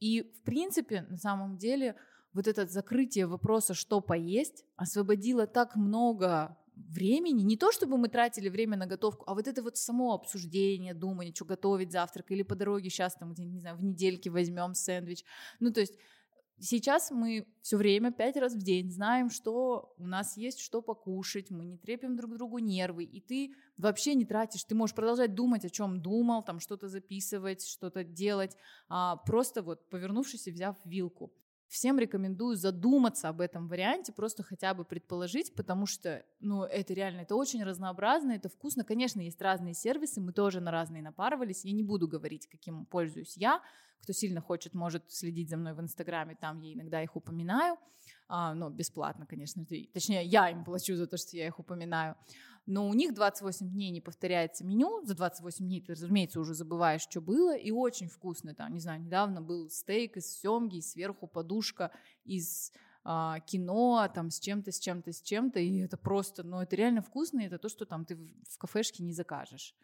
И, 0.00 0.22
в 0.22 0.42
принципе, 0.42 1.06
на 1.08 1.18
самом 1.18 1.56
деле, 1.56 1.94
вот 2.32 2.48
это 2.48 2.66
закрытие 2.66 3.28
вопроса, 3.28 3.74
что 3.74 4.00
поесть, 4.00 4.64
освободило 4.74 5.46
так 5.46 5.76
много 5.76 6.58
времени, 6.74 7.42
не 7.42 7.56
то 7.56 7.70
чтобы 7.70 7.96
мы 7.96 8.08
тратили 8.08 8.48
время 8.48 8.76
на 8.76 8.86
готовку, 8.86 9.22
а 9.28 9.34
вот 9.34 9.46
это 9.46 9.62
вот 9.62 9.76
само 9.76 10.14
обсуждение, 10.14 10.94
думание, 10.94 11.32
что 11.32 11.44
готовить 11.44 11.92
завтрак, 11.92 12.32
или 12.32 12.42
по 12.42 12.56
дороге 12.56 12.90
сейчас 12.90 13.14
там 13.14 13.34
где 13.34 13.44
не 13.44 13.60
знаю, 13.60 13.76
в 13.76 13.84
недельке 13.84 14.30
возьмем 14.30 14.74
сэндвич. 14.74 15.24
Ну, 15.60 15.72
то 15.72 15.78
есть 15.78 15.94
Сейчас 16.58 17.10
мы 17.10 17.46
все 17.60 17.76
время, 17.76 18.12
пять 18.12 18.36
раз 18.36 18.54
в 18.54 18.62
день 18.62 18.90
знаем, 18.90 19.28
что 19.28 19.94
у 19.98 20.06
нас 20.06 20.38
есть 20.38 20.60
что 20.60 20.80
покушать, 20.80 21.50
мы 21.50 21.66
не 21.66 21.76
трепим 21.76 22.16
друг 22.16 22.34
другу 22.34 22.58
нервы, 22.58 23.04
и 23.04 23.20
ты 23.20 23.54
вообще 23.76 24.14
не 24.14 24.24
тратишь, 24.24 24.64
ты 24.64 24.74
можешь 24.74 24.96
продолжать 24.96 25.34
думать, 25.34 25.66
о 25.66 25.70
чем 25.70 26.00
думал, 26.00 26.42
там 26.42 26.58
что-то 26.60 26.88
записывать, 26.88 27.66
что-то 27.66 28.04
делать, 28.04 28.56
а, 28.88 29.16
просто 29.16 29.62
вот 29.62 29.88
повернувшись 29.90 30.46
и 30.46 30.50
взяв 30.50 30.76
вилку. 30.86 31.30
Всем 31.68 31.98
рекомендую 31.98 32.56
задуматься 32.56 33.28
об 33.28 33.40
этом 33.40 33.66
варианте, 33.68 34.12
просто 34.12 34.42
хотя 34.42 34.72
бы 34.72 34.84
предположить, 34.84 35.54
потому 35.54 35.86
что, 35.86 36.24
ну, 36.40 36.62
это 36.62 36.94
реально, 36.94 37.20
это 37.20 37.34
очень 37.34 37.64
разнообразно, 37.64 38.32
это 38.32 38.48
вкусно. 38.48 38.84
Конечно, 38.84 39.20
есть 39.20 39.40
разные 39.42 39.74
сервисы, 39.74 40.20
мы 40.20 40.32
тоже 40.32 40.60
на 40.60 40.70
разные 40.70 41.02
напарывались. 41.02 41.64
Я 41.64 41.72
не 41.72 41.82
буду 41.82 42.06
говорить, 42.06 42.46
каким 42.46 42.86
пользуюсь 42.86 43.36
я, 43.36 43.60
кто 44.00 44.12
сильно 44.12 44.40
хочет, 44.40 44.74
может 44.74 45.10
следить 45.10 45.50
за 45.50 45.56
мной 45.56 45.74
в 45.74 45.80
Инстаграме, 45.80 46.36
там 46.40 46.60
я 46.60 46.74
иногда 46.74 47.02
их 47.02 47.16
упоминаю, 47.16 47.76
а, 48.28 48.54
но 48.54 48.70
бесплатно, 48.70 49.26
конечно, 49.26 49.64
точнее, 49.92 50.24
я 50.24 50.50
им 50.50 50.64
плачу 50.64 50.94
за 50.94 51.06
то, 51.06 51.16
что 51.16 51.36
я 51.36 51.48
их 51.48 51.58
упоминаю. 51.58 52.16
Но 52.66 52.88
у 52.88 52.94
них 52.94 53.14
28 53.14 53.70
дней 53.70 53.90
не 53.90 54.00
повторяется 54.00 54.64
меню, 54.64 55.04
за 55.04 55.14
28 55.14 55.64
дней 55.64 55.80
ты, 55.80 55.92
разумеется, 55.92 56.40
уже 56.40 56.52
забываешь, 56.54 57.02
что 57.02 57.20
было, 57.20 57.56
и 57.56 57.70
очень 57.70 58.08
вкусно, 58.08 58.54
там, 58.54 58.74
не 58.74 58.80
знаю, 58.80 59.00
недавно 59.00 59.40
был 59.40 59.70
стейк 59.70 60.16
из 60.16 60.26
семги, 60.40 60.78
и 60.78 60.82
сверху 60.82 61.28
подушка 61.28 61.92
из 62.24 62.72
а, 63.04 63.38
кино, 63.40 64.10
там, 64.12 64.30
с 64.30 64.40
чем-то, 64.40 64.72
с 64.72 64.80
чем-то, 64.80 65.12
с 65.12 65.22
чем-то, 65.22 65.60
и 65.60 65.78
это 65.78 65.96
просто, 65.96 66.42
ну, 66.42 66.60
это 66.60 66.74
реально 66.74 67.02
вкусно, 67.02 67.40
и 67.40 67.44
это 67.44 67.58
то, 67.58 67.68
что 67.68 67.86
там 67.86 68.04
ты 68.04 68.16
в 68.16 68.58
кафешке 68.58 69.04
не 69.04 69.12
закажешь. 69.12 69.76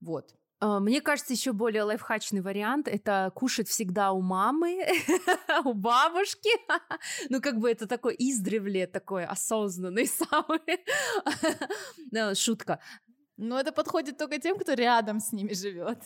Вот. 0.00 0.36
А, 0.60 0.80
мне 0.80 1.00
кажется, 1.00 1.32
еще 1.32 1.52
более 1.52 1.84
лайфхачный 1.84 2.40
вариант 2.40 2.88
это 2.88 3.30
кушать 3.34 3.68
всегда 3.68 4.12
у 4.12 4.20
мамы, 4.20 4.84
у 5.64 5.72
бабушки. 5.72 6.50
ну, 7.30 7.40
как 7.40 7.58
бы 7.58 7.70
это 7.70 7.86
такой 7.86 8.16
издревле, 8.18 8.86
такой 8.86 9.24
осознанный 9.24 10.06
самый. 10.08 10.84
Шутка. 12.34 12.80
Но 13.36 13.60
это 13.60 13.70
подходит 13.70 14.18
только 14.18 14.40
тем, 14.40 14.58
кто 14.58 14.72
рядом 14.72 15.20
с 15.20 15.32
ними 15.32 15.52
живет. 15.54 15.98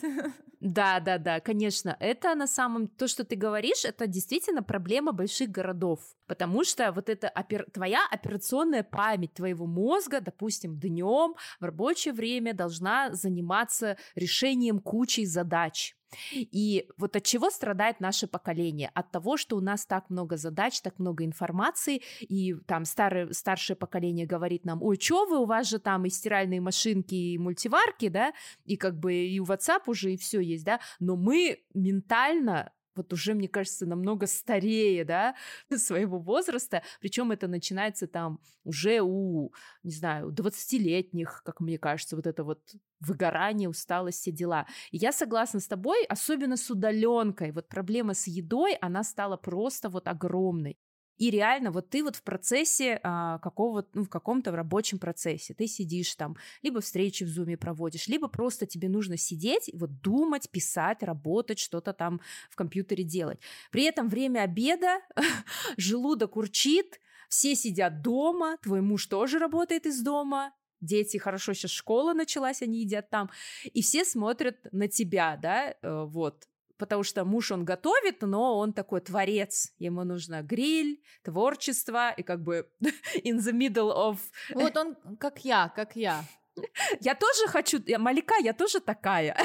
Да, 0.59 0.99
да, 0.99 1.17
да, 1.17 1.39
конечно. 1.39 1.97
Это 1.99 2.35
на 2.35 2.45
самом... 2.45 2.87
То, 2.87 3.07
что 3.07 3.23
ты 3.23 3.35
говоришь, 3.35 3.85
это 3.85 4.05
действительно 4.05 4.61
проблема 4.61 5.13
больших 5.13 5.49
городов. 5.49 5.99
Потому 6.27 6.63
что 6.63 6.91
вот 6.91 7.09
эта 7.09 7.29
опер... 7.29 7.65
твоя 7.71 8.05
операционная 8.09 8.83
память 8.83 9.33
твоего 9.33 9.65
мозга, 9.65 10.21
допустим, 10.21 10.77
днем 10.79 11.35
в 11.59 11.63
рабочее 11.63 12.13
время 12.13 12.53
должна 12.53 13.13
заниматься 13.13 13.97
решением 14.15 14.79
кучи 14.79 15.25
задач. 15.25 15.95
И 16.33 16.87
вот 16.97 17.15
от 17.15 17.23
чего 17.23 17.49
страдает 17.49 17.99
наше 17.99 18.27
поколение? 18.27 18.91
От 18.93 19.11
того, 19.11 19.37
что 19.37 19.57
у 19.57 19.61
нас 19.61 19.85
так 19.85 20.09
много 20.09 20.37
задач, 20.37 20.81
так 20.81 20.99
много 20.99 21.25
информации, 21.25 22.01
и 22.19 22.53
там 22.67 22.85
старое, 22.85 23.31
старшее 23.31 23.75
поколение 23.77 24.25
говорит 24.25 24.65
нам, 24.65 24.81
ой, 24.81 24.99
что 24.99 25.25
вы, 25.25 25.39
у 25.39 25.45
вас 25.45 25.69
же 25.69 25.79
там 25.79 26.05
и 26.05 26.09
стиральные 26.09 26.61
машинки, 26.61 27.15
и 27.15 27.37
мультиварки, 27.37 28.09
да, 28.09 28.33
и 28.65 28.77
как 28.77 28.99
бы 28.99 29.13
и 29.13 29.39
WhatsApp 29.39 29.83
уже 29.87 30.13
и 30.13 30.17
все 30.17 30.39
есть, 30.39 30.65
да, 30.65 30.79
но 30.99 31.15
мы 31.15 31.63
ментально 31.73 32.71
вот 32.95 33.13
уже, 33.13 33.33
мне 33.33 33.47
кажется, 33.47 33.85
намного 33.85 34.27
старее, 34.27 35.05
да, 35.05 35.35
своего 35.75 36.19
возраста, 36.19 36.83
причем 36.99 37.31
это 37.31 37.47
начинается 37.47 38.07
там 38.07 38.39
уже 38.63 39.01
у, 39.01 39.53
не 39.83 39.91
знаю, 39.91 40.31
20-летних, 40.31 41.41
как 41.45 41.59
мне 41.59 41.77
кажется, 41.77 42.15
вот 42.15 42.27
это 42.27 42.43
вот 42.43 42.61
выгорание, 42.99 43.69
усталость, 43.69 44.21
все 44.21 44.31
дела. 44.31 44.65
И 44.91 44.97
я 44.97 45.11
согласна 45.11 45.59
с 45.59 45.67
тобой, 45.67 46.05
особенно 46.05 46.57
с 46.57 46.69
удаленкой, 46.69 47.51
вот 47.51 47.67
проблема 47.67 48.13
с 48.13 48.27
едой, 48.27 48.75
она 48.75 49.03
стала 49.03 49.37
просто 49.37 49.89
вот 49.89 50.07
огромной. 50.07 50.77
И 51.17 51.29
реально, 51.29 51.71
вот 51.71 51.89
ты 51.89 52.03
вот 52.03 52.15
в 52.15 52.23
процессе 52.23 52.99
а, 53.03 53.37
какого 53.39 53.85
ну, 53.93 54.03
в 54.03 54.09
каком-то 54.09 54.51
рабочем 54.51 54.99
процессе, 54.99 55.53
ты 55.53 55.67
сидишь 55.67 56.15
там, 56.15 56.35
либо 56.61 56.81
встречи 56.81 57.23
в 57.23 57.27
зуме 57.27 57.57
проводишь, 57.57 58.07
либо 58.07 58.27
просто 58.27 58.65
тебе 58.65 58.89
нужно 58.89 59.17
сидеть, 59.17 59.69
вот 59.73 60.01
думать, 60.01 60.49
писать, 60.49 61.03
работать, 61.03 61.59
что-то 61.59 61.93
там 61.93 62.21
в 62.49 62.55
компьютере 62.55 63.03
делать. 63.03 63.39
При 63.71 63.83
этом 63.83 64.09
время 64.09 64.41
обеда, 64.41 65.01
желудок 65.77 66.35
урчит, 66.35 66.99
все 67.29 67.55
сидят 67.55 68.01
дома, 68.01 68.57
твой 68.61 68.81
муж 68.81 69.05
тоже 69.07 69.39
работает 69.39 69.85
из 69.85 70.01
дома, 70.01 70.53
дети, 70.81 71.17
хорошо, 71.17 71.53
сейчас 71.53 71.71
школа 71.71 72.13
началась, 72.13 72.61
они 72.61 72.81
едят 72.81 73.09
там, 73.09 73.29
и 73.63 73.81
все 73.81 74.05
смотрят 74.05 74.57
на 74.71 74.87
тебя, 74.87 75.37
да, 75.41 75.75
э, 75.81 76.03
вот, 76.05 76.47
потому 76.77 77.03
что 77.03 77.25
муж, 77.25 77.51
он 77.51 77.65
готовит, 77.65 78.21
но 78.21 78.57
он 78.57 78.73
такой 78.73 79.01
творец. 79.01 79.73
Ему 79.79 80.03
нужно 80.03 80.41
гриль, 80.41 81.01
творчество 81.23 82.11
и 82.11 82.23
как 82.23 82.41
бы 82.41 82.69
in 83.23 83.37
the 83.37 83.51
middle 83.51 83.93
of... 83.93 84.17
Вот 84.53 84.77
он 84.77 84.95
как 85.19 85.45
я, 85.45 85.69
как 85.75 85.95
я. 85.95 86.23
Я 87.01 87.15
тоже 87.15 87.47
хочу, 87.47 87.81
я 87.85 87.99
Малика, 87.99 88.35
я 88.41 88.53
тоже 88.53 88.79
такая, 88.79 89.35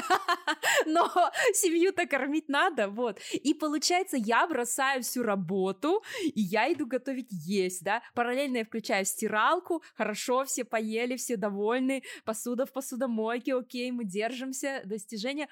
но 0.85 1.09
семью-то 1.53 2.05
кормить 2.07 2.49
надо, 2.49 2.89
вот. 2.89 3.19
И 3.33 3.53
получается, 3.53 4.17
я 4.17 4.47
бросаю 4.47 5.01
всю 5.03 5.23
работу, 5.23 6.03
и 6.23 6.41
я 6.41 6.71
иду 6.71 6.85
готовить 6.85 7.29
есть, 7.31 7.83
да. 7.83 8.01
Параллельно 8.13 8.57
я 8.57 8.65
включаю 8.65 9.05
стиралку, 9.05 9.83
хорошо, 9.95 10.45
все 10.45 10.63
поели, 10.63 11.15
все 11.15 11.37
довольны, 11.37 12.03
посуда 12.25 12.65
в 12.65 12.71
посудомойке, 12.71 13.55
окей, 13.55 13.91
мы 13.91 14.05
держимся, 14.05 14.81
достижения 14.85 15.47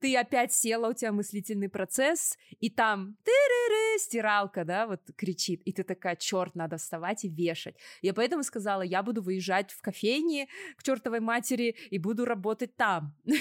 ты 0.00 0.16
опять 0.16 0.52
села, 0.52 0.88
у 0.88 0.92
тебя 0.92 1.12
мыслительный 1.12 1.68
процесс, 1.68 2.38
и 2.58 2.70
там 2.70 3.16
стиралка, 3.98 4.64
да, 4.64 4.86
вот 4.86 5.00
кричит, 5.16 5.62
и 5.64 5.72
ты 5.72 5.84
такая, 5.84 6.16
черт, 6.16 6.54
надо 6.54 6.76
вставать 6.78 7.24
и 7.24 7.28
вешать. 7.28 7.76
Я 8.02 8.14
поэтому 8.14 8.42
сказала, 8.42 8.82
я 8.82 9.02
буду 9.02 9.22
выезжать 9.22 9.70
в 9.70 9.80
кофейни 9.82 10.48
к 10.76 10.82
чертовой 10.82 11.20
матери 11.20 11.76
и 11.90 11.98
буду 11.98 12.24
работать 12.24 12.76
там. 12.76 13.14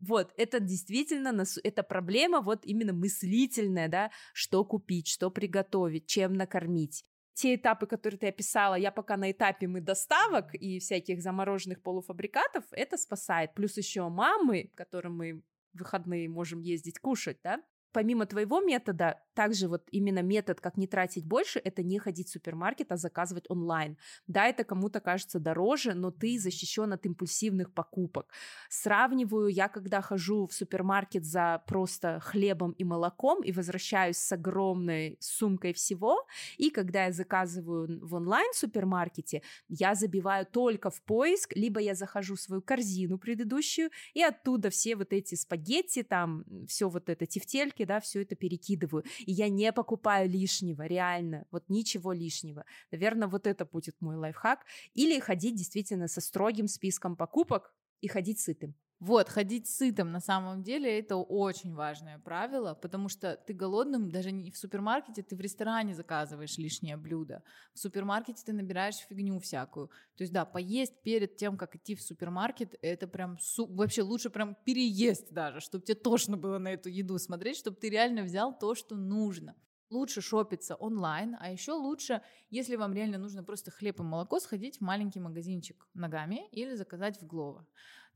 Вот, 0.00 0.32
это 0.36 0.58
действительно, 0.58 1.44
это 1.62 1.84
проблема 1.84 2.40
вот 2.40 2.66
именно 2.66 2.92
мыслительная, 2.92 3.86
да, 3.86 4.10
что 4.34 4.64
купить, 4.64 5.06
что 5.06 5.30
приготовить, 5.30 6.06
чем 6.08 6.32
накормить 6.32 7.04
те 7.34 7.54
этапы, 7.54 7.86
которые 7.86 8.18
ты 8.18 8.28
описала, 8.28 8.74
я 8.74 8.90
пока 8.90 9.16
на 9.16 9.30
этапе 9.30 9.66
мы 9.66 9.80
доставок 9.80 10.54
и 10.54 10.78
всяких 10.80 11.22
замороженных 11.22 11.80
полуфабрикатов, 11.82 12.64
это 12.72 12.96
спасает. 12.96 13.54
Плюс 13.54 13.76
еще 13.76 14.08
мамы, 14.08 14.70
которым 14.74 15.16
мы 15.16 15.42
выходные 15.74 16.28
можем 16.28 16.60
ездить 16.60 16.98
кушать, 16.98 17.38
да, 17.42 17.62
помимо 17.92 18.26
твоего 18.26 18.60
метода, 18.60 19.20
также 19.34 19.68
вот 19.68 19.88
именно 19.90 20.22
метод, 20.22 20.60
как 20.60 20.76
не 20.76 20.86
тратить 20.86 21.24
больше, 21.24 21.58
это 21.58 21.82
не 21.82 21.98
ходить 21.98 22.28
в 22.28 22.32
супермаркет, 22.32 22.92
а 22.92 22.96
заказывать 22.96 23.44
онлайн. 23.48 23.96
Да, 24.26 24.46
это 24.46 24.64
кому-то 24.64 25.00
кажется 25.00 25.38
дороже, 25.38 25.94
но 25.94 26.10
ты 26.10 26.38
защищен 26.38 26.92
от 26.92 27.06
импульсивных 27.06 27.72
покупок. 27.72 28.32
Сравниваю 28.68 29.48
я, 29.48 29.68
когда 29.68 30.00
хожу 30.00 30.46
в 30.46 30.52
супермаркет 30.52 31.24
за 31.24 31.62
просто 31.66 32.20
хлебом 32.20 32.72
и 32.72 32.84
молоком 32.84 33.42
и 33.42 33.52
возвращаюсь 33.52 34.18
с 34.18 34.32
огромной 34.32 35.16
сумкой 35.20 35.72
всего, 35.72 36.26
и 36.58 36.70
когда 36.70 37.06
я 37.06 37.12
заказываю 37.12 38.06
в 38.06 38.14
онлайн-супермаркете, 38.14 39.42
я 39.68 39.94
забиваю 39.94 40.46
только 40.46 40.90
в 40.90 41.02
поиск, 41.02 41.54
либо 41.54 41.80
я 41.80 41.94
захожу 41.94 42.34
в 42.36 42.40
свою 42.40 42.62
корзину 42.62 43.18
предыдущую, 43.18 43.90
и 44.14 44.22
оттуда 44.22 44.70
все 44.70 44.96
вот 44.96 45.12
эти 45.12 45.34
спагетти, 45.34 46.02
там 46.02 46.44
все 46.66 46.88
вот 46.88 47.08
это 47.08 47.26
тефтельки, 47.26 47.81
да, 47.84 48.00
все 48.00 48.22
это 48.22 48.34
перекидываю 48.34 49.04
и 49.26 49.32
я 49.32 49.48
не 49.48 49.72
покупаю 49.72 50.28
лишнего, 50.28 50.86
реально, 50.86 51.46
вот 51.50 51.64
ничего 51.68 52.12
лишнего. 52.12 52.64
Наверное, 52.90 53.28
вот 53.28 53.46
это 53.46 53.64
будет 53.64 54.00
мой 54.00 54.16
лайфхак. 54.16 54.64
Или 54.94 55.18
ходить 55.20 55.56
действительно 55.56 56.08
со 56.08 56.20
строгим 56.20 56.68
списком 56.68 57.16
покупок 57.16 57.74
и 58.00 58.08
ходить 58.08 58.40
сытым. 58.40 58.74
Вот, 59.02 59.28
ходить 59.28 59.68
сытым 59.68 60.12
на 60.12 60.20
самом 60.20 60.62
деле 60.62 61.00
это 61.00 61.16
очень 61.16 61.74
важное 61.74 62.20
правило, 62.20 62.74
потому 62.74 63.08
что 63.08 63.36
ты 63.36 63.52
голодным 63.52 64.12
даже 64.12 64.30
не 64.30 64.52
в 64.52 64.56
супермаркете, 64.56 65.24
ты 65.24 65.34
в 65.34 65.40
ресторане 65.40 65.92
заказываешь 65.92 66.56
лишнее 66.56 66.96
блюдо. 66.96 67.42
В 67.74 67.80
супермаркете 67.80 68.44
ты 68.46 68.52
набираешь 68.52 68.98
фигню 69.08 69.40
всякую. 69.40 69.88
То 70.16 70.22
есть 70.22 70.32
да, 70.32 70.44
поесть 70.44 71.02
перед 71.02 71.36
тем, 71.36 71.56
как 71.56 71.74
идти 71.74 71.96
в 71.96 72.00
супермаркет, 72.00 72.76
это 72.80 73.08
прям 73.08 73.38
су- 73.40 73.66
вообще 73.66 74.02
лучше 74.02 74.30
прям 74.30 74.54
переесть 74.64 75.32
даже, 75.32 75.58
чтобы 75.58 75.84
тебе 75.84 75.96
тошно 75.96 76.36
было 76.36 76.58
на 76.58 76.68
эту 76.68 76.88
еду 76.88 77.18
смотреть, 77.18 77.56
чтобы 77.56 77.78
ты 77.78 77.90
реально 77.90 78.22
взял 78.22 78.56
то, 78.56 78.76
что 78.76 78.94
нужно 78.94 79.56
лучше 79.92 80.20
шопиться 80.20 80.74
онлайн, 80.74 81.36
а 81.38 81.50
еще 81.50 81.72
лучше, 81.72 82.22
если 82.50 82.76
вам 82.76 82.94
реально 82.94 83.18
нужно 83.18 83.44
просто 83.44 83.70
хлеб 83.70 84.00
и 84.00 84.02
молоко, 84.02 84.40
сходить 84.40 84.78
в 84.78 84.80
маленький 84.80 85.20
магазинчик 85.20 85.86
ногами 85.94 86.48
или 86.50 86.74
заказать 86.74 87.20
в 87.20 87.26
Глово. 87.26 87.66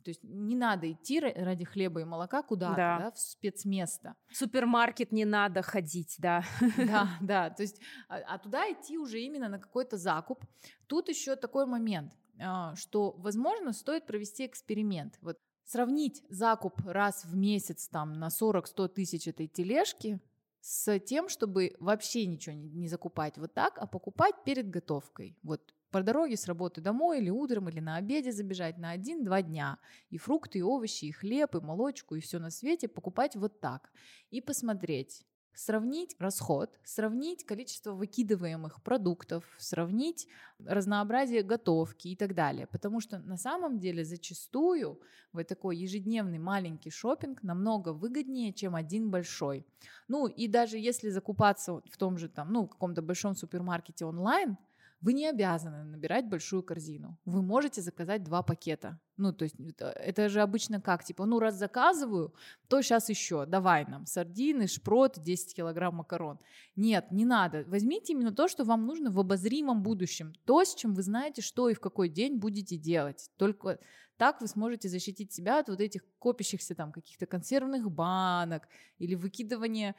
То 0.07 0.11
есть 0.11 0.23
не 0.23 0.55
надо 0.55 0.93
идти 0.93 1.19
ради 1.19 1.65
хлеба 1.65 2.01
и 2.01 2.05
молока 2.05 2.45
куда-то, 2.45 2.77
да. 2.77 2.99
Да, 3.01 3.11
в 3.11 3.19
спецместо. 3.19 4.15
В 4.29 4.37
супермаркет 4.37 5.11
не 5.11 5.25
надо 5.25 5.63
ходить, 5.63 6.15
да. 6.19 6.45
Да, 6.77 7.09
да. 7.21 7.51
То 7.51 7.63
есть, 7.63 7.81
а, 8.09 8.19
а 8.19 8.39
туда 8.39 8.71
идти 8.71 8.99
уже 8.99 9.21
именно 9.21 9.49
на 9.49 9.59
какой-то 9.59 9.97
закуп. 9.97 10.45
Тут 10.87 11.09
еще 11.09 11.35
такой 11.35 11.67
момент, 11.67 12.13
а, 12.41 12.77
что, 12.77 13.17
возможно, 13.19 13.73
стоит 13.73 14.07
провести 14.07 14.47
эксперимент. 14.47 15.19
Вот 15.23 15.41
сравнить 15.65 16.23
закуп 16.29 16.81
раз 16.87 17.25
в 17.25 17.35
месяц 17.35 17.89
там 17.89 18.13
на 18.13 18.29
40-100 18.29 18.87
тысяч 18.87 19.27
этой 19.27 19.49
тележки 19.49 20.21
с 20.61 21.01
тем, 21.01 21.29
чтобы 21.29 21.75
вообще 21.81 22.27
ничего 22.27 22.55
не, 22.55 22.69
не 22.69 22.87
закупать 22.87 23.39
вот 23.39 23.55
так, 23.55 23.77
а 23.79 23.89
покупать 23.89 24.37
перед 24.45 24.71
готовкой. 24.71 25.37
Вот 25.43 25.75
по 25.97 26.03
дороге 26.03 26.37
с 26.37 26.47
работы 26.47 26.83
домой 26.83 27.21
или 27.21 27.31
утром, 27.31 27.71
или 27.71 27.81
на 27.81 27.97
обеде 27.97 28.31
забежать 28.31 28.77
на 28.77 28.91
один-два 28.91 29.41
дня. 29.41 29.79
И 30.11 30.19
фрукты, 30.19 30.59
и 30.59 30.63
овощи, 30.63 31.07
и 31.07 31.11
хлеб, 31.11 31.55
и 31.55 31.61
молочку, 31.61 32.17
и 32.17 32.21
все 32.21 32.39
на 32.39 32.51
свете 32.51 32.87
покупать 32.87 33.35
вот 33.35 33.61
так. 33.61 33.91
И 34.31 34.43
посмотреть, 34.43 35.25
сравнить 35.55 36.15
расход, 36.19 36.79
сравнить 36.85 37.47
количество 37.47 37.93
выкидываемых 37.93 38.83
продуктов, 38.83 39.45
сравнить 39.59 40.29
разнообразие 40.59 41.43
готовки 41.43 42.09
и 42.09 42.15
так 42.17 42.35
далее. 42.35 42.67
Потому 42.67 43.01
что 43.01 43.19
на 43.21 43.39
самом 43.39 43.79
деле 43.79 44.05
зачастую 44.05 45.01
вот 45.33 45.49
такой 45.49 45.79
ежедневный 45.79 46.39
маленький 46.39 46.91
шопинг 46.91 47.43
намного 47.43 47.95
выгоднее, 47.95 48.53
чем 48.53 48.75
один 48.75 49.11
большой. 49.11 49.65
Ну 50.09 50.27
и 50.27 50.47
даже 50.47 50.77
если 50.77 51.09
закупаться 51.09 51.81
в 51.91 51.97
том 51.97 52.19
же 52.19 52.29
там, 52.29 52.53
ну, 52.53 52.69
каком-то 52.69 53.01
большом 53.01 53.35
супермаркете 53.35 54.05
онлайн, 54.05 54.59
вы 55.01 55.13
не 55.13 55.27
обязаны 55.29 55.85
набирать 55.85 56.29
большую 56.29 56.63
корзину. 56.63 57.19
Вы 57.25 57.43
можете 57.43 57.83
заказать 57.83 58.23
два 58.25 58.43
пакета. 58.43 58.99
Ну, 59.17 59.33
то 59.33 59.45
есть 59.45 59.57
это 59.81 60.29
же 60.29 60.41
обычно 60.41 60.81
как? 60.81 61.05
Типа, 61.05 61.27
ну, 61.27 61.39
раз 61.39 61.55
заказываю, 61.57 62.35
то 62.69 62.83
сейчас 62.83 63.09
еще, 63.09 63.47
давай 63.47 63.87
нам 63.87 64.07
сардины, 64.07 64.67
шпрот, 64.67 65.19
10 65.19 65.55
килограмм 65.55 65.97
макарон. 65.97 66.39
Нет, 66.77 67.11
не 67.11 67.25
надо. 67.25 67.65
Возьмите 67.67 68.13
именно 68.13 68.33
то, 68.33 68.49
что 68.49 68.65
вам 68.65 68.87
нужно 68.87 69.11
в 69.11 69.19
обозримом 69.19 69.83
будущем. 69.83 70.35
То, 70.45 70.65
с 70.65 70.75
чем 70.75 70.95
вы 70.95 71.03
знаете, 71.03 71.43
что 71.43 71.69
и 71.69 71.75
в 71.75 71.81
какой 71.81 72.09
день 72.09 72.39
будете 72.39 72.77
делать. 72.77 73.31
Только 73.37 73.79
так 74.17 74.41
вы 74.41 74.49
сможете 74.49 74.89
защитить 74.89 75.33
себя 75.33 75.59
от 75.59 75.69
вот 75.69 75.81
этих 75.81 76.03
копящихся 76.19 76.75
там 76.75 76.91
каких-то 76.91 77.27
консервных 77.27 77.91
банок 77.91 78.69
или 78.99 79.15
выкидывания 79.15 79.95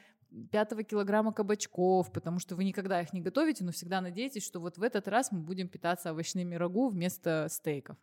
пятого 0.51 0.83
килограмма 0.83 1.33
кабачков, 1.33 2.11
потому 2.11 2.39
что 2.39 2.55
вы 2.55 2.63
никогда 2.63 3.01
их 3.01 3.13
не 3.13 3.21
готовите, 3.21 3.63
но 3.63 3.71
всегда 3.71 4.01
надеетесь, 4.01 4.45
что 4.45 4.59
вот 4.59 4.77
в 4.77 4.83
этот 4.83 5.07
раз 5.07 5.31
мы 5.31 5.39
будем 5.39 5.67
питаться 5.67 6.11
овощными 6.11 6.55
рагу 6.55 6.89
вместо 6.89 7.47
стейков. 7.49 7.97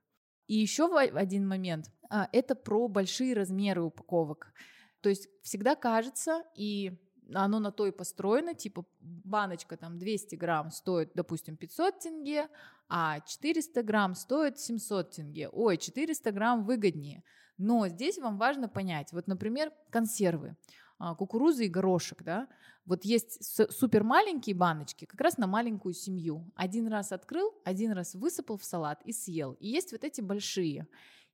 И 0.47 0.57
еще 0.57 0.95
один 0.99 1.49
момент. 1.49 1.91
А, 2.11 2.29
это 2.33 2.55
про 2.55 2.89
большие 2.89 3.35
размеры 3.35 3.83
упаковок. 3.83 4.53
То 5.01 5.09
есть 5.09 5.29
всегда 5.43 5.75
кажется, 5.75 6.45
и 6.55 6.99
оно 7.33 7.59
на 7.59 7.73
то 7.73 7.87
и 7.87 7.93
построено, 7.93 8.55
типа 8.55 8.85
баночка 9.01 9.77
там 9.77 9.99
200 9.99 10.35
грамм 10.37 10.71
стоит, 10.71 11.13
допустим, 11.15 11.57
500 11.57 11.99
тенге, 12.01 12.49
а 12.89 13.21
400 13.21 13.83
грамм 13.83 14.15
стоит 14.15 14.59
700 14.59 15.11
тенге. 15.11 15.49
Ой, 15.49 15.79
400 15.79 16.33
грамм 16.33 16.65
выгоднее. 16.65 17.23
Но 17.57 17.89
здесь 17.89 18.19
вам 18.19 18.37
важно 18.37 18.69
понять, 18.69 19.13
вот, 19.13 19.27
например, 19.27 19.73
консервы. 19.91 20.57
А, 20.99 21.15
кукурузы 21.15 21.67
и 21.67 21.69
горошек, 21.69 22.23
да, 22.23 22.49
вот 22.87 23.05
есть 23.05 23.43
супер 23.73 24.05
маленькие 24.05 24.55
баночки, 24.55 25.07
как 25.07 25.21
раз 25.21 25.39
на 25.39 25.47
маленькую 25.47 25.95
семью. 25.95 26.53
Один 26.55 26.87
раз 26.87 27.13
открыл, 27.13 27.53
один 27.65 27.93
раз 27.93 28.15
высыпал 28.15 28.59
в 28.59 28.65
салат 28.65 29.01
и 29.05 29.13
съел. 29.13 29.55
И 29.55 29.69
есть 29.69 29.93
вот 29.93 30.05
эти 30.05 30.21
большие. 30.21 30.87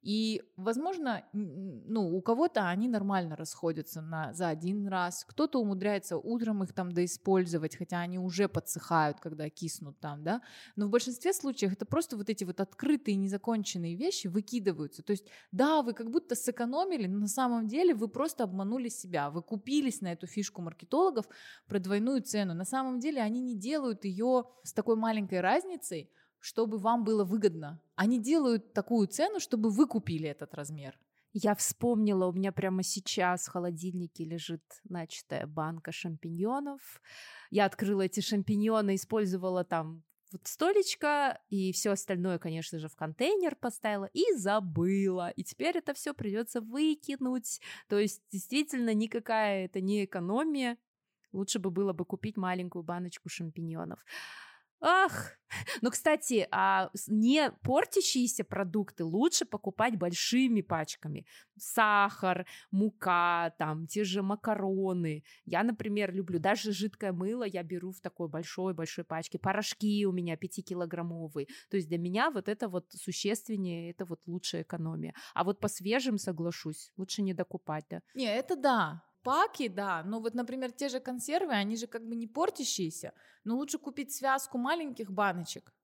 И, 0.02 0.42
возможно, 0.56 1.24
ну, 1.32 2.16
у 2.16 2.22
кого-то 2.22 2.68
они 2.68 2.88
нормально 2.88 3.36
расходятся 3.36 4.00
на, 4.00 4.32
за 4.32 4.48
один 4.48 4.88
раз, 4.88 5.24
кто-то 5.28 5.60
умудряется 5.60 6.16
утром 6.16 6.62
их 6.64 6.72
там 6.72 6.92
доиспользовать, 6.92 7.76
хотя 7.76 8.00
они 8.00 8.18
уже 8.18 8.48
подсыхают, 8.48 9.20
когда 9.20 9.50
киснут 9.50 10.00
там, 10.00 10.24
да. 10.24 10.40
Но 10.76 10.86
в 10.86 10.90
большинстве 10.90 11.34
случаев 11.34 11.72
это 11.72 11.84
просто 11.84 12.16
вот 12.16 12.30
эти 12.30 12.44
вот 12.44 12.60
открытые 12.60 13.16
незаконченные 13.16 13.94
вещи 13.94 14.26
выкидываются. 14.28 15.02
То 15.02 15.10
есть, 15.10 15.26
да, 15.52 15.82
вы 15.82 15.92
как 15.92 16.10
будто 16.10 16.34
сэкономили, 16.34 17.06
но 17.06 17.18
на 17.18 17.28
самом 17.28 17.68
деле 17.68 17.94
вы 17.94 18.08
просто 18.08 18.44
обманули 18.44 18.88
себя, 18.88 19.30
вы 19.30 19.42
купились 19.42 20.00
на 20.00 20.12
эту 20.12 20.26
фишку 20.26 20.62
маркетологов 20.62 21.26
про 21.66 21.78
двойную 21.78 22.22
цену. 22.22 22.54
На 22.54 22.64
самом 22.64 23.00
деле 23.00 23.20
они 23.20 23.40
не 23.40 23.54
делают 23.54 24.04
ее 24.04 24.44
с 24.62 24.72
такой 24.72 24.96
маленькой 24.96 25.40
разницей, 25.40 26.10
чтобы 26.40 26.78
вам 26.78 27.04
было 27.04 27.24
выгодно. 27.24 27.80
Они 27.94 28.18
делают 28.18 28.72
такую 28.72 29.06
цену, 29.06 29.40
чтобы 29.40 29.70
вы 29.70 29.86
купили 29.86 30.28
этот 30.28 30.54
размер. 30.54 30.98
Я 31.32 31.54
вспомнила, 31.54 32.26
у 32.26 32.32
меня 32.32 32.50
прямо 32.50 32.82
сейчас 32.82 33.46
в 33.46 33.52
холодильнике 33.52 34.24
лежит 34.24 34.62
начатая 34.88 35.46
банка 35.46 35.92
шампиньонов. 35.92 37.00
Я 37.50 37.66
открыла 37.66 38.02
эти 38.02 38.20
шампиньоны, 38.20 38.96
использовала 38.96 39.62
там 39.62 40.02
вот 40.32 40.46
столечко 40.46 41.40
и 41.48 41.72
все 41.72 41.90
остальное, 41.90 42.38
конечно 42.38 42.78
же, 42.78 42.88
в 42.88 42.96
контейнер 42.96 43.56
поставила 43.56 44.08
и 44.12 44.32
забыла. 44.34 45.30
И 45.30 45.44
теперь 45.44 45.76
это 45.76 45.94
все 45.94 46.14
придется 46.14 46.60
выкинуть. 46.60 47.60
То 47.88 47.98
есть 47.98 48.22
действительно 48.30 48.94
никакая 48.94 49.66
это 49.66 49.80
не 49.80 50.04
экономия. 50.04 50.78
Лучше 51.32 51.60
бы 51.60 51.70
было 51.70 51.92
бы 51.92 52.04
купить 52.04 52.36
маленькую 52.36 52.82
баночку 52.82 53.28
шампиньонов. 53.28 54.04
Ах, 54.80 55.32
но, 55.82 55.90
кстати, 55.90 56.46
а 56.50 56.90
не 57.08 57.50
портящиеся 57.62 58.44
продукты 58.44 59.04
лучше 59.04 59.44
покупать 59.44 59.96
большими 59.96 60.62
пачками. 60.62 61.26
Сахар, 61.58 62.46
мука, 62.70 63.52
там, 63.58 63.86
те 63.86 64.04
же 64.04 64.22
макароны. 64.22 65.24
Я, 65.44 65.62
например, 65.62 66.14
люблю 66.14 66.38
даже 66.38 66.72
жидкое 66.72 67.12
мыло, 67.12 67.44
я 67.44 67.62
беру 67.62 67.92
в 67.92 68.00
такой 68.00 68.28
большой-большой 68.28 69.04
пачке. 69.04 69.38
Порошки 69.38 70.06
у 70.06 70.12
меня 70.12 70.36
5-килограммовые. 70.36 71.48
То 71.68 71.76
есть 71.76 71.88
для 71.88 71.98
меня 71.98 72.30
вот 72.30 72.48
это 72.48 72.68
вот 72.68 72.86
существеннее, 72.92 73.90
это 73.90 74.04
вот 74.04 74.20
лучшая 74.26 74.62
экономия. 74.62 75.14
А 75.34 75.44
вот 75.44 75.60
по 75.60 75.68
свежим 75.68 76.18
соглашусь, 76.18 76.92
лучше 76.96 77.22
не 77.22 77.34
докупать, 77.34 77.84
да. 77.90 78.00
Не, 78.14 78.26
это 78.26 78.56
да, 78.56 79.02
Паки, 79.22 79.68
да, 79.68 80.02
но 80.04 80.20
вот, 80.20 80.34
например, 80.34 80.72
те 80.72 80.88
же 80.88 81.00
консервы, 81.00 81.52
они 81.52 81.76
же 81.76 81.86
как 81.86 82.06
бы 82.06 82.16
не 82.16 82.26
портящиеся, 82.26 83.12
но 83.44 83.56
лучше 83.56 83.78
купить 83.78 84.12
связку 84.12 84.56
маленьких 84.58 85.10
баночек, 85.10 85.74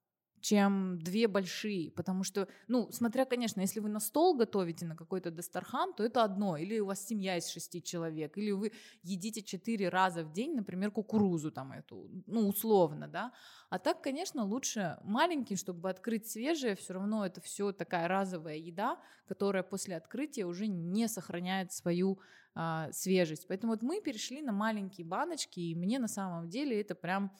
чем 0.41 0.99
две 0.99 1.27
большие, 1.27 1.91
потому 1.91 2.23
что, 2.23 2.47
ну, 2.67 2.91
смотря, 2.91 3.25
конечно, 3.25 3.61
если 3.61 3.79
вы 3.79 3.89
на 3.89 3.99
стол 3.99 4.35
готовите 4.35 4.85
на 4.85 4.95
какой-то 4.95 5.31
дастархан, 5.31 5.93
то 5.93 6.03
это 6.03 6.23
одно, 6.23 6.57
или 6.57 6.79
у 6.79 6.85
вас 6.85 7.05
семья 7.05 7.37
из 7.37 7.47
шести 7.47 7.81
человек, 7.81 8.37
или 8.37 8.51
вы 8.51 8.71
едите 9.03 9.41
четыре 9.41 9.89
раза 9.89 10.23
в 10.23 10.31
день, 10.31 10.55
например, 10.55 10.91
кукурузу 10.91 11.51
там 11.51 11.71
эту, 11.71 12.09
ну, 12.27 12.47
условно, 12.47 13.07
да, 13.07 13.33
а 13.69 13.79
так, 13.79 14.01
конечно, 14.01 14.43
лучше 14.43 14.97
маленький, 15.03 15.55
чтобы 15.55 15.89
открыть 15.89 16.29
свежее, 16.29 16.75
все 16.75 16.93
равно 16.93 17.25
это 17.25 17.41
все 17.41 17.71
такая 17.71 18.07
разовая 18.07 18.57
еда, 18.57 18.99
которая 19.27 19.63
после 19.63 19.97
открытия 19.97 20.45
уже 20.45 20.67
не 20.67 21.07
сохраняет 21.07 21.71
свою 21.73 22.19
а, 22.55 22.91
свежесть, 22.91 23.47
поэтому 23.47 23.73
вот 23.73 23.81
мы 23.81 24.01
перешли 24.01 24.41
на 24.41 24.51
маленькие 24.51 25.05
баночки, 25.05 25.59
и 25.59 25.75
мне 25.75 25.99
на 25.99 26.07
самом 26.07 26.49
деле 26.49 26.79
это 26.79 26.95
прям 26.95 27.31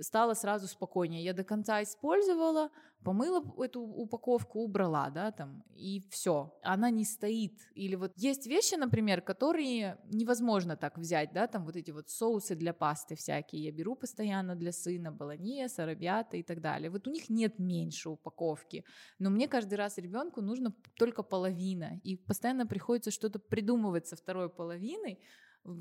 стало 0.00 0.34
сразу 0.34 0.66
спокойнее. 0.66 1.24
Я 1.24 1.32
до 1.32 1.44
конца 1.44 1.82
использовала, 1.82 2.70
помыла 3.04 3.42
эту 3.62 3.80
упаковку, 3.80 4.60
убрала, 4.60 5.10
да, 5.10 5.30
там, 5.30 5.62
и 5.74 6.02
все. 6.10 6.58
Она 6.62 6.90
не 6.90 7.04
стоит. 7.04 7.52
Или 7.74 7.96
вот 7.96 8.12
есть 8.16 8.46
вещи, 8.46 8.74
например, 8.76 9.20
которые 9.20 9.98
невозможно 10.04 10.76
так 10.76 10.98
взять, 10.98 11.32
да, 11.32 11.46
там 11.46 11.64
вот 11.64 11.76
эти 11.76 11.90
вот 11.90 12.08
соусы 12.08 12.54
для 12.54 12.72
пасты 12.72 13.14
всякие 13.14 13.64
я 13.64 13.72
беру 13.72 13.94
постоянно 13.94 14.56
для 14.56 14.72
сына, 14.72 15.12
баланьес, 15.12 15.78
арабиата 15.78 16.36
и 16.36 16.42
так 16.42 16.60
далее. 16.60 16.90
Вот 16.90 17.06
у 17.06 17.10
них 17.10 17.28
нет 17.28 17.58
меньше 17.58 18.08
упаковки, 18.08 18.84
но 19.18 19.30
мне 19.30 19.48
каждый 19.48 19.74
раз 19.74 19.98
ребенку 19.98 20.40
нужно 20.40 20.74
только 20.96 21.22
половина, 21.22 22.00
и 22.02 22.16
постоянно 22.16 22.66
приходится 22.66 23.10
что-то 23.10 23.38
придумывать 23.38 24.06
со 24.06 24.16
второй 24.16 24.48
половиной, 24.48 25.20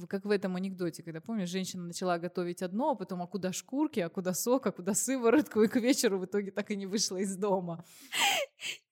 как 0.08 0.26
в 0.26 0.32
этом 0.32 0.56
анекдоте, 0.56 1.04
когда, 1.04 1.22
помнишь, 1.22 1.50
женщина 1.50 1.84
начала 1.84 2.18
готовить 2.18 2.62
одно, 2.62 2.92
а 2.92 2.96
потом, 2.96 3.22
а 3.22 3.28
куда 3.28 3.52
шкурки, 3.52 4.00
а 4.00 4.10
куда 4.10 4.34
сок, 4.34 4.68
а 4.68 4.72
куда 4.72 4.94
сыворотку, 4.94 5.62
и 5.62 5.68
к 5.68 5.76
вечеру 5.76 6.20
в 6.20 6.26
итоге 6.26 6.52
так 6.52 6.72
и 6.72 6.76
не 6.76 6.86
вышла 6.86 7.18
из 7.18 7.36
дома. 7.36 7.84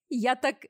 Я 0.09 0.35
так, 0.35 0.65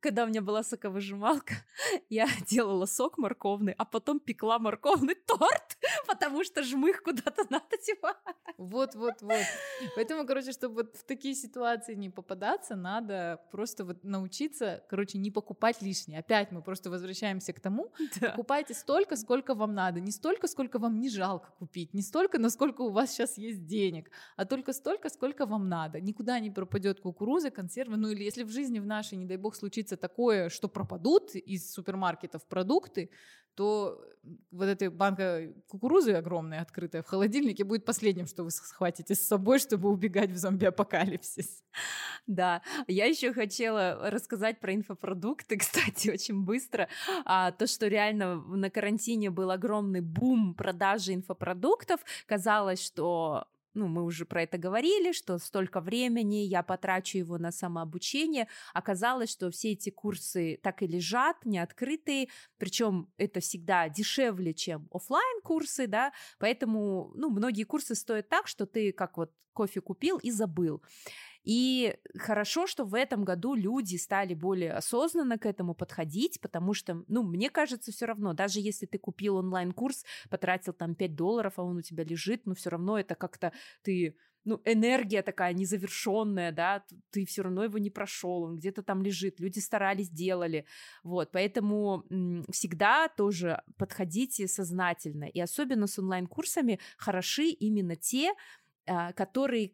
когда 0.00 0.24
у 0.24 0.28
меня 0.28 0.42
была 0.42 0.62
соковыжималка, 0.62 1.54
я 2.08 2.26
делала 2.46 2.86
сок 2.86 3.18
морковный, 3.18 3.74
а 3.78 3.84
потом 3.84 4.20
пекла 4.20 4.58
морковный 4.58 5.14
торт, 5.26 5.78
потому 6.06 6.44
что 6.44 6.62
жмых 6.62 7.02
куда-то 7.02 7.44
надо 7.50 7.76
девать. 7.86 8.16
Вот, 8.56 8.94
вот, 8.94 9.20
вот. 9.20 9.44
Поэтому, 9.96 10.26
короче, 10.26 10.52
чтобы 10.52 10.74
вот 10.82 10.96
в 10.96 11.04
такие 11.04 11.34
ситуации 11.34 11.94
не 11.94 12.08
попадаться, 12.10 12.76
надо 12.76 13.40
просто 13.50 13.84
вот 13.84 14.04
научиться, 14.04 14.84
короче, 14.88 15.18
не 15.18 15.30
покупать 15.30 15.82
лишнее. 15.82 16.20
Опять 16.20 16.52
мы 16.52 16.62
просто 16.62 16.90
возвращаемся 16.90 17.52
к 17.52 17.60
тому, 17.60 17.92
да. 18.20 18.30
покупайте 18.30 18.74
столько, 18.74 19.16
сколько 19.16 19.54
вам 19.54 19.74
надо, 19.74 20.00
не 20.00 20.12
столько, 20.12 20.46
сколько 20.46 20.78
вам 20.78 21.00
не 21.00 21.08
жалко 21.08 21.50
купить, 21.58 21.94
не 21.94 22.02
столько, 22.02 22.38
насколько 22.38 22.82
у 22.82 22.90
вас 22.90 23.10
сейчас 23.10 23.38
есть 23.38 23.66
денег, 23.66 24.10
а 24.36 24.44
только 24.44 24.72
столько, 24.72 25.08
сколько 25.08 25.46
вам 25.46 25.68
надо. 25.68 26.00
Никуда 26.00 26.38
не 26.38 26.50
пропадет 26.50 27.00
кукуруза, 27.00 27.50
консервы, 27.50 27.96
ну 27.96 28.10
или 28.10 28.22
если 28.22 28.44
в 28.44 28.50
жизни 28.50 28.78
в 28.78 28.86
нашей, 28.86 29.16
не 29.16 29.26
дай 29.26 29.36
бог, 29.36 29.54
случится 29.64 29.96
такое, 29.96 30.50
что 30.50 30.68
пропадут 30.68 31.34
из 31.34 31.72
супермаркетов 31.72 32.46
продукты, 32.46 33.08
то 33.54 33.98
вот 34.50 34.64
эта 34.64 34.90
банка 34.90 35.52
кукурузы 35.68 36.12
огромная, 36.12 36.60
открытая 36.60 37.02
в 37.02 37.06
холодильнике, 37.06 37.64
будет 37.64 37.84
последним, 37.86 38.26
что 38.26 38.44
вы 38.44 38.50
схватите 38.50 39.14
с 39.14 39.26
собой, 39.26 39.58
чтобы 39.58 39.90
убегать 39.90 40.30
в 40.30 40.36
зомби-апокалипсис. 40.36 41.62
Да, 42.26 42.62
я 42.86 43.04
еще 43.04 43.34
хотела 43.34 44.10
рассказать 44.10 44.58
про 44.58 44.74
инфопродукты, 44.74 45.56
кстати, 45.58 46.10
очень 46.10 46.42
быстро. 46.44 46.88
А, 47.26 47.52
то, 47.52 47.66
что 47.66 47.86
реально 47.86 48.36
на 48.36 48.70
карантине 48.70 49.30
был 49.30 49.50
огромный 49.50 50.00
бум 50.00 50.54
продажи 50.54 51.12
инфопродуктов, 51.12 52.00
казалось, 52.26 52.82
что 52.82 53.46
ну, 53.74 53.88
мы 53.88 54.04
уже 54.04 54.24
про 54.24 54.42
это 54.42 54.56
говорили, 54.56 55.12
что 55.12 55.38
столько 55.38 55.80
времени 55.80 56.36
я 56.36 56.62
потрачу 56.62 57.18
его 57.18 57.38
на 57.38 57.50
самообучение. 57.50 58.48
Оказалось, 58.72 59.30
что 59.30 59.50
все 59.50 59.72
эти 59.72 59.90
курсы 59.90 60.58
так 60.62 60.82
и 60.82 60.86
лежат, 60.86 61.44
не 61.44 61.58
открытые, 61.58 62.28
причем 62.58 63.12
это 63.16 63.40
всегда 63.40 63.88
дешевле, 63.88 64.54
чем 64.54 64.88
офлайн 64.92 65.42
курсы, 65.42 65.86
да, 65.86 66.12
поэтому, 66.38 67.12
ну, 67.14 67.30
многие 67.30 67.64
курсы 67.64 67.94
стоят 67.94 68.28
так, 68.28 68.46
что 68.46 68.66
ты 68.66 68.92
как 68.92 69.16
вот 69.16 69.32
кофе 69.52 69.80
купил 69.80 70.18
и 70.18 70.30
забыл. 70.30 70.82
И 71.44 71.96
хорошо, 72.18 72.66
что 72.66 72.84
в 72.84 72.94
этом 72.94 73.24
году 73.24 73.54
люди 73.54 73.96
стали 73.96 74.34
более 74.34 74.72
осознанно 74.72 75.38
к 75.38 75.46
этому 75.46 75.74
подходить, 75.74 76.40
потому 76.40 76.74
что, 76.74 77.04
ну, 77.08 77.22
мне 77.22 77.50
кажется, 77.50 77.92
все 77.92 78.06
равно, 78.06 78.32
даже 78.32 78.60
если 78.60 78.86
ты 78.86 78.98
купил 78.98 79.36
онлайн-курс, 79.36 80.04
потратил 80.30 80.72
там 80.72 80.94
5 80.94 81.14
долларов, 81.14 81.54
а 81.56 81.62
он 81.62 81.76
у 81.76 81.82
тебя 81.82 82.04
лежит, 82.04 82.46
но 82.46 82.54
все 82.54 82.70
равно 82.70 82.98
это 82.98 83.14
как-то 83.14 83.52
ты 83.82 84.16
ну, 84.44 84.60
энергия 84.64 85.22
такая 85.22 85.54
незавершенная, 85.54 86.52
да, 86.52 86.84
ты 87.10 87.24
все 87.24 87.42
равно 87.42 87.64
его 87.64 87.78
не 87.78 87.90
прошел, 87.90 88.42
он 88.42 88.56
где-то 88.56 88.82
там 88.82 89.02
лежит, 89.02 89.40
люди 89.40 89.58
старались, 89.58 90.10
делали, 90.10 90.66
вот, 91.02 91.30
поэтому 91.32 92.04
всегда 92.50 93.08
тоже 93.08 93.62
подходите 93.78 94.46
сознательно, 94.46 95.24
и 95.24 95.40
особенно 95.40 95.86
с 95.86 95.98
онлайн-курсами 95.98 96.78
хороши 96.98 97.46
именно 97.46 97.96
те, 97.96 98.32
которые 99.14 99.72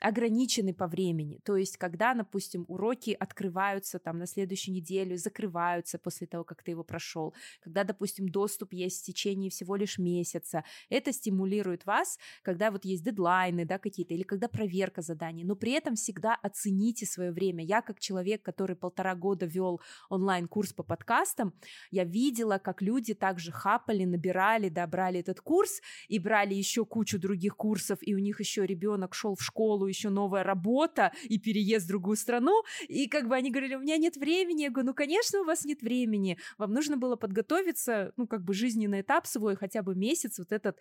ограничены 0.00 0.74
по 0.74 0.86
времени. 0.86 1.40
То 1.44 1.56
есть, 1.56 1.76
когда, 1.76 2.14
допустим, 2.14 2.64
уроки 2.68 3.16
открываются 3.18 3.98
там 3.98 4.18
на 4.18 4.26
следующую 4.26 4.74
неделю, 4.74 5.16
закрываются 5.16 5.98
после 5.98 6.26
того, 6.26 6.44
как 6.44 6.62
ты 6.62 6.72
его 6.72 6.84
прошел, 6.84 7.32
когда, 7.62 7.84
допустим, 7.84 8.28
доступ 8.28 8.74
есть 8.74 9.02
в 9.02 9.06
течение 9.06 9.50
всего 9.50 9.76
лишь 9.76 9.98
месяца, 9.98 10.64
это 10.90 11.12
стимулирует 11.12 11.86
вас, 11.86 12.18
когда 12.42 12.70
вот 12.70 12.84
есть 12.84 13.04
дедлайны, 13.04 13.64
да, 13.64 13.78
какие-то, 13.78 14.14
или 14.14 14.24
когда 14.24 14.48
проверка 14.48 15.00
заданий, 15.00 15.44
но 15.44 15.56
при 15.56 15.72
этом 15.72 15.94
всегда 15.94 16.34
оцените 16.34 17.06
свое 17.06 17.30
время. 17.30 17.64
Я, 17.64 17.80
как 17.80 17.98
человек, 18.00 18.42
который 18.42 18.76
полтора 18.76 19.14
года 19.14 19.46
вел 19.46 19.80
онлайн-курс 20.10 20.72
по 20.72 20.82
подкастам, 20.82 21.54
я 21.90 22.04
видела, 22.04 22.58
как 22.58 22.82
люди 22.82 23.14
также 23.14 23.52
хапали, 23.52 24.04
набирали, 24.04 24.68
да, 24.68 24.86
брали 24.86 25.20
этот 25.20 25.40
курс 25.40 25.80
и 26.08 26.18
брали 26.18 26.52
еще 26.54 26.84
кучу 26.84 27.18
других 27.18 27.56
курсов, 27.56 28.00
и 28.02 28.13
у 28.14 28.18
них 28.18 28.40
еще 28.40 28.66
ребенок 28.66 29.14
шел 29.14 29.34
в 29.34 29.42
школу, 29.42 29.86
еще 29.86 30.08
новая 30.08 30.42
работа 30.42 31.12
и 31.24 31.38
переезд 31.38 31.86
в 31.86 31.88
другую 31.88 32.16
страну, 32.16 32.62
и 32.88 33.08
как 33.08 33.28
бы 33.28 33.34
они 33.34 33.50
говорили, 33.50 33.74
у 33.74 33.80
меня 33.80 33.96
нет 33.96 34.16
времени, 34.16 34.62
я 34.62 34.70
говорю, 34.70 34.88
ну, 34.88 34.94
конечно, 34.94 35.40
у 35.40 35.44
вас 35.44 35.64
нет 35.64 35.82
времени, 35.82 36.38
вам 36.58 36.72
нужно 36.72 36.96
было 36.96 37.16
подготовиться, 37.16 38.12
ну, 38.16 38.26
как 38.26 38.44
бы 38.44 38.54
жизненный 38.54 39.00
этап 39.00 39.26
свой, 39.26 39.56
хотя 39.56 39.82
бы 39.82 39.94
месяц 39.94 40.38
вот 40.38 40.52
этот 40.52 40.78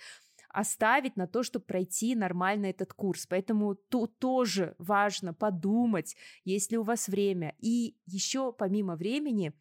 оставить 0.53 1.17
на 1.17 1.27
то, 1.27 1.43
чтобы 1.43 1.65
пройти 1.65 2.15
нормально 2.15 2.67
этот 2.67 2.93
курс. 2.93 3.25
Поэтому 3.25 3.75
тут 3.75 4.19
тоже 4.19 4.75
важно 4.77 5.33
подумать, 5.33 6.15
есть 6.45 6.71
ли 6.71 6.77
у 6.77 6.83
вас 6.83 7.07
время. 7.07 7.55
И 7.59 7.97
еще 8.05 8.53
помимо 8.53 8.95
времени, 8.95 9.53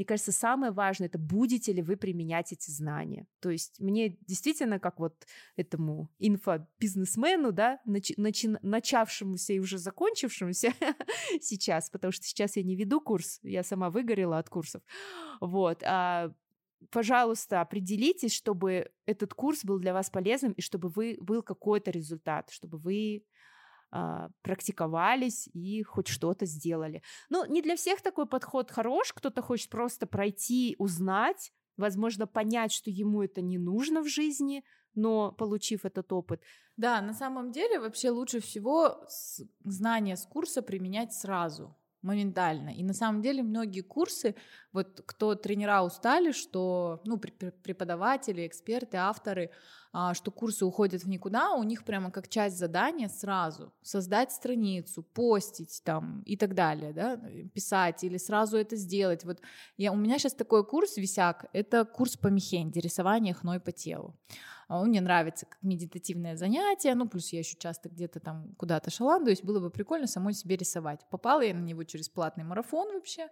мне 0.00 0.06
кажется, 0.06 0.32
самое 0.32 0.72
важное 0.72 1.08
это 1.08 1.18
будете 1.18 1.74
ли 1.74 1.82
вы 1.82 1.98
применять 1.98 2.54
эти 2.54 2.70
знания. 2.70 3.26
То 3.38 3.50
есть 3.50 3.78
мне 3.80 4.16
действительно, 4.26 4.80
как 4.80 4.98
вот 4.98 5.26
этому 5.56 6.08
инфобизнесмену, 6.18 7.52
да, 7.52 7.80
нач- 7.86 8.16
начи- 8.16 8.58
начавшемуся 8.62 9.52
и 9.52 9.58
уже 9.58 9.76
закончившемуся 9.76 10.72
сейчас, 11.42 11.90
потому 11.90 12.12
что 12.12 12.24
сейчас 12.24 12.56
я 12.56 12.62
не 12.62 12.76
веду 12.76 13.02
курс, 13.02 13.40
я 13.42 13.62
сама 13.62 13.90
выгорела 13.90 14.38
от 14.38 14.48
курсов, 14.48 14.80
вот, 15.42 15.82
а, 15.84 16.32
пожалуйста, 16.90 17.60
определитесь, 17.60 18.32
чтобы 18.34 18.92
этот 19.04 19.34
курс 19.34 19.66
был 19.66 19.78
для 19.78 19.92
вас 19.92 20.08
полезным 20.08 20.52
и 20.52 20.62
чтобы 20.62 20.88
вы 20.88 21.18
был 21.20 21.42
какой-то 21.42 21.90
результат, 21.90 22.48
чтобы 22.48 22.78
вы 22.78 23.26
практиковались 24.42 25.48
и 25.52 25.82
хоть 25.82 26.08
что-то 26.08 26.46
сделали. 26.46 27.02
Ну, 27.28 27.44
не 27.46 27.62
для 27.62 27.76
всех 27.76 28.00
такой 28.02 28.26
подход 28.26 28.70
хорош, 28.70 29.12
кто-то 29.12 29.42
хочет 29.42 29.70
просто 29.70 30.06
пройти, 30.06 30.76
узнать, 30.78 31.52
возможно, 31.76 32.26
понять, 32.26 32.72
что 32.72 32.90
ему 32.90 33.22
это 33.22 33.40
не 33.40 33.58
нужно 33.58 34.02
в 34.02 34.08
жизни, 34.08 34.64
но 34.94 35.32
получив 35.32 35.84
этот 35.84 36.12
опыт. 36.12 36.42
Да, 36.76 37.00
на 37.00 37.12
самом 37.12 37.52
деле 37.52 37.78
вообще 37.78 38.10
лучше 38.10 38.40
всего 38.40 39.06
знания 39.64 40.16
с 40.16 40.26
курса 40.26 40.62
применять 40.62 41.12
сразу. 41.12 41.76
Моментально. 42.02 42.70
И 42.70 42.82
на 42.82 42.94
самом 42.94 43.22
деле 43.22 43.42
многие 43.42 43.82
курсы, 43.82 44.34
вот 44.72 45.02
кто 45.06 45.34
тренера 45.34 45.82
устали, 45.82 46.32
что, 46.32 47.00
ну, 47.04 47.18
преподаватели, 47.18 48.46
эксперты, 48.46 48.96
авторы, 48.96 49.50
а, 49.92 50.14
что 50.14 50.30
курсы 50.30 50.64
уходят 50.64 51.02
в 51.02 51.08
никуда, 51.08 51.52
у 51.52 51.64
них 51.64 51.84
прямо 51.84 52.10
как 52.10 52.28
часть 52.28 52.56
задания 52.56 53.08
сразу 53.08 53.72
создать 53.82 54.30
страницу, 54.32 55.02
постить 55.02 55.82
там 55.84 56.22
и 56.22 56.36
так 56.36 56.54
далее, 56.54 56.92
да, 56.92 57.20
писать 57.52 58.04
или 58.04 58.16
сразу 58.16 58.56
это 58.56 58.76
сделать. 58.76 59.24
Вот 59.24 59.40
я, 59.76 59.92
у 59.92 59.96
меня 59.96 60.18
сейчас 60.18 60.34
такой 60.34 60.64
курс, 60.64 60.96
висяк, 60.96 61.46
это 61.52 61.84
курс 61.84 62.16
по 62.16 62.28
мехенде, 62.28 62.80
рисование 62.80 63.34
хной 63.34 63.58
по 63.58 63.72
телу. 63.72 64.14
А 64.70 64.84
мне 64.84 65.00
нравится 65.00 65.46
как 65.46 65.58
медитативное 65.62 66.36
занятие, 66.36 66.94
ну, 66.94 67.08
плюс 67.08 67.32
я 67.32 67.40
еще 67.40 67.56
часто 67.58 67.88
где-то 67.88 68.20
там 68.20 68.54
куда-то 68.56 68.88
шаландуюсь, 68.88 69.42
было 69.42 69.58
бы 69.58 69.68
прикольно 69.68 70.06
самой 70.06 70.32
себе 70.32 70.54
рисовать. 70.54 71.00
Попала 71.10 71.40
я 71.40 71.52
на 71.54 71.58
него 71.58 71.82
через 71.82 72.08
платный 72.08 72.44
марафон 72.44 72.86
вообще, 72.92 73.30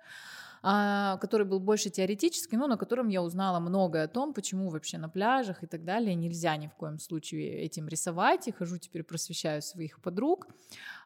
а, 0.64 1.16
который 1.18 1.46
был 1.46 1.60
больше 1.60 1.90
теоретический, 1.90 2.58
но 2.58 2.66
на 2.66 2.76
котором 2.76 3.06
я 3.06 3.22
узнала 3.22 3.60
многое 3.60 4.06
о 4.06 4.08
том, 4.08 4.34
почему 4.34 4.68
вообще 4.68 4.98
на 4.98 5.08
пляжах 5.08 5.62
и 5.62 5.68
так 5.68 5.84
далее 5.84 6.16
нельзя 6.16 6.56
ни 6.56 6.66
в 6.66 6.74
коем 6.74 6.98
случае 6.98 7.60
этим 7.60 7.86
рисовать, 7.86 8.48
и 8.48 8.50
хожу 8.50 8.78
теперь 8.78 9.04
просвещаю 9.04 9.62
своих 9.62 10.02
подруг, 10.02 10.48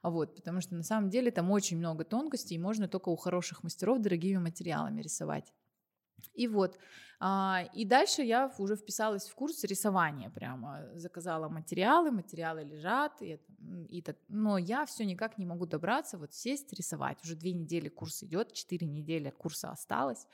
вот, 0.03 0.35
потому 0.35 0.63
что 0.63 0.75
на 0.75 0.83
самом 0.83 1.11
деле 1.11 1.31
там 1.31 1.51
очень 1.51 1.77
много 1.77 2.05
тонкостей, 2.05 2.57
и 2.57 2.59
можно 2.59 2.89
только 2.89 3.11
у 3.11 3.17
хороших 3.17 3.65
мастеров 3.65 4.01
дорогими 4.01 4.39
материалами 4.39 5.03
рисовать. 5.03 5.53
И 6.35 6.49
вот, 6.49 6.79
и 7.75 7.85
дальше 7.85 8.23
я 8.23 8.53
уже 8.59 8.75
вписалась 8.75 9.29
в 9.29 9.35
курс 9.37 9.63
рисования 9.63 10.29
прямо, 10.29 10.89
заказала 10.95 11.49
материалы, 11.49 12.11
материалы 12.11 12.65
лежат, 12.65 13.23
и, 13.23 13.39
и 13.89 14.03
так, 14.03 14.17
но 14.29 14.59
я 14.59 14.85
все 14.87 15.05
никак 15.05 15.39
не 15.39 15.47
могу 15.47 15.67
добраться, 15.67 16.19
вот 16.19 16.35
сесть, 16.35 16.73
рисовать. 16.73 17.23
Уже 17.23 17.37
две 17.37 17.53
недели 17.53 17.89
курс 17.89 18.25
идет, 18.25 18.53
четыре 18.53 18.89
недели 18.89 19.31
курса 19.31 19.71
осталось. 19.71 20.27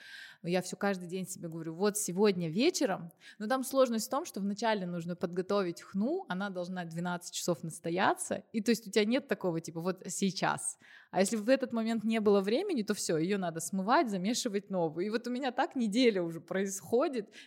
Но 0.43 0.49
я 0.49 0.63
все 0.63 0.77
каждый 0.77 1.09
день 1.09 1.27
себе 1.27 1.49
говорю, 1.49 1.75
вот 1.75 1.99
сегодня 1.99 2.49
вечером, 2.49 3.13
но 3.39 3.49
там 3.49 3.65
сложность 3.65 4.07
в 4.07 4.11
том, 4.11 4.25
что 4.25 4.41
вначале 4.41 4.87
нужно 4.87 5.15
подготовить 5.15 5.83
хну, 5.83 6.25
она 6.29 6.49
должна 6.49 6.87
12 6.87 7.35
часов 7.35 7.63
настояться, 7.63 8.45
и 8.53 8.63
то 8.63 8.71
есть 8.71 8.87
у 8.87 8.91
тебя 8.91 9.05
нет 9.05 9.29
такого 9.29 9.61
типа 9.61 9.81
вот 9.81 10.05
сейчас. 10.07 10.79
А 11.11 11.21
если 11.21 11.37
в 11.37 11.49
этот 11.49 11.73
момент 11.73 12.05
не 12.05 12.21
было 12.21 12.41
времени, 12.41 12.83
то 12.83 12.95
все, 12.95 13.17
ее 13.17 13.39
надо 13.39 13.61
смывать, 13.61 14.11
замешивать 14.11 14.71
новую. 14.71 15.07
И 15.07 15.11
вот 15.11 15.27
у 15.27 15.31
меня 15.31 15.53
так 15.53 15.75
неделя 15.75 16.23
уже 16.23 16.41
происходит. 16.41 16.78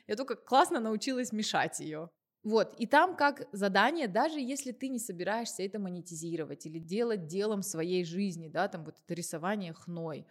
Я 0.08 0.16
только 0.16 0.36
классно 0.36 0.80
научилась 0.80 1.32
мешать 1.32 1.80
ее. 1.80 2.10
Вот, 2.44 2.74
и 2.80 2.88
там 2.88 3.16
как 3.16 3.48
задание, 3.52 4.08
даже 4.08 4.40
если 4.40 4.72
ты 4.72 4.88
не 4.88 4.98
собираешься 4.98 5.62
это 5.62 5.78
монетизировать 5.78 6.66
или 6.66 6.80
делать 6.80 7.28
делом 7.28 7.62
своей 7.62 8.04
жизни, 8.04 8.48
да, 8.48 8.68
там 8.68 8.84
вот 8.84 8.96
это 8.98 9.14
рисование 9.14 9.74
хной, 9.74 10.26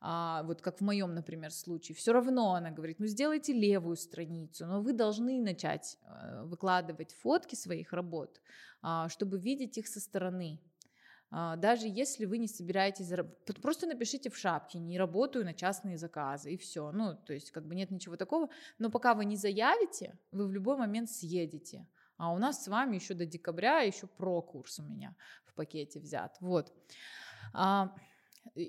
а, 0.00 0.44
вот 0.44 0.62
как 0.62 0.78
в 0.78 0.82
моем, 0.82 1.14
например, 1.14 1.50
случае, 1.50 1.96
все 1.96 2.12
равно 2.12 2.54
она 2.54 2.70
говорит, 2.70 3.00
ну 3.00 3.06
сделайте 3.06 3.52
левую 3.52 3.96
страницу, 3.96 4.64
но 4.66 4.80
вы 4.80 4.92
должны 4.92 5.40
начать 5.40 5.98
э, 6.02 6.44
выкладывать 6.44 7.12
фотки 7.14 7.56
своих 7.56 7.92
работ, 7.92 8.40
а, 8.82 9.08
чтобы 9.08 9.38
видеть 9.38 9.76
их 9.78 9.88
со 9.88 9.98
стороны, 9.98 10.60
даже 11.30 11.88
если 11.88 12.24
вы 12.24 12.38
не 12.38 12.48
собираетесь 12.48 13.06
заработать, 13.06 13.60
просто 13.60 13.86
напишите 13.86 14.30
в 14.30 14.36
шапке, 14.36 14.78
не 14.78 14.98
работаю 14.98 15.44
на 15.44 15.54
частные 15.54 15.98
заказы, 15.98 16.52
и 16.52 16.56
все. 16.56 16.92
Ну, 16.92 17.14
то 17.14 17.32
есть, 17.32 17.50
как 17.50 17.66
бы 17.66 17.74
нет 17.74 17.90
ничего 17.90 18.16
такого. 18.16 18.48
Но 18.78 18.90
пока 18.90 19.14
вы 19.14 19.24
не 19.24 19.36
заявите, 19.36 20.18
вы 20.30 20.46
в 20.46 20.52
любой 20.52 20.76
момент 20.76 21.10
съедете. 21.10 21.86
А 22.16 22.32
у 22.32 22.38
нас 22.38 22.64
с 22.64 22.68
вами 22.68 22.96
еще 22.96 23.14
до 23.14 23.26
декабря 23.26 23.80
еще 23.80 24.06
про 24.06 24.40
курс 24.40 24.78
у 24.78 24.82
меня 24.84 25.14
в 25.44 25.54
пакете 25.54 26.00
взят. 26.00 26.36
Вот. 26.40 26.72
А, 27.52 27.94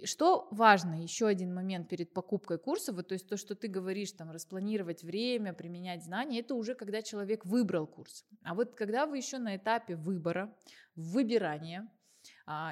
что 0.03 0.47
важно, 0.51 1.01
еще 1.01 1.28
один 1.28 1.53
момент 1.53 1.88
перед 1.88 2.14
покупкой 2.14 2.58
курса, 2.58 2.91
вот, 2.91 3.08
то 3.08 3.14
есть 3.14 3.28
то, 3.28 3.38
что 3.38 3.55
ты 3.55 3.68
говоришь, 3.68 4.12
там, 4.12 4.32
распланировать 4.32 5.03
время, 5.03 5.53
применять 5.53 6.03
знания, 6.03 6.39
это 6.39 6.55
уже 6.55 6.76
когда 6.76 7.01
человек 7.01 7.45
выбрал 7.45 7.88
курс. 7.88 8.26
А 8.43 8.53
вот 8.53 8.76
когда 8.76 9.05
вы 9.05 9.18
еще 9.18 9.38
на 9.38 9.55
этапе 9.55 9.95
выбора, 9.95 10.53
выбирания, 10.95 11.82
а, 11.82 11.96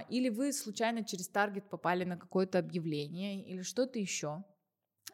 или 0.09 0.29
вы 0.29 0.53
случайно 0.53 1.03
через 1.03 1.27
таргет 1.27 1.69
попали 1.69 2.03
на 2.05 2.17
какое-то 2.17 2.59
объявление 2.59 3.43
или 3.43 3.61
что-то 3.61 3.99
еще. 3.99 4.43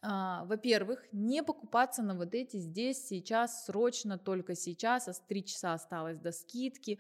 А, 0.04 0.46
во-первых, 0.46 1.06
не 1.12 1.44
покупаться 1.44 2.02
на 2.02 2.16
вот 2.16 2.34
эти 2.34 2.58
здесь, 2.58 3.08
сейчас, 3.08 3.66
срочно, 3.66 4.18
только 4.18 4.56
сейчас, 4.56 5.08
а 5.08 5.14
с 5.14 5.20
3 5.20 5.46
часа 5.46 5.74
осталось 5.74 6.18
до 6.18 6.32
скидки 6.32 7.00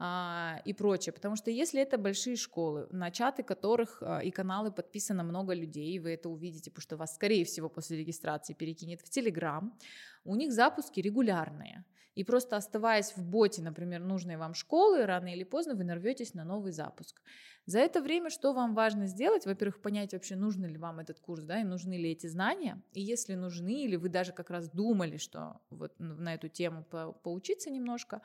а, 0.00 0.60
и 0.64 0.72
прочее. 0.72 1.12
Потому 1.12 1.36
что 1.36 1.50
если 1.50 1.80
это 1.80 1.96
большие 1.96 2.36
школы, 2.36 2.88
на 2.90 3.12
чаты 3.12 3.44
которых 3.44 4.02
и 4.24 4.30
каналы 4.32 4.72
подписано 4.72 5.22
много 5.22 5.54
людей, 5.54 5.96
вы 6.00 6.10
это 6.10 6.28
увидите, 6.28 6.70
потому 6.70 6.82
что 6.82 6.96
вас, 6.96 7.14
скорее 7.14 7.44
всего, 7.44 7.68
после 7.68 7.98
регистрации 7.98 8.54
перекинет 8.54 9.00
в 9.00 9.10
Телеграм, 9.10 9.78
у 10.24 10.34
них 10.34 10.52
запуски 10.52 11.00
регулярные. 11.00 11.84
И 12.20 12.24
просто 12.24 12.56
оставаясь 12.56 13.16
в 13.16 13.24
боте, 13.24 13.62
например, 13.62 14.00
нужной 14.00 14.36
вам 14.36 14.52
школы, 14.52 15.06
рано 15.06 15.32
или 15.32 15.42
поздно 15.42 15.74
вы 15.74 15.84
нарветесь 15.84 16.34
на 16.34 16.44
новый 16.44 16.70
запуск. 16.70 17.22
За 17.70 17.78
это 17.78 18.02
время 18.02 18.30
что 18.30 18.52
вам 18.52 18.74
важно 18.74 19.06
сделать? 19.06 19.46
Во-первых, 19.46 19.80
понять 19.80 20.12
вообще, 20.12 20.34
нужен 20.34 20.64
ли 20.64 20.76
вам 20.76 20.98
этот 20.98 21.20
курс, 21.20 21.44
да, 21.44 21.60
и 21.60 21.64
нужны 21.64 21.92
ли 21.92 22.10
эти 22.10 22.26
знания. 22.26 22.82
И 22.94 23.00
если 23.00 23.36
нужны, 23.36 23.84
или 23.84 23.94
вы 23.94 24.08
даже 24.08 24.32
как 24.32 24.50
раз 24.50 24.68
думали, 24.68 25.18
что 25.18 25.60
вот 25.70 25.92
на 26.00 26.34
эту 26.34 26.48
тему 26.48 26.82
по 26.82 27.12
поучиться 27.12 27.70
немножко, 27.70 28.22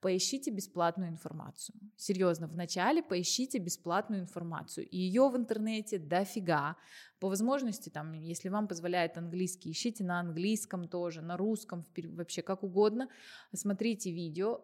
поищите 0.00 0.50
бесплатную 0.50 1.10
информацию. 1.10 1.76
Серьезно, 1.96 2.48
вначале 2.48 3.00
поищите 3.04 3.58
бесплатную 3.58 4.20
информацию. 4.22 4.88
И 4.88 4.96
ее 4.96 5.28
в 5.28 5.36
интернете 5.36 5.98
дофига. 5.98 6.76
По 7.20 7.28
возможности, 7.28 7.88
там, 7.90 8.12
если 8.12 8.48
вам 8.48 8.68
позволяет 8.68 9.18
английский, 9.18 9.72
ищите 9.72 10.04
на 10.04 10.20
английском 10.20 10.88
тоже, 10.88 11.20
на 11.20 11.36
русском, 11.36 11.84
вообще 11.96 12.42
как 12.42 12.62
угодно. 12.62 13.08
Смотрите 13.52 14.12
видео, 14.12 14.60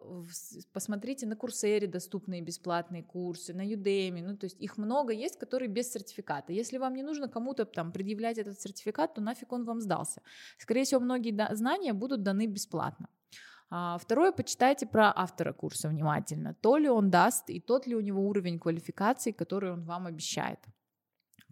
посмотрите 0.71 1.25
на 1.25 1.35
Курсере 1.35 1.87
доступные 1.87 2.41
бесплатные 2.41 3.03
курсы, 3.03 3.53
на 3.53 3.65
Udemy, 3.65 4.24
ну, 4.25 4.37
то 4.37 4.45
есть 4.45 4.61
их 4.61 4.77
много 4.77 5.13
есть, 5.13 5.39
которые 5.39 5.69
без 5.69 5.91
сертификата. 5.91 6.53
Если 6.53 6.77
вам 6.77 6.93
не 6.95 7.03
нужно 7.03 7.27
кому-то 7.27 7.65
там 7.65 7.91
предъявлять 7.91 8.37
этот 8.37 8.59
сертификат, 8.59 9.13
то 9.13 9.21
нафиг 9.21 9.51
он 9.53 9.65
вам 9.65 9.81
сдался. 9.81 10.21
Скорее 10.57 10.83
всего, 10.83 11.01
многие 11.01 11.55
знания 11.55 11.93
будут 11.93 12.23
даны 12.23 12.47
бесплатно. 12.47 13.07
А, 13.69 13.97
второе, 13.97 14.31
почитайте 14.31 14.85
про 14.85 15.11
автора 15.15 15.53
курса 15.53 15.89
внимательно. 15.89 16.53
То 16.53 16.77
ли 16.77 16.89
он 16.89 17.09
даст 17.09 17.49
и 17.49 17.59
тот 17.59 17.87
ли 17.87 17.95
у 17.95 18.01
него 18.01 18.27
уровень 18.27 18.59
квалификации, 18.59 19.31
который 19.31 19.71
он 19.71 19.83
вам 19.83 20.05
обещает 20.07 20.59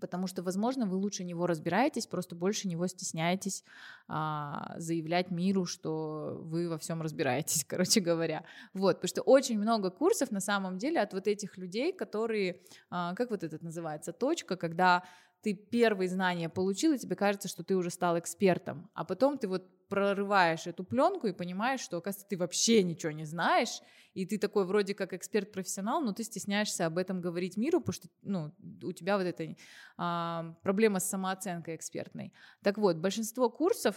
потому 0.03 0.27
что, 0.27 0.43
возможно, 0.43 0.85
вы 0.85 0.97
лучше 0.97 1.23
него 1.23 1.47
разбираетесь, 1.47 2.07
просто 2.07 2.35
больше 2.35 2.67
него 2.67 2.87
стесняетесь 2.87 3.63
а, 4.09 4.75
заявлять 4.77 5.31
миру, 5.31 5.65
что 5.65 6.41
вы 6.41 6.67
во 6.67 6.77
всем 6.77 7.01
разбираетесь, 7.01 7.63
короче 7.69 8.01
говоря. 8.01 8.43
Вот, 8.73 8.97
потому 8.97 9.07
что 9.07 9.21
очень 9.21 9.57
много 9.57 9.91
курсов 9.91 10.29
на 10.31 10.41
самом 10.41 10.77
деле 10.77 10.99
от 10.99 11.13
вот 11.13 11.27
этих 11.27 11.57
людей, 11.57 11.93
которые, 11.93 12.59
а, 12.89 13.15
как 13.15 13.29
вот 13.29 13.45
этот 13.45 13.61
называется, 13.63 14.11
точка, 14.11 14.57
когда 14.57 15.03
ты 15.41 15.53
первые 15.53 16.09
знания 16.09 16.49
получил, 16.49 16.91
и 16.91 16.97
тебе 16.97 17.15
кажется, 17.15 17.47
что 17.47 17.63
ты 17.63 17.77
уже 17.77 17.89
стал 17.89 18.19
экспертом, 18.19 18.89
а 18.93 19.05
потом 19.05 19.37
ты 19.37 19.47
вот 19.47 19.63
прорываешь 19.93 20.65
эту 20.65 20.83
пленку 20.83 21.27
и 21.27 21.33
понимаешь, 21.33 21.79
что, 21.79 21.97
оказывается, 21.97 22.27
ты 22.27 22.35
вообще 22.35 22.81
ничего 22.81 23.11
не 23.11 23.25
знаешь, 23.25 23.79
и 24.15 24.25
ты 24.25 24.39
такой 24.39 24.65
вроде 24.65 24.95
как 24.95 25.13
эксперт-профессионал, 25.13 26.01
но 26.01 26.13
ты 26.13 26.23
стесняешься 26.23 26.87
об 26.87 26.97
этом 26.97 27.21
говорить 27.21 27.57
миру, 27.57 27.79
потому 27.79 27.93
что 27.93 28.07
ну, 28.23 28.51
у 28.81 28.91
тебя 28.91 29.19
вот 29.19 29.27
эта 29.27 29.55
а, 29.97 30.55
проблема 30.63 30.99
с 30.99 31.07
самооценкой 31.07 31.75
экспертной. 31.75 32.33
Так 32.63 32.79
вот, 32.79 32.97
большинство 32.97 33.51
курсов 33.51 33.95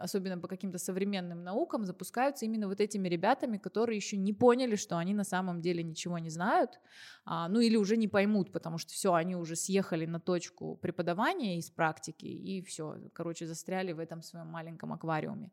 особенно 0.00 0.38
по 0.38 0.48
каким-то 0.48 0.78
современным 0.78 1.42
наукам, 1.42 1.84
запускаются 1.84 2.44
именно 2.44 2.68
вот 2.68 2.80
этими 2.80 3.08
ребятами, 3.08 3.58
которые 3.58 3.96
еще 3.96 4.16
не 4.16 4.32
поняли, 4.32 4.76
что 4.76 4.96
они 4.98 5.14
на 5.14 5.24
самом 5.24 5.60
деле 5.60 5.82
ничего 5.82 6.18
не 6.18 6.30
знают, 6.30 6.80
а, 7.24 7.48
ну 7.48 7.60
или 7.60 7.76
уже 7.76 7.96
не 7.96 8.08
поймут, 8.08 8.52
потому 8.52 8.78
что 8.78 8.92
все, 8.92 9.14
они 9.14 9.36
уже 9.36 9.56
съехали 9.56 10.06
на 10.06 10.20
точку 10.20 10.76
преподавания 10.76 11.58
из 11.58 11.70
практики 11.70 12.26
и 12.26 12.62
все, 12.62 12.96
короче, 13.12 13.46
застряли 13.46 13.92
в 13.92 13.98
этом 13.98 14.22
своем 14.22 14.46
маленьком 14.46 14.92
аквариуме. 14.92 15.50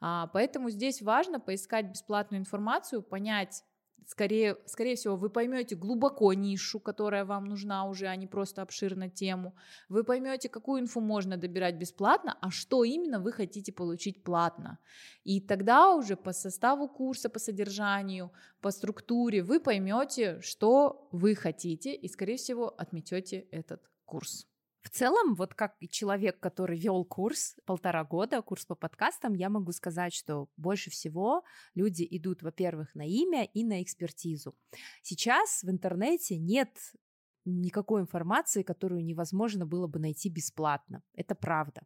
А, 0.00 0.28
поэтому 0.28 0.70
здесь 0.70 1.02
важно 1.02 1.40
поискать 1.40 1.90
бесплатную 1.90 2.40
информацию, 2.40 3.02
понять, 3.02 3.64
скорее, 4.06 4.56
скорее 4.66 4.96
всего, 4.96 5.16
вы 5.16 5.30
поймете 5.30 5.74
глубоко 5.74 6.32
нишу, 6.32 6.80
которая 6.80 7.24
вам 7.24 7.44
нужна 7.44 7.84
уже, 7.86 8.06
а 8.06 8.16
не 8.16 8.26
просто 8.26 8.62
обширно 8.62 9.08
тему. 9.08 9.54
Вы 9.88 10.04
поймете, 10.04 10.48
какую 10.48 10.80
инфу 10.80 11.00
можно 11.00 11.36
добирать 11.36 11.76
бесплатно, 11.76 12.36
а 12.40 12.50
что 12.50 12.84
именно 12.84 13.20
вы 13.20 13.32
хотите 13.32 13.72
получить 13.72 14.22
платно. 14.22 14.78
И 15.24 15.40
тогда 15.40 15.94
уже 15.94 16.16
по 16.16 16.32
составу 16.32 16.88
курса, 16.88 17.28
по 17.28 17.38
содержанию, 17.38 18.30
по 18.60 18.70
структуре 18.70 19.42
вы 19.42 19.60
поймете, 19.60 20.40
что 20.40 21.08
вы 21.12 21.34
хотите, 21.34 21.94
и, 21.94 22.08
скорее 22.08 22.36
всего, 22.36 22.74
отметете 22.78 23.46
этот 23.50 23.80
курс. 24.04 24.46
В 24.82 24.90
целом, 24.90 25.34
вот 25.34 25.54
как 25.54 25.76
человек, 25.90 26.40
который 26.40 26.78
вел 26.78 27.04
курс 27.04 27.56
полтора 27.64 28.04
года, 28.04 28.42
курс 28.42 28.66
по 28.66 28.74
подкастам, 28.74 29.34
я 29.34 29.48
могу 29.48 29.72
сказать, 29.72 30.12
что 30.12 30.48
больше 30.56 30.90
всего 30.90 31.44
люди 31.74 32.06
идут, 32.10 32.42
во-первых, 32.42 32.94
на 32.94 33.06
имя 33.06 33.44
и 33.44 33.64
на 33.64 33.82
экспертизу. 33.82 34.54
Сейчас 35.02 35.62
в 35.62 35.70
интернете 35.70 36.36
нет 36.36 36.76
никакой 37.44 38.02
информации, 38.02 38.62
которую 38.62 39.04
невозможно 39.04 39.66
было 39.66 39.86
бы 39.86 39.98
найти 39.98 40.28
бесплатно. 40.28 41.02
Это 41.14 41.34
правда. 41.34 41.82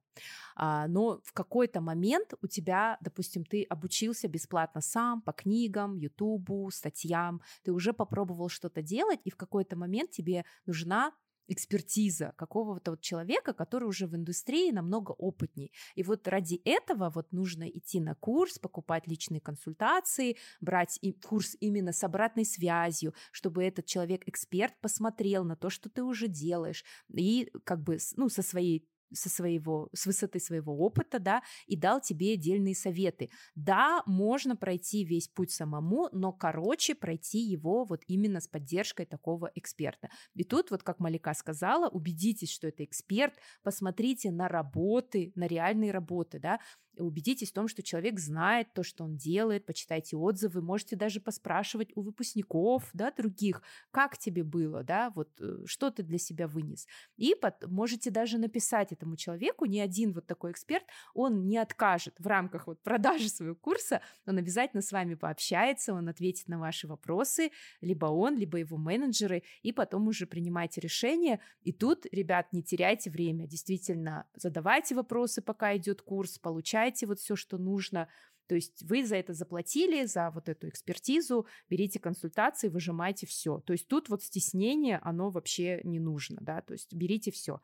А, 0.55 0.87
но 0.89 1.21
в 1.25 1.33
какой-то 1.33 1.81
момент 1.81 2.35
у 2.43 2.47
тебя, 2.47 2.99
допустим, 3.01 3.45
ты 3.45 3.65
обучился 3.65 4.29
бесплатно 4.29 4.81
сам 4.81 5.23
по 5.23 5.33
книгам, 5.33 5.97
ютубу, 5.97 6.71
статьям, 6.71 7.41
ты 7.63 7.73
уже 7.73 7.93
попробовал 7.93 8.49
что-то 8.49 8.83
делать, 8.83 9.21
и 9.25 9.31
в 9.31 9.37
какой-то 9.37 9.77
момент 9.77 10.11
тебе 10.11 10.45
нужна 10.67 11.13
экспертиза 11.49 12.33
какого-то 12.37 12.93
вот 12.93 13.01
человека, 13.01 13.53
который 13.53 13.89
уже 13.89 14.07
в 14.07 14.15
индустрии 14.15 14.71
намного 14.71 15.13
опытней. 15.13 15.73
И 15.95 16.03
вот 16.03 16.27
ради 16.29 16.61
этого 16.65 17.11
вот 17.11 17.33
нужно 17.33 17.69
идти 17.69 18.01
на 18.01 18.15
курс, 18.15 18.59
покупать 18.59 19.07
личные 19.07 19.41
консультации, 19.41 20.37
брать 20.61 20.99
и 21.03 21.13
курс 21.13 21.57
именно 21.61 21.93
с 21.93 22.03
обратной 22.05 22.45
связью, 22.45 23.15
чтобы 23.33 23.65
этот 23.65 23.87
человек-эксперт 23.87 24.75
посмотрел 24.81 25.45
на 25.45 25.57
то, 25.57 25.71
что 25.71 25.89
ты 25.89 26.03
уже 26.03 26.29
делаешь, 26.29 26.85
и 27.13 27.51
как 27.65 27.83
бы 27.83 27.99
ну, 28.17 28.29
со 28.29 28.43
своей 28.43 28.89
со 29.13 29.29
своего, 29.29 29.89
с 29.95 30.07
высоты 30.07 30.41
своего 30.41 30.77
опыта, 30.79 31.19
да, 31.19 31.43
и 31.67 31.77
дал 31.77 32.01
тебе 32.01 32.35
отдельные 32.35 32.75
советы. 32.75 33.31
Да, 33.55 34.03
можно 34.07 34.57
пройти 34.57 35.05
весь 35.05 35.29
путь 35.29 35.51
самому, 35.51 36.09
но 36.13 36.33
короче 36.33 36.95
пройти 36.95 37.39
его 37.39 37.85
вот 37.85 38.03
именно 38.07 38.41
с 38.41 38.49
поддержкой 38.49 39.07
такого 39.07 39.51
эксперта. 39.55 40.09
И 40.35 40.45
тут, 40.45 40.71
вот 40.71 40.83
как 40.83 40.99
Малика 41.01 41.35
сказала, 41.35 41.89
убедитесь, 41.89 42.51
что 42.51 42.69
это 42.69 42.85
эксперт, 42.85 43.35
посмотрите 43.63 44.31
на 44.31 44.49
работы, 44.49 45.33
на 45.35 45.47
реальные 45.47 45.91
работы, 45.91 46.39
да, 46.39 46.61
убедитесь 46.99 47.51
в 47.51 47.55
том, 47.55 47.69
что 47.69 47.83
человек 47.83 48.19
знает 48.19 48.73
то, 48.73 48.83
что 48.83 49.05
он 49.05 49.17
делает, 49.17 49.67
почитайте 49.67 50.17
отзывы, 50.17 50.63
можете 50.63 50.97
даже 50.97 51.21
поспрашивать 51.21 51.91
у 51.95 52.03
выпускников, 52.03 52.89
да, 52.93 53.11
других, 53.11 53.63
как 53.91 54.19
тебе 54.19 54.43
было, 54.43 54.83
да, 54.83 55.11
вот 55.11 55.29
э, 55.41 55.65
что 55.67 55.91
ты 55.91 56.03
для 56.03 56.19
себя 56.19 56.49
вынес. 56.49 56.87
И 57.17 57.35
под, 57.35 57.67
можете 57.67 58.11
даже 58.11 58.39
написать 58.39 58.93
этому 58.93 59.17
человеку, 59.17 59.67
ни 59.67 59.79
один 59.79 60.13
вот 60.13 60.27
такой 60.27 60.53
эксперт, 60.53 60.85
он 61.15 61.47
не 61.47 61.59
откажет 61.59 62.15
в 62.19 62.27
рамках 62.27 62.67
вот 62.67 62.83
продажи 62.83 63.29
своего 63.29 63.55
курса, 63.55 64.01
он 64.27 64.39
обязательно 64.39 64.83
с 64.83 64.93
вами 64.93 65.15
пообщается, 65.15 65.93
он 65.93 66.09
ответит 66.09 66.49
на 66.49 66.59
ваши 66.59 66.87
вопросы, 66.87 67.51
либо 67.81 68.07
он, 68.07 68.37
либо 68.37 68.59
его 68.59 68.77
менеджеры, 68.77 69.43
и 69.63 69.73
потом 69.73 70.09
уже 70.09 70.27
принимайте 70.27 70.81
решение. 70.81 71.41
И 71.63 71.73
тут, 71.73 72.07
ребят, 72.13 72.53
не 72.53 72.63
теряйте 72.63 73.11
время, 73.11 73.47
действительно, 73.47 74.27
задавайте 74.35 74.95
вопросы, 74.95 75.43
пока 75.43 75.77
идет 75.77 76.03
курс, 76.03 76.39
получайте 76.39 76.86
получаете 76.87 77.07
вот 77.07 77.19
все, 77.19 77.37
что 77.37 77.59
нужно. 77.59 78.09
То 78.49 78.55
есть 78.55 78.83
вы 78.83 79.05
за 79.05 79.17
это 79.17 79.33
заплатили, 79.33 80.07
за 80.07 80.31
вот 80.31 80.49
эту 80.49 80.69
экспертизу, 80.69 81.47
берите 81.69 81.99
консультации, 81.99 82.69
выжимайте 82.69 83.27
все. 83.27 83.61
То 83.67 83.73
есть 83.73 83.89
тут 83.89 84.09
вот 84.09 84.23
стеснение, 84.23 85.01
оно 85.03 85.31
вообще 85.31 85.81
не 85.85 85.99
нужно, 85.99 86.39
да, 86.41 86.61
то 86.61 86.73
есть 86.75 86.95
берите 86.95 87.31
все. 87.31 87.61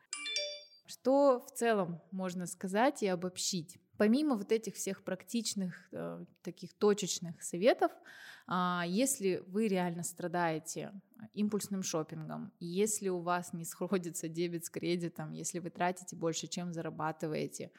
Что 0.85 1.39
в 1.39 1.51
целом 1.51 2.01
можно 2.11 2.45
сказать 2.45 3.01
и 3.03 3.07
обобщить? 3.07 3.79
Помимо 3.97 4.35
вот 4.35 4.51
этих 4.51 4.75
всех 4.75 5.03
практичных, 5.03 5.87
э, 5.93 6.25
таких 6.41 6.73
точечных 6.73 7.41
советов, 7.41 7.91
э, 8.49 8.81
если 8.87 9.41
вы 9.47 9.69
реально 9.69 10.03
страдаете 10.03 10.91
импульсным 11.33 11.83
шопингом, 11.83 12.51
если 12.59 13.09
у 13.09 13.19
вас 13.19 13.53
не 13.53 13.65
сходится 13.65 14.27
дебет 14.27 14.65
с 14.65 14.69
кредитом, 14.69 15.31
если 15.31 15.59
вы 15.59 15.69
тратите 15.69 16.15
больше, 16.15 16.47
чем 16.47 16.73
зарабатываете, 16.73 17.71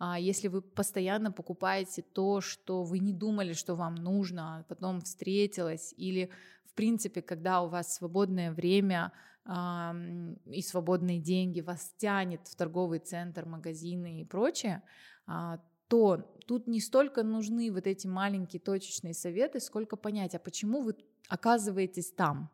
э, 0.00 0.14
если 0.18 0.48
вы 0.48 0.62
постоянно 0.62 1.32
покупаете 1.32 2.02
то, 2.02 2.40
что 2.40 2.82
вы 2.82 2.98
не 2.98 3.12
думали, 3.12 3.52
что 3.52 3.74
вам 3.74 3.94
нужно, 3.94 4.58
а 4.58 4.62
потом 4.64 5.00
встретилось, 5.00 5.94
или 5.96 6.30
в 6.64 6.74
принципе, 6.74 7.20
когда 7.20 7.62
у 7.62 7.68
вас 7.68 7.94
свободное 7.94 8.50
время, 8.50 9.12
и 9.44 10.62
свободные 10.62 11.18
деньги 11.18 11.60
вас 11.60 11.92
тянет 11.98 12.46
в 12.46 12.54
торговый 12.54 13.00
центр, 13.00 13.44
магазины 13.44 14.20
и 14.20 14.24
прочее, 14.24 14.82
а, 15.26 15.58
то 15.92 16.24
тут 16.46 16.68
не 16.68 16.80
столько 16.80 17.22
нужны 17.22 17.70
вот 17.70 17.86
эти 17.86 18.06
маленькие 18.06 18.60
точечные 18.60 19.12
советы, 19.12 19.60
сколько 19.60 19.96
понять, 19.96 20.34
а 20.34 20.38
почему 20.38 20.80
вы 20.80 20.96
оказываетесь 21.28 22.12
там, 22.12 22.50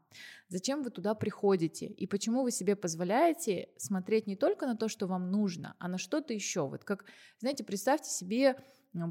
зачем 0.49 0.82
вы 0.82 0.91
туда 0.91 1.14
приходите? 1.14 1.86
И 1.86 2.09
почему 2.09 2.43
вы 2.43 2.51
себе 2.51 2.74
позволяете 2.74 3.68
смотреть 3.76 4.26
не 4.26 4.34
только 4.34 4.66
на 4.66 4.76
то, 4.76 4.89
что 4.89 5.07
вам 5.07 5.30
нужно, 5.30 5.76
а 5.78 5.86
на 5.86 5.99
что-то 5.99 6.34
еще. 6.34 6.66
Вот 6.66 6.82
как, 6.82 7.05
знаете, 7.39 7.62
представьте 7.62 8.11
себе, 8.11 8.57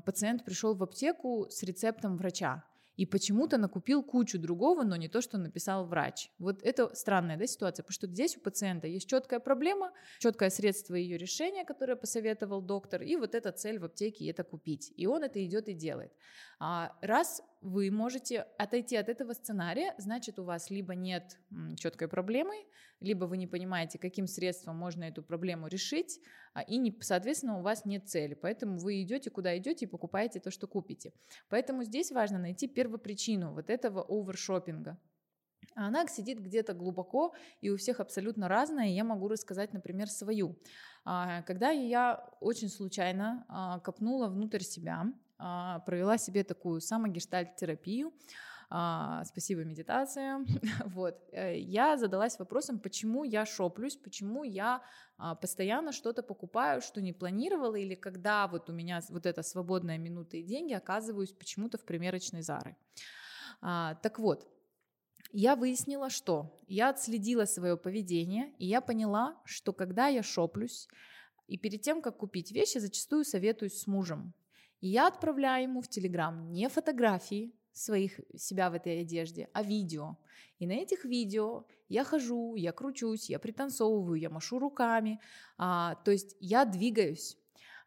пациент 0.04 0.44
пришел 0.44 0.76
в 0.76 0.84
аптеку 0.84 1.48
с 1.50 1.64
рецептом 1.64 2.18
врача, 2.18 2.66
и 2.98 3.06
почему-то 3.06 3.58
накупил 3.58 4.04
кучу 4.04 4.40
другого, 4.40 4.84
но 4.84 4.96
не 4.96 5.08
то, 5.08 5.22
что 5.22 5.38
написал 5.38 5.86
врач. 5.86 6.32
Вот 6.40 6.62
это 6.64 6.94
странная 6.96 7.38
да, 7.38 7.48
ситуация, 7.48 7.84
потому 7.84 7.94
что 7.94 8.08
здесь 8.08 8.36
у 8.38 8.42
пациента 8.42 8.88
есть 8.88 9.08
четкая 9.08 9.40
проблема, 9.40 9.92
четкое 10.20 10.50
средство 10.50 10.96
ее 10.96 11.18
решения, 11.18 11.64
которое 11.64 11.96
посоветовал 11.96 12.62
доктор, 12.62 13.04
и 13.04 13.16
вот 13.16 13.36
эта 13.36 13.52
цель 13.52 13.80
в 13.80 13.86
аптеке 13.86 14.30
это 14.30 14.44
купить. 14.44 14.92
И 14.98 15.06
он 15.06 15.24
это 15.24 15.44
идет 15.46 15.70
и 15.70 15.74
делает. 15.74 16.12
А 16.60 16.98
раз 17.02 17.44
вы 17.62 17.92
можете 17.92 18.42
отойти 18.58 18.96
от 18.96 19.10
этого 19.10 19.34
сценария, 19.34 19.94
значит, 19.98 20.40
у 20.40 20.44
вас 20.44 20.70
либо 20.70 20.96
нет 20.96 21.40
четкой 21.78 22.08
проблемы, 22.08 22.56
либо 23.00 23.26
вы 23.26 23.38
не 23.38 23.48
понимаете, 23.48 24.00
каким 24.00 24.28
средством 24.28 24.76
можно 24.78 25.04
эту 25.04 25.24
проблему 25.24 25.68
решить, 25.68 26.20
а, 26.54 26.62
и, 26.62 26.78
не, 26.78 26.98
соответственно, 27.02 27.60
у 27.60 27.62
вас 27.62 27.86
нет 27.86 28.08
цели. 28.08 28.34
Поэтому 28.34 28.78
вы 28.80 29.02
идете, 29.02 29.30
куда 29.30 29.58
идете 29.58 29.86
и 29.86 29.88
покупаете 29.88 30.40
то, 30.40 30.52
что 30.52 30.68
купите. 30.68 31.14
Поэтому 31.50 31.84
здесь 31.84 32.12
важно 32.12 32.40
найти 32.40 32.68
первопричину 32.68 33.54
вот 33.54 33.70
этого 33.70 34.04
овершопинга. 34.08 35.00
А 35.76 35.88
она 35.88 36.08
сидит 36.08 36.40
где-то 36.40 36.74
глубоко, 36.74 37.36
и 37.62 37.70
у 37.70 37.78
всех 37.78 38.00
абсолютно 38.00 38.48
разная. 38.48 38.88
Я 38.88 39.04
могу 39.04 39.28
рассказать, 39.28 39.74
например, 39.74 40.10
свою. 40.10 40.58
А, 41.06 41.44
когда 41.44 41.70
я 41.70 42.28
очень 42.40 42.70
случайно 42.70 43.82
копнула 43.84 44.28
внутрь 44.28 44.62
себя, 44.62 45.04
а, 45.04 45.06
провела 45.38 46.18
себе 46.18 46.44
такую 46.44 46.82
самогештальт-терапию, 46.82 48.12
а, 48.70 49.24
спасибо, 49.24 49.64
медитация. 49.64 50.46
вот. 50.86 51.16
Э, 51.32 51.58
я 51.58 51.98
задалась 51.98 52.38
вопросом, 52.38 52.80
почему 52.80 53.24
я 53.24 53.46
шоплюсь, 53.46 53.96
почему 53.96 54.44
я 54.44 54.82
а, 55.18 55.36
постоянно 55.36 55.94
что-то 55.94 56.22
покупаю, 56.22 56.82
что 56.82 57.02
не 57.02 57.14
планировала, 57.14 57.76
или 57.76 57.96
когда 57.96 58.48
вот 58.48 58.70
у 58.70 58.74
меня 58.74 59.02
вот 59.10 59.26
эта 59.26 59.42
свободная 59.42 59.98
минута 59.98 60.38
и 60.38 60.44
деньги, 60.44 60.74
оказываюсь 60.74 61.32
почему-то 61.32 61.78
в 61.78 61.86
примерочной 61.86 62.42
Зары. 62.42 62.76
так 63.62 64.20
вот, 64.20 64.48
я 65.32 65.56
выяснила, 65.56 66.10
что 66.10 66.58
я 66.68 66.90
отследила 66.90 67.46
свое 67.46 67.78
поведение, 67.78 68.54
и 68.60 68.68
я 68.68 68.82
поняла, 68.82 69.42
что 69.46 69.74
когда 69.74 70.08
я 70.08 70.24
шоплюсь, 70.24 70.88
и 71.48 71.58
перед 71.58 71.82
тем, 71.82 72.02
как 72.02 72.18
купить 72.18 72.52
вещи, 72.52 72.80
зачастую 72.80 73.24
советуюсь 73.24 73.80
с 73.80 73.88
мужем. 73.88 74.34
Я 74.82 75.08
отправляю 75.08 75.64
ему 75.64 75.82
в 75.82 75.88
Телеграм 75.88 76.52
не 76.52 76.70
фотографии 76.70 77.54
своих 77.72 78.20
себя 78.36 78.70
в 78.70 78.74
этой 78.74 79.02
одежде, 79.02 79.50
а 79.54 79.64
видео. 79.64 80.18
И 80.60 80.68
на 80.68 80.74
этих 80.74 81.06
видео 81.06 81.66
я 81.90 82.04
хожу, 82.04 82.56
я 82.56 82.72
кручусь, 82.72 83.30
я 83.30 83.40
пританцовываю, 83.40 84.20
я 84.20 84.30
машу 84.30 84.60
руками, 84.60 85.20
а, 85.58 85.96
то 85.96 86.12
есть 86.12 86.36
я 86.40 86.66
двигаюсь. 86.66 87.38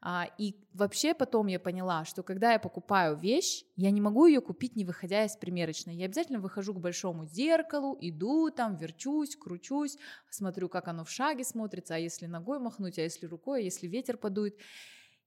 А, 0.03 0.27
и 0.39 0.55
вообще 0.73 1.13
потом 1.13 1.49
я 1.49 1.61
поняла, 1.61 2.05
что 2.07 2.23
когда 2.23 2.53
я 2.53 2.59
покупаю 2.59 3.17
вещь, 3.17 3.65
я 3.77 3.91
не 3.91 4.01
могу 4.01 4.27
ее 4.27 4.41
купить, 4.41 4.75
не 4.75 4.87
выходя 4.87 5.25
из 5.25 5.37
примерочной. 5.37 5.95
Я 5.95 6.07
обязательно 6.07 6.41
выхожу 6.41 6.73
к 6.73 6.81
большому 6.81 7.27
зеркалу, 7.27 7.99
иду 8.01 8.51
там, 8.51 8.77
верчусь, 8.77 9.37
кручусь, 9.37 9.99
смотрю, 10.31 10.71
как 10.71 10.89
оно 10.89 11.05
в 11.05 11.11
шаге 11.11 11.45
смотрится, 11.45 11.97
а 11.97 11.99
если 11.99 12.27
ногой 12.27 12.61
махнуть, 12.61 12.99
а 12.99 13.03
если 13.03 13.27
рукой, 13.27 13.61
а 13.61 13.63
если 13.65 13.87
ветер 13.89 14.17
подует. 14.17 14.57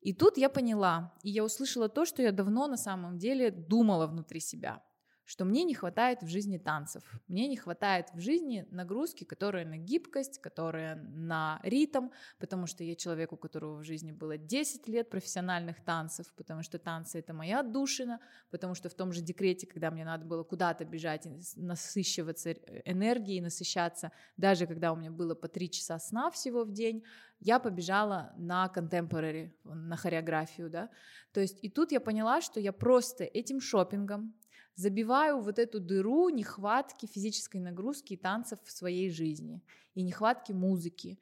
И 0.04 0.14
тут 0.14 0.38
я 0.38 0.49
поняла, 0.49 1.14
и 1.24 1.30
я 1.30 1.43
услышала 1.43 1.88
то, 1.88 2.06
что 2.06 2.22
я 2.22 2.32
давно 2.32 2.68
на 2.68 2.78
самом 2.78 3.18
деле 3.18 3.51
думала 3.51 4.06
внутри 4.06 4.41
себя 4.41 4.84
что 5.26 5.45
мне 5.45 5.63
не 5.63 5.74
хватает 5.74 6.21
в 6.21 6.28
жизни 6.28 6.57
танцев, 6.57 7.03
мне 7.28 7.47
не 7.47 7.55
хватает 7.55 8.07
в 8.13 8.19
жизни 8.19 8.67
нагрузки, 8.71 9.24
которая 9.24 9.65
на 9.65 9.78
гибкость, 9.78 10.39
которая 10.39 10.95
на 10.95 11.59
ритм, 11.63 12.09
потому 12.39 12.67
что 12.67 12.84
я 12.84 12.95
человек, 12.95 13.32
у 13.32 13.38
которого 13.38 13.78
в 13.78 13.84
жизни 13.84 14.11
было 14.11 14.38
10 14.38 14.88
лет 14.88 15.09
профессиональных 15.09 15.84
танцев, 15.84 16.34
потому 16.36 16.63
что 16.63 16.78
танцы— 16.78 17.19
это 17.19 17.34
моя 17.34 17.61
отдушина, 17.61 18.19
потому 18.49 18.76
что 18.76 18.89
в 18.89 18.93
том 18.93 19.13
же 19.13 19.21
декрете, 19.21 19.65
когда 19.65 19.91
мне 19.91 20.05
надо 20.05 20.26
было 20.26 20.43
куда-то 20.43 20.86
бежать, 20.86 21.28
насыщиваться 21.55 22.51
энергией, 22.86 23.41
насыщаться, 23.41 24.11
даже 24.38 24.67
когда 24.67 24.91
у 24.91 24.95
меня 24.95 25.11
было 25.11 25.36
по 25.36 25.47
3 25.47 25.69
часа 25.69 25.99
сна 25.99 26.32
всего 26.32 26.63
в 26.63 26.71
день, 26.71 27.03
я 27.39 27.59
побежала 27.59 28.34
на 28.38 28.71
contemporary, 28.74 29.53
на 29.63 29.97
хореографию, 29.97 30.69
да, 30.69 30.89
то 31.34 31.41
есть 31.41 31.59
и 31.61 31.69
тут 31.69 31.91
я 31.91 31.99
поняла, 31.99 32.41
что 32.41 32.59
я 32.59 32.71
просто 32.71 33.24
этим 33.24 33.59
шопингом, 33.59 34.34
забиваю 34.76 35.39
вот 35.41 35.59
эту 35.59 35.80
дыру 35.80 36.30
нехватки 36.30 37.05
физической 37.05 37.57
нагрузки 37.57 38.13
и 38.13 38.17
танцев 38.17 38.59
в 38.63 38.71
своей 38.71 39.09
жизни, 39.09 39.61
и 39.93 40.01
нехватки 40.01 40.51
музыки. 40.51 41.19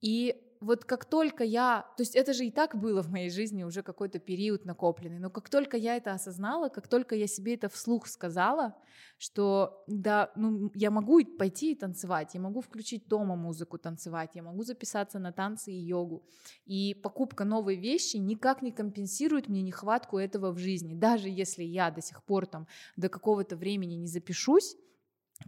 И 0.00 0.51
вот 0.62 0.84
как 0.84 1.04
только 1.04 1.44
я, 1.44 1.86
то 1.96 2.02
есть 2.02 2.14
это 2.14 2.32
же 2.32 2.46
и 2.46 2.50
так 2.50 2.80
было 2.80 3.02
в 3.02 3.10
моей 3.10 3.30
жизни 3.30 3.64
уже 3.64 3.82
какой-то 3.82 4.18
период 4.18 4.64
накопленный, 4.64 5.18
но 5.18 5.28
как 5.28 5.50
только 5.50 5.76
я 5.76 5.96
это 5.96 6.12
осознала, 6.12 6.68
как 6.68 6.88
только 6.88 7.14
я 7.16 7.26
себе 7.26 7.54
это 7.54 7.68
вслух 7.68 8.06
сказала, 8.06 8.74
что 9.18 9.84
да, 9.88 10.30
ну 10.36 10.70
я 10.74 10.90
могу 10.90 11.24
пойти 11.24 11.72
и 11.72 11.74
танцевать, 11.74 12.34
я 12.34 12.40
могу 12.40 12.60
включить 12.60 13.08
дома 13.08 13.34
музыку 13.36 13.76
танцевать, 13.76 14.30
я 14.34 14.42
могу 14.42 14.62
записаться 14.62 15.18
на 15.18 15.32
танцы 15.32 15.72
и 15.72 15.78
йогу, 15.78 16.24
и 16.64 16.94
покупка 16.94 17.44
новой 17.44 17.76
вещи 17.76 18.16
никак 18.16 18.62
не 18.62 18.70
компенсирует 18.70 19.48
мне 19.48 19.62
нехватку 19.62 20.18
этого 20.18 20.52
в 20.52 20.58
жизни, 20.58 20.94
даже 20.94 21.28
если 21.28 21.64
я 21.64 21.90
до 21.90 22.00
сих 22.00 22.22
пор 22.22 22.46
там 22.46 22.66
до 22.96 23.08
какого-то 23.08 23.56
времени 23.56 23.94
не 23.94 24.06
запишусь, 24.06 24.76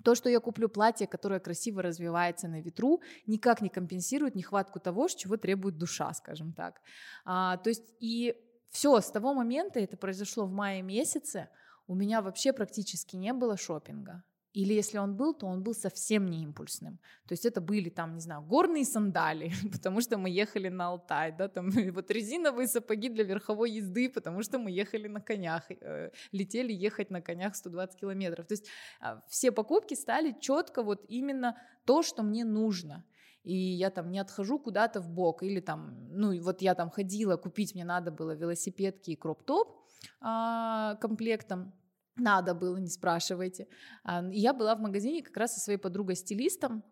то, 0.02 0.14
что 0.14 0.28
я 0.28 0.40
куплю 0.40 0.68
платье, 0.68 1.06
которое 1.06 1.40
красиво 1.40 1.82
развивается 1.82 2.48
на 2.48 2.60
ветру, 2.60 3.00
никак 3.26 3.60
не 3.60 3.68
компенсирует 3.68 4.34
нехватку 4.34 4.80
того, 4.80 5.08
чего 5.08 5.36
требует 5.36 5.78
душа, 5.78 6.12
скажем 6.14 6.52
так. 6.52 6.80
А, 7.24 7.56
то 7.58 7.70
есть 7.70 7.94
и 8.00 8.34
все, 8.70 9.00
с 9.00 9.10
того 9.10 9.34
момента, 9.34 9.80
это 9.80 9.96
произошло 9.96 10.46
в 10.46 10.52
мае 10.52 10.82
месяце, 10.82 11.48
у 11.86 11.94
меня 11.94 12.22
вообще 12.22 12.52
практически 12.52 13.16
не 13.16 13.32
было 13.32 13.56
шопинга. 13.56 14.24
Или 14.54 14.72
если 14.74 14.98
он 14.98 15.16
был, 15.16 15.34
то 15.34 15.46
он 15.46 15.62
был 15.64 15.74
совсем 15.74 16.26
не 16.26 16.42
импульсным. 16.44 16.98
То 17.26 17.32
есть 17.32 17.44
это 17.44 17.60
были 17.60 17.90
там, 17.90 18.14
не 18.14 18.20
знаю, 18.20 18.42
горные 18.42 18.84
сандали, 18.84 19.52
потому 19.72 20.00
что 20.00 20.16
мы 20.16 20.30
ехали 20.30 20.68
на 20.68 20.86
Алтай, 20.86 21.32
да, 21.32 21.48
там 21.48 21.70
вот 21.92 22.10
резиновые 22.10 22.68
сапоги 22.68 23.08
для 23.08 23.24
верховой 23.24 23.72
езды, 23.72 24.08
потому 24.08 24.42
что 24.42 24.58
мы 24.58 24.70
ехали 24.70 25.08
на 25.08 25.20
конях, 25.20 25.70
э, 25.70 26.10
летели 26.32 26.72
ехать 26.72 27.10
на 27.10 27.20
конях 27.20 27.56
120 27.56 28.00
километров. 28.00 28.46
То 28.46 28.54
есть 28.54 28.68
э, 29.00 29.20
все 29.28 29.50
покупки 29.50 29.94
стали 29.94 30.36
четко 30.40 30.82
вот 30.82 31.04
именно 31.08 31.56
то, 31.84 32.02
что 32.02 32.22
мне 32.22 32.44
нужно 32.44 33.04
и 33.44 33.54
я 33.54 33.90
там 33.90 34.10
не 34.10 34.18
отхожу 34.18 34.58
куда-то 34.58 35.00
в 35.00 35.10
бок, 35.10 35.42
или 35.42 35.60
там, 35.60 36.08
ну, 36.10 36.40
вот 36.40 36.62
я 36.62 36.74
там 36.74 36.90
ходила, 36.90 37.36
купить 37.36 37.74
мне 37.74 37.84
надо 37.84 38.10
было 38.10 38.34
велосипедки 38.34 39.10
и 39.10 39.16
кроп-топ 39.16 39.84
а, 40.20 40.94
комплектом, 40.94 41.74
надо 42.16 42.54
было, 42.54 42.76
не 42.76 42.88
спрашивайте. 42.88 43.66
Я 44.30 44.52
была 44.52 44.74
в 44.76 44.80
магазине 44.80 45.22
как 45.22 45.36
раз 45.36 45.54
со 45.54 45.60
своей 45.60 45.78
подругой-стилистом, 45.78 46.84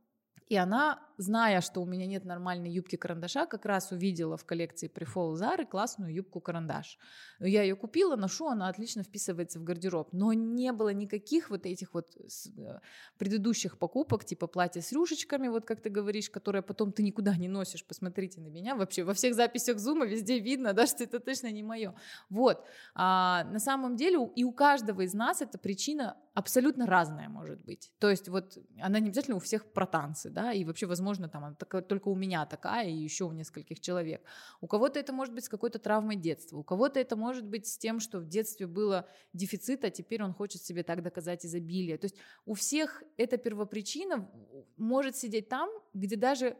и 0.49 0.57
она, 0.57 1.01
зная, 1.23 1.61
что 1.61 1.81
у 1.81 1.87
меня 1.87 2.07
нет 2.07 2.25
нормальной 2.25 2.71
юбки-карандаша, 2.71 3.47
как 3.47 3.65
раз 3.65 3.93
увидела 3.93 4.37
в 4.37 4.45
коллекции 4.45 4.91
Prefall 4.93 5.35
Zara 5.35 5.65
классную 5.65 6.13
юбку-карандаш. 6.15 6.99
Я 7.41 7.63
ее 7.63 7.77
купила, 7.77 8.17
ношу, 8.17 8.49
она 8.49 8.69
отлично 8.69 9.03
вписывается 9.03 9.59
в 9.59 9.65
гардероб. 9.65 10.13
Но 10.13 10.33
не 10.33 10.73
было 10.73 10.93
никаких 10.93 11.51
вот 11.51 11.67
этих 11.67 11.95
вот 11.95 12.17
э, 12.17 12.81
предыдущих 13.19 13.79
покупок, 13.79 14.25
типа 14.25 14.47
платья 14.47 14.81
с 14.81 14.93
рюшечками, 14.93 15.49
вот 15.49 15.65
как 15.65 15.81
ты 15.81 15.91
говоришь, 15.91 16.31
которое 16.31 16.63
потом 16.63 16.93
ты 16.93 17.03
никуда 17.03 17.37
не 17.37 17.49
носишь. 17.49 17.85
Посмотрите 17.85 18.41
на 18.41 18.49
меня. 18.49 18.75
Вообще 18.77 19.05
во 19.05 19.15
всех 19.15 19.35
записях 19.35 19.79
зума 19.79 20.05
везде 20.05 20.39
видно, 20.39 20.73
да, 20.73 20.87
что 20.87 21.05
это 21.05 21.21
точно 21.21 21.51
не 21.51 21.63
мое. 21.63 21.95
Вот. 22.31 22.65
А, 22.95 23.45
на 23.45 23.59
самом 23.59 23.97
деле 23.97 24.19
и 24.37 24.45
у 24.45 24.53
каждого 24.53 25.03
из 25.03 25.15
нас 25.15 25.41
эта 25.41 25.59
причина 25.59 26.17
абсолютно 26.35 26.87
разная 26.87 27.29
может 27.29 27.61
быть. 27.65 27.93
То 27.99 28.11
есть 28.11 28.29
вот 28.29 28.59
она 28.81 28.99
не 29.01 29.09
обязательно 29.09 29.37
у 29.37 29.41
всех 29.41 29.73
про 29.73 29.87
танцы, 29.87 30.31
да, 30.31 30.53
и 30.53 30.65
вообще, 30.65 30.87
возможно, 30.87 31.12
там 31.29 31.45
она 31.45 31.55
такая, 31.55 31.83
только 31.83 32.09
у 32.09 32.15
меня 32.15 32.47
такая 32.47 32.89
и 32.89 32.93
еще 32.93 33.25
у 33.25 33.33
нескольких 33.33 33.81
человек. 33.81 34.23
У 34.61 34.67
кого-то 34.67 34.99
это 34.99 35.13
может 35.13 35.35
быть 35.35 35.45
с 35.45 35.49
какой-то 35.49 35.79
травмой 35.79 36.17
детства, 36.17 36.57
у 36.57 36.63
кого-то 36.63 37.01
это 37.01 37.17
может 37.17 37.47
быть 37.47 37.67
с 37.67 37.79
тем, 37.79 38.01
что 38.01 38.19
в 38.19 38.29
детстве 38.29 38.67
было 38.67 39.09
дефицит, 39.33 39.85
а 39.85 39.91
теперь 39.91 40.23
он 40.23 40.33
хочет 40.33 40.63
себе 40.63 40.83
так 40.83 41.03
доказать 41.03 41.45
изобилие. 41.47 41.99
То 41.99 42.07
есть 42.07 42.17
у 42.45 42.55
всех 42.55 43.03
эта 43.17 43.37
первопричина 43.37 44.31
может 44.77 45.17
сидеть 45.17 45.49
там, 45.49 45.69
где 45.95 46.17
даже 46.17 46.57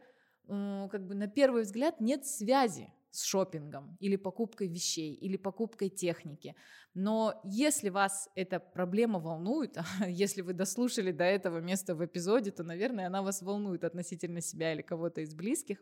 как 0.47 1.05
бы 1.05 1.15
на 1.15 1.27
первый 1.27 1.63
взгляд 1.63 2.01
нет 2.01 2.25
связи 2.25 2.93
с 3.13 3.23
шопингом 3.25 3.95
или 3.99 4.15
покупкой 4.15 4.67
вещей 4.67 5.13
или 5.13 5.37
покупкой 5.37 5.89
техники. 5.89 6.55
Но 6.95 7.39
если 7.43 7.89
вас 7.89 8.27
эта 8.33 8.59
проблема 8.59 9.19
волнует, 9.19 9.77
если 10.07 10.41
вы 10.41 10.53
дослушали 10.53 11.11
до 11.11 11.23
этого 11.23 11.59
места 11.59 11.93
в 11.93 12.03
эпизоде, 12.03 12.49
то, 12.49 12.63
наверное, 12.63 13.05
она 13.05 13.21
вас 13.21 13.43
волнует 13.43 13.83
относительно 13.83 14.41
себя 14.41 14.73
или 14.73 14.81
кого-то 14.81 15.21
из 15.21 15.35
близких, 15.35 15.77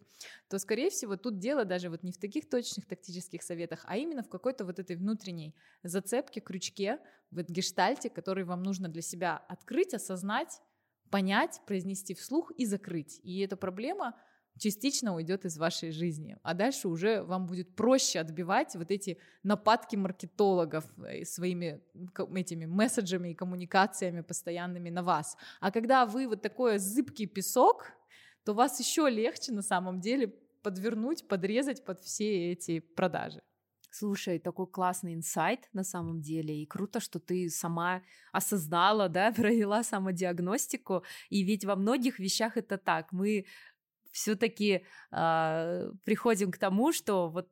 то, 0.49 0.59
скорее 0.59 0.89
всего, 0.89 1.15
тут 1.15 1.39
дело 1.39 1.63
даже 1.63 1.89
вот 1.89 2.03
не 2.03 2.11
в 2.11 2.17
таких 2.17 2.49
точных 2.49 2.85
тактических 2.85 3.43
советах, 3.43 3.85
а 3.87 3.95
именно 3.95 4.23
в 4.23 4.29
какой-то 4.29 4.65
вот 4.65 4.79
этой 4.79 4.97
внутренней 4.97 5.55
зацепке, 5.83 6.41
крючке, 6.41 6.99
в 7.31 7.41
гештальте, 7.43 8.09
который 8.09 8.43
вам 8.43 8.61
нужно 8.61 8.89
для 8.89 9.01
себя 9.01 9.37
открыть, 9.47 9.93
осознать, 9.93 10.59
понять, 11.09 11.61
произнести 11.65 12.13
вслух 12.13 12.51
и 12.57 12.65
закрыть. 12.65 13.21
И 13.23 13.39
эта 13.39 13.55
проблема— 13.55 14.17
частично 14.57 15.15
уйдет 15.15 15.45
из 15.45 15.57
вашей 15.57 15.91
жизни. 15.91 16.37
А 16.43 16.53
дальше 16.53 16.87
уже 16.87 17.23
вам 17.23 17.45
будет 17.45 17.75
проще 17.75 18.19
отбивать 18.19 18.75
вот 18.75 18.91
эти 18.91 19.17
нападки 19.43 19.95
маркетологов 19.95 20.85
э, 20.97 21.25
своими 21.25 21.81
этими 22.35 22.65
месседжами 22.65 23.29
и 23.29 23.35
коммуникациями 23.35 24.21
постоянными 24.21 24.89
на 24.89 25.03
вас. 25.03 25.37
А 25.59 25.71
когда 25.71 26.05
вы 26.05 26.27
вот 26.27 26.41
такой 26.41 26.77
зыбкий 26.77 27.25
песок, 27.25 27.91
то 28.43 28.53
вас 28.53 28.79
еще 28.79 29.09
легче 29.09 29.51
на 29.51 29.61
самом 29.61 29.99
деле 29.99 30.27
подвернуть, 30.63 31.27
подрезать 31.27 31.83
под 31.83 31.99
все 32.01 32.51
эти 32.51 32.79
продажи. 32.79 33.41
Слушай, 33.93 34.39
такой 34.39 34.67
классный 34.67 35.13
инсайт 35.13 35.67
на 35.73 35.83
самом 35.83 36.21
деле, 36.21 36.63
и 36.63 36.65
круто, 36.65 37.01
что 37.01 37.19
ты 37.19 37.49
сама 37.49 38.01
осознала, 38.31 39.09
да, 39.09 39.31
провела 39.35 39.83
самодиагностику, 39.83 41.03
и 41.29 41.43
ведь 41.43 41.65
во 41.65 41.75
многих 41.75 42.17
вещах 42.17 42.55
это 42.55 42.77
так, 42.77 43.11
мы 43.11 43.45
все-таки 44.11 44.71
э, 44.73 44.81
а, 45.11 45.89
приходим 46.05 46.51
к 46.51 46.57
тому, 46.57 46.91
что 46.91 47.29
вот 47.29 47.47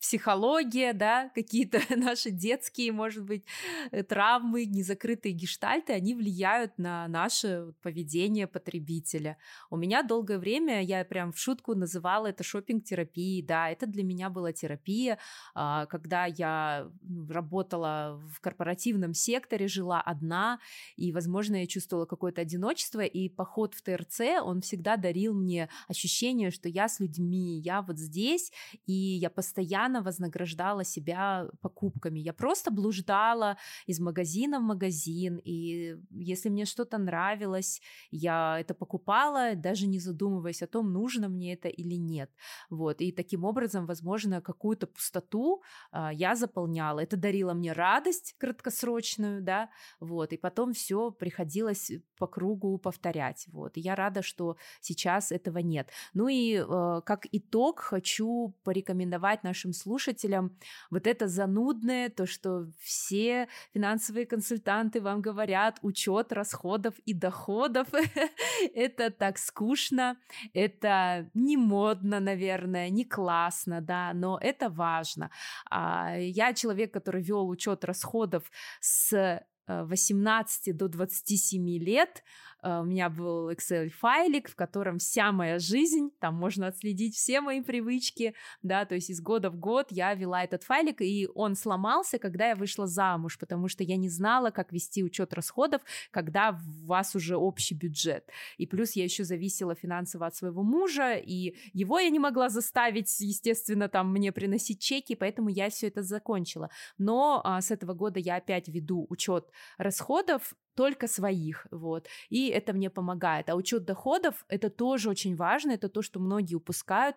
психология, 0.00 0.92
да, 0.92 1.30
какие-то 1.34 1.80
наши 1.96 2.30
детские, 2.30 2.92
может 2.92 3.24
быть, 3.24 3.44
э, 3.90 4.02
травмы, 4.02 4.64
незакрытые 4.64 5.32
гештальты, 5.32 5.92
они 5.92 6.14
влияют 6.14 6.78
на 6.78 7.08
наше 7.08 7.74
поведение 7.82 8.46
потребителя. 8.46 9.38
У 9.70 9.76
меня 9.76 10.02
долгое 10.02 10.38
время, 10.38 10.82
я 10.82 11.04
прям 11.04 11.32
в 11.32 11.38
шутку 11.38 11.74
называла 11.74 12.28
это 12.28 12.42
шопинг-терапией, 12.42 13.42
да, 13.42 13.70
это 13.70 13.86
для 13.86 14.04
меня 14.04 14.30
была 14.30 14.52
терапия, 14.52 15.18
а, 15.54 15.86
когда 15.86 16.26
я 16.26 16.90
работала 17.28 18.20
в 18.32 18.40
корпоративном 18.40 19.14
секторе, 19.14 19.68
жила 19.68 20.00
одна, 20.00 20.60
и, 20.96 21.12
возможно, 21.12 21.56
я 21.56 21.66
чувствовала 21.66 22.06
какое-то 22.06 22.40
одиночество, 22.40 23.00
и 23.00 23.28
поход 23.28 23.74
в 23.74 23.82
ТРЦ, 23.82 24.20
он 24.42 24.60
всегда 24.60 24.96
дарил 24.96 25.34
мне 25.34 25.68
ощущение, 25.88 26.50
что 26.50 26.68
я 26.68 26.88
с 26.88 27.00
людьми, 27.00 27.58
я 27.60 27.82
вот 27.82 27.98
здесь, 27.98 28.52
и 28.86 28.92
я 28.92 29.30
постоянно 29.30 29.47
постоянно 29.48 30.02
вознаграждала 30.02 30.84
себя 30.84 31.48
покупками. 31.62 32.20
Я 32.20 32.32
просто 32.32 32.70
блуждала 32.70 33.56
из 33.88 34.00
магазина 34.00 34.60
в 34.60 34.62
магазин, 34.62 35.40
и 35.44 35.96
если 36.10 36.50
мне 36.50 36.66
что-то 36.66 36.98
нравилось, 36.98 37.80
я 38.10 38.60
это 38.60 38.74
покупала, 38.74 39.54
даже 39.54 39.86
не 39.86 39.98
задумываясь 39.98 40.62
о 40.62 40.66
том, 40.66 40.92
нужно 40.92 41.28
мне 41.28 41.54
это 41.54 41.68
или 41.68 41.96
нет. 41.96 42.30
Вот. 42.70 43.00
И 43.00 43.12
таким 43.12 43.44
образом, 43.44 43.86
возможно, 43.86 44.42
какую-то 44.42 44.86
пустоту 44.86 45.62
а, 45.92 46.12
я 46.12 46.34
заполняла. 46.34 47.00
Это 47.00 47.16
дарило 47.16 47.54
мне 47.54 47.72
радость 47.72 48.34
краткосрочную, 48.38 49.42
да, 49.42 49.70
вот, 50.00 50.32
и 50.32 50.36
потом 50.36 50.72
все 50.72 51.10
приходилось 51.10 51.92
по 52.18 52.26
кругу 52.26 52.78
повторять. 52.78 53.46
Вот. 53.52 53.78
И 53.78 53.80
я 53.80 53.94
рада, 53.94 54.22
что 54.22 54.56
сейчас 54.80 55.32
этого 55.32 55.58
нет. 55.58 55.88
Ну 56.14 56.28
и 56.28 56.56
э, 56.56 57.00
как 57.04 57.26
итог 57.32 57.80
хочу 57.80 58.54
порекомендовать 58.64 59.37
нашим 59.44 59.72
слушателям 59.72 60.56
вот 60.90 61.06
это 61.06 61.28
занудное, 61.28 62.08
то, 62.08 62.26
что 62.26 62.66
все 62.78 63.48
финансовые 63.72 64.26
консультанты 64.26 65.00
вам 65.00 65.20
говорят, 65.20 65.78
учет 65.82 66.32
расходов 66.32 66.94
и 67.00 67.14
доходов, 67.14 67.88
это 68.74 69.10
так 69.10 69.38
скучно, 69.38 70.16
это 70.52 71.30
не 71.34 71.56
модно, 71.56 72.20
наверное, 72.20 72.90
не 72.90 73.04
классно, 73.04 73.80
да, 73.80 74.12
но 74.14 74.38
это 74.40 74.68
важно. 74.68 75.30
А, 75.70 76.16
я 76.16 76.52
человек, 76.54 76.92
который 76.92 77.22
вел 77.22 77.48
учет 77.48 77.84
расходов 77.84 78.50
с 78.80 79.42
18 79.66 80.68
э, 80.68 80.72
до 80.72 80.88
27 80.88 81.78
лет, 81.78 82.24
у 82.62 82.84
меня 82.84 83.08
был 83.08 83.50
Excel-файлик, 83.50 84.48
в 84.48 84.56
котором 84.56 84.98
вся 84.98 85.32
моя 85.32 85.58
жизнь, 85.58 86.10
там 86.18 86.34
можно 86.34 86.66
отследить 86.66 87.14
все 87.14 87.40
мои 87.40 87.60
привычки, 87.60 88.34
да, 88.62 88.84
то 88.84 88.94
есть 88.94 89.10
из 89.10 89.20
года 89.20 89.50
в 89.50 89.56
год 89.56 89.86
я 89.90 90.14
вела 90.14 90.42
этот 90.42 90.64
файлик, 90.64 91.00
и 91.00 91.28
он 91.34 91.54
сломался, 91.54 92.18
когда 92.18 92.48
я 92.48 92.56
вышла 92.56 92.86
замуж, 92.86 93.38
потому 93.38 93.68
что 93.68 93.84
я 93.84 93.96
не 93.96 94.08
знала, 94.08 94.50
как 94.50 94.72
вести 94.72 95.04
учет 95.04 95.32
расходов, 95.34 95.82
когда 96.10 96.50
у 96.50 96.86
вас 96.86 97.14
уже 97.14 97.36
общий 97.36 97.74
бюджет. 97.74 98.28
И 98.56 98.66
плюс 98.66 98.92
я 98.92 99.04
еще 99.04 99.24
зависела 99.24 99.74
финансово 99.74 100.26
от 100.26 100.34
своего 100.34 100.62
мужа, 100.62 101.14
и 101.14 101.56
его 101.72 101.98
я 101.98 102.10
не 102.10 102.18
могла 102.18 102.48
заставить, 102.48 103.20
естественно, 103.20 103.88
там 103.88 104.12
мне 104.12 104.32
приносить 104.32 104.80
чеки, 104.80 105.14
поэтому 105.14 105.48
я 105.48 105.70
все 105.70 105.88
это 105.88 106.02
закончила. 106.02 106.70
Но 106.98 107.40
а, 107.44 107.60
с 107.60 107.70
этого 107.70 107.94
года 107.94 108.18
я 108.18 108.36
опять 108.36 108.68
веду 108.68 109.06
учет 109.08 109.50
расходов 109.78 110.54
только 110.74 111.08
своих, 111.08 111.66
вот, 111.72 112.06
и 112.30 112.47
это 112.48 112.72
мне 112.72 112.90
помогает. 112.90 113.50
А 113.50 113.54
учет 113.54 113.84
доходов— 113.84 114.44
это 114.48 114.70
тоже 114.70 115.10
очень 115.10 115.36
важно, 115.36 115.72
это 115.72 115.88
то, 115.88 116.02
что 116.02 116.20
многие 116.20 116.54
упускают, 116.54 117.16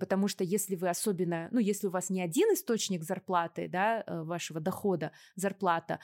потому 0.00 0.28
что 0.28 0.44
если 0.44 0.76
вы 0.76 0.88
особенно, 0.88 1.48
ну, 1.50 1.60
если 1.60 1.86
у 1.86 1.90
вас 1.90 2.10
не 2.10 2.22
один 2.22 2.48
источник 2.52 3.04
зарплаты, 3.04 3.68
да, 3.68 4.02
э, 4.06 4.22
вашего 4.22 4.60
дохода, 4.60 5.12
зарплата, 5.34 5.98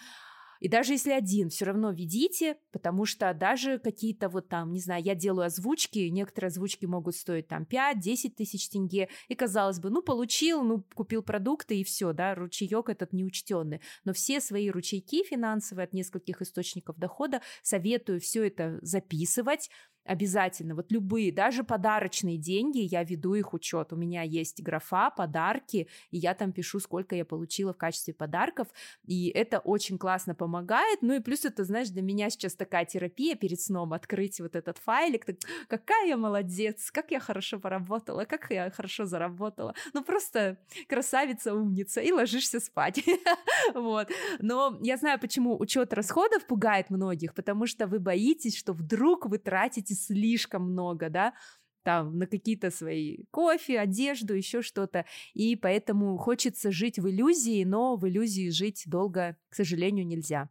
и 0.61 0.69
даже 0.69 0.93
если 0.93 1.13
один, 1.13 1.49
все 1.51 1.67
равно 1.67 1.91
ведите, 1.91 2.57
потому 2.73 3.05
что 3.05 3.33
даже 3.35 3.79
какие-то 3.79 4.29
вот 4.29 4.49
там, 4.49 4.73
не 4.73 4.81
знаю, 4.81 5.03
я 5.03 5.15
делаю 5.15 5.47
озвучки, 5.47 5.99
некоторые 6.11 6.49
озвучки 6.49 6.87
могут 6.87 7.17
стоить 7.17 7.49
там 7.49 7.65
5-10 7.65 8.31
тысяч 8.37 8.69
тенге, 8.69 9.09
и 9.29 9.35
казалось 9.35 9.81
бы, 9.81 9.91
ну, 9.91 10.03
получил, 10.03 10.63
ну, 10.63 10.85
купил 10.95 11.23
продукты 11.23 11.81
и 11.81 11.85
все, 11.85 12.13
да, 12.13 12.35
ручеек 12.35 12.89
этот 12.89 13.13
неучтенный. 13.13 13.81
Но 14.05 14.13
все 14.13 14.41
свои 14.41 14.71
ручейки 14.71 15.25
финансовые 15.25 15.85
от 15.85 15.93
нескольких 15.93 16.43
источников 16.43 16.97
дохода 16.99 17.41
советую 17.63 18.21
все 18.21 18.47
это 18.47 18.79
записывать, 18.83 19.71
обязательно. 20.09 20.75
Вот 20.75 20.91
любые, 20.91 21.31
даже 21.33 21.65
подарочные 21.65 22.39
деньги, 22.39 22.79
я 22.79 23.05
веду 23.05 23.35
их 23.35 23.53
учет. 23.53 23.93
У 23.93 23.97
меня 23.97 24.23
есть 24.23 24.63
графа 24.63 25.11
подарки, 25.11 25.89
и 26.11 26.19
я 26.19 26.35
там 26.35 26.53
пишу, 26.53 26.81
сколько 26.81 27.15
я 27.15 27.25
получила 27.25 27.75
в 27.75 27.77
качестве 27.77 28.15
подарков, 28.15 28.69
и 29.05 29.29
это 29.29 29.59
очень 29.59 29.99
классно 29.99 30.35
помогает. 30.35 31.03
Ну 31.03 31.15
и 31.15 31.21
плюс 31.21 31.45
это, 31.45 31.65
знаешь, 31.65 31.91
для 31.91 32.03
меня 32.03 32.31
сейчас 32.31 32.55
такая 32.55 32.87
терапия 32.87 33.37
перед 33.37 33.61
сном, 33.61 33.93
открыть 33.93 34.41
вот 34.41 34.57
этот 34.57 34.79
файлик, 34.79 35.27
так, 35.27 35.37
какая 35.69 36.09
я 36.09 36.17
молодец, 36.17 36.91
как 36.91 37.11
я 37.11 37.21
хорошо 37.21 37.59
поработала, 37.59 38.25
как 38.25 38.51
я 38.51 38.71
хорошо 38.71 39.05
заработала. 39.05 39.75
Ну 39.93 40.03
просто 40.03 40.57
красавица, 40.89 41.55
умница, 41.55 42.01
и 42.01 42.13
ложишься 42.13 42.61
спать. 42.61 43.05
Вот. 43.75 44.09
Но 44.39 44.79
я 44.83 44.97
знаю, 44.97 45.19
почему 45.21 45.59
учет 45.59 45.93
расходов 45.93 46.47
пугает 46.47 46.91
многих, 46.91 47.35
потому 47.35 47.67
что 47.67 47.87
вы 47.87 47.99
боитесь, 47.99 48.57
что 48.57 48.73
вдруг 48.73 49.27
вы 49.27 49.39
тратите 49.39 49.95
слишком 49.99 50.71
много, 50.73 51.11
да, 51.11 51.35
там 51.83 52.19
на 52.19 52.27
какие-то 52.27 52.71
свои 52.71 53.25
кофе, 53.31 53.81
одежду, 53.81 54.35
еще 54.35 54.61
что-то. 54.63 55.07
И 55.33 55.57
поэтому 55.57 56.17
хочется 56.19 56.71
жить 56.71 56.99
в 56.99 57.09
иллюзии, 57.09 57.65
но 57.65 57.97
в 57.97 58.07
иллюзии 58.07 58.51
жить 58.51 58.83
долго, 58.87 59.37
к 59.49 59.55
сожалению, 59.55 60.07
нельзя. 60.07 60.51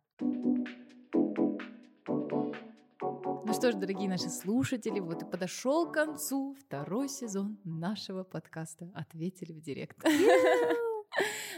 Ну 3.47 3.53
что 3.53 3.71
ж, 3.71 3.75
дорогие 3.75 4.09
наши 4.09 4.29
слушатели, 4.29 4.99
вот 4.99 5.21
и 5.21 5.25
подошел 5.25 5.89
к 5.89 5.93
концу 5.93 6.55
второй 6.59 7.07
сезон 7.07 7.57
нашего 7.63 8.23
подкаста 8.23 8.91
«Ответили 8.93 9.53
в 9.53 9.61
директ». 9.61 9.97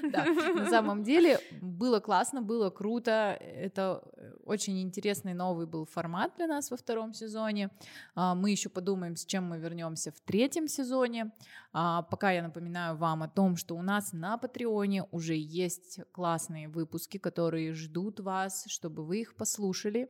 Да, 0.04 0.26
на 0.26 0.70
самом 0.70 1.04
деле 1.04 1.40
было 1.62 2.00
классно, 2.00 2.42
было 2.42 2.70
круто. 2.70 3.38
Это 3.40 4.02
э, 4.18 4.34
очень 4.46 4.82
интересный 4.82 5.34
новый 5.34 5.66
был 5.66 5.86
формат 5.86 6.34
для 6.38 6.48
нас 6.48 6.72
во 6.72 6.78
втором 6.78 7.14
сезоне. 7.14 7.70
А, 8.16 8.36
мы 8.36 8.52
еще 8.52 8.70
подумаем, 8.70 9.16
с 9.16 9.26
чем 9.26 9.46
мы 9.46 9.58
вернемся 9.60 10.12
в 10.12 10.20
третьем 10.22 10.68
сезоне. 10.68 11.32
А, 11.72 12.04
пока 12.04 12.32
я 12.32 12.42
напоминаю 12.42 12.96
вам 12.98 13.24
о 13.24 13.28
том, 13.28 13.56
что 13.56 13.76
у 13.76 13.82
нас 13.82 14.14
на 14.14 14.38
Патреоне 14.38 15.06
уже 15.12 15.36
есть 15.36 16.00
классные 16.12 16.68
выпуски, 16.68 17.18
которые 17.18 17.74
ждут 17.74 18.20
вас, 18.20 18.66
чтобы 18.68 19.04
вы 19.04 19.22
их 19.22 19.36
послушали. 19.36 20.10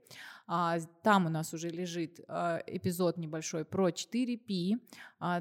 А, 0.51 0.80
там 1.03 1.27
у 1.27 1.30
нас 1.30 1.53
уже 1.53 1.69
лежит 1.69 2.19
эпизод 2.19 3.17
небольшой 3.17 3.65
про 3.65 3.89
4P 3.89 4.80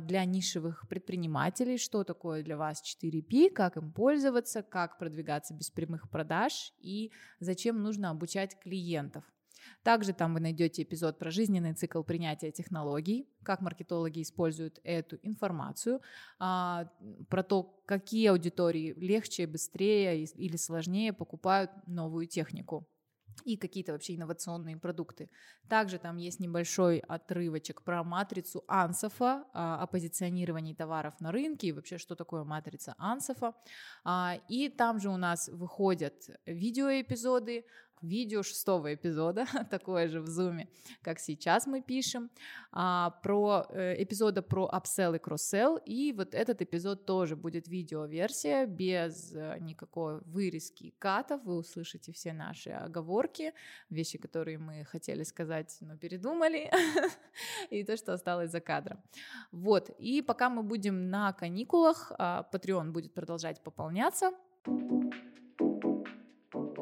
для 0.00 0.24
нишевых 0.26 0.86
предпринимателей. 0.86 1.78
Что 1.78 2.04
такое 2.04 2.42
для 2.42 2.58
вас 2.58 2.82
4P, 2.82 3.48
как 3.48 3.78
им 3.78 3.90
пользоваться, 3.90 4.62
как 4.62 4.98
продвигаться 4.98 5.54
без 5.54 5.70
прямых 5.70 6.10
продаж 6.10 6.74
и 6.78 7.10
зачем 7.40 7.82
нужно 7.82 8.10
обучать 8.10 8.58
клиентов. 8.60 9.24
Также 9.82 10.12
там 10.12 10.34
вы 10.34 10.40
найдете 10.40 10.82
эпизод 10.82 11.18
про 11.18 11.30
жизненный 11.30 11.72
цикл 11.72 12.02
принятия 12.02 12.50
технологий, 12.50 13.28
как 13.42 13.62
маркетологи 13.62 14.20
используют 14.20 14.78
эту 14.84 15.18
информацию, 15.22 16.02
а, 16.38 16.90
про 17.30 17.42
то, 17.42 17.62
какие 17.86 18.28
аудитории 18.28 18.92
легче, 18.98 19.46
быстрее 19.46 20.22
или 20.22 20.56
сложнее 20.56 21.14
покупают 21.14 21.70
новую 21.86 22.26
технику 22.26 22.86
и 23.44 23.56
какие-то 23.56 23.92
вообще 23.92 24.16
инновационные 24.16 24.76
продукты. 24.76 25.30
Также 25.68 25.98
там 25.98 26.16
есть 26.16 26.40
небольшой 26.40 26.98
отрывочек 26.98 27.82
про 27.82 28.04
матрицу 28.04 28.64
Ансофа, 28.68 29.44
а, 29.52 29.82
о 29.82 29.86
позиционировании 29.86 30.74
товаров 30.74 31.14
на 31.20 31.32
рынке 31.32 31.68
и 31.68 31.72
вообще, 31.72 31.98
что 31.98 32.14
такое 32.14 32.44
матрица 32.44 32.94
Ансофа. 32.98 33.54
А, 34.04 34.38
и 34.48 34.68
там 34.68 35.00
же 35.00 35.10
у 35.10 35.16
нас 35.16 35.48
выходят 35.48 36.14
видеоэпизоды 36.46 37.64
видео 38.02 38.42
шестого 38.42 38.94
эпизода, 38.94 39.46
такое 39.70 40.08
же 40.08 40.20
в 40.20 40.26
зуме, 40.26 40.68
как 41.02 41.18
сейчас 41.18 41.66
мы 41.66 41.82
пишем, 41.82 42.30
а, 42.72 43.10
про 43.22 43.66
э, 43.70 44.02
эпизода 44.02 44.42
про 44.42 44.70
upsell 44.72 45.16
и 45.16 45.18
кросс-селл, 45.18 45.78
и 45.84 46.12
вот 46.12 46.34
этот 46.34 46.62
эпизод 46.62 47.06
тоже 47.06 47.36
будет 47.36 47.68
видеоверсия 47.68 48.66
без 48.66 49.34
э, 49.34 49.56
никакой 49.60 50.20
вырезки 50.20 50.94
катов, 50.98 51.42
вы 51.44 51.56
услышите 51.56 52.12
все 52.12 52.32
наши 52.32 52.70
оговорки, 52.70 53.52
вещи, 53.90 54.18
которые 54.18 54.58
мы 54.58 54.84
хотели 54.84 55.22
сказать, 55.22 55.76
но 55.80 55.96
передумали, 55.96 56.70
и 57.70 57.84
то, 57.84 57.96
что 57.96 58.12
осталось 58.12 58.50
за 58.50 58.60
кадром. 58.60 59.02
Вот, 59.52 59.90
и 59.98 60.22
пока 60.22 60.50
мы 60.50 60.62
будем 60.62 61.10
на 61.10 61.32
каникулах, 61.32 62.12
а, 62.18 62.48
Patreon 62.52 62.90
будет 62.90 63.14
продолжать 63.14 63.62
пополняться, 63.62 64.32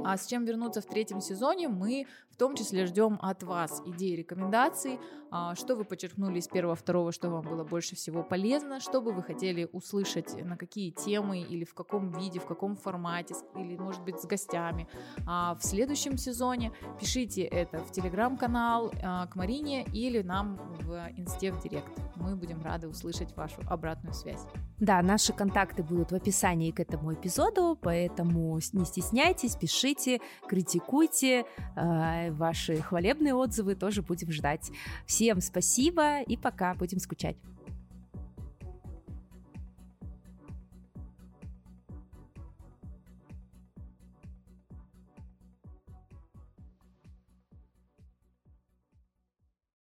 а 0.07 0.17
с 0.17 0.27
чем 0.27 0.45
вернуться 0.45 0.81
в 0.81 0.87
третьем 0.87 1.21
сезоне, 1.21 1.69
мы 1.69 2.07
в 2.31 2.37
том 2.37 2.55
числе 2.55 2.87
ждем 2.87 3.19
от 3.23 3.43
вас 3.43 3.83
идеи, 3.87 4.15
рекомендаций, 4.15 5.01
а, 5.31 5.57
что 5.57 5.75
вы 5.75 5.85
подчеркнули 5.85 6.39
из 6.39 6.47
первого, 6.47 6.77
второго, 6.77 7.11
что 7.11 7.29
вам 7.29 7.43
было 7.43 7.65
больше 7.65 7.97
всего 7.97 8.23
полезно, 8.23 8.79
что 8.79 9.01
бы 9.01 9.13
вы 9.13 9.23
хотели 9.23 9.69
услышать, 9.73 10.41
на 10.45 10.57
какие 10.57 10.91
темы 10.91 11.41
или 11.41 11.65
в 11.65 11.75
каком 11.75 12.13
виде, 12.13 12.39
в 12.39 12.47
каком 12.47 12.77
формате, 12.77 13.35
или, 13.57 13.77
может 13.77 14.05
быть, 14.05 14.21
с 14.21 14.27
гостями. 14.27 14.87
А 15.27 15.57
в 15.57 15.65
следующем 15.65 16.19
сезоне 16.19 16.73
пишите 17.01 17.43
это 17.43 17.83
в 17.83 17.91
телеграм-канал 17.91 18.93
а, 19.03 19.27
к 19.27 19.35
Марине 19.35 19.85
или 19.87 20.23
нам 20.23 20.57
в 20.83 20.93
инсте 21.17 21.51
в 21.51 21.61
директ. 21.61 21.91
Мы 22.15 22.37
будем 22.37 22.63
рады 22.63 22.87
услышать 22.87 23.35
вашу 23.37 23.61
обратную 23.69 24.15
связь. 24.15 24.47
Да, 24.79 25.03
наши 25.03 25.33
контакты 25.33 25.83
будут 25.83 26.13
в 26.13 26.15
описании 26.15 26.71
к 26.71 26.81
этому 26.81 27.15
эпизоду, 27.15 27.79
поэтому 27.81 28.59
не 28.73 28.85
стесняйтесь, 28.85 29.57
пишите, 29.57 29.96
критикуйте, 30.49 31.45
э, 31.77 32.31
ваши 32.33 32.77
хвалебные 32.77 33.35
отзывы 33.35 33.75
тоже 33.75 34.03
будем 34.03 34.31
ждать. 34.33 34.71
Всем 35.07 35.41
спасибо 35.41 36.21
и 36.21 36.37
пока, 36.37 36.75
будем 36.75 36.99
скучать. 36.99 37.37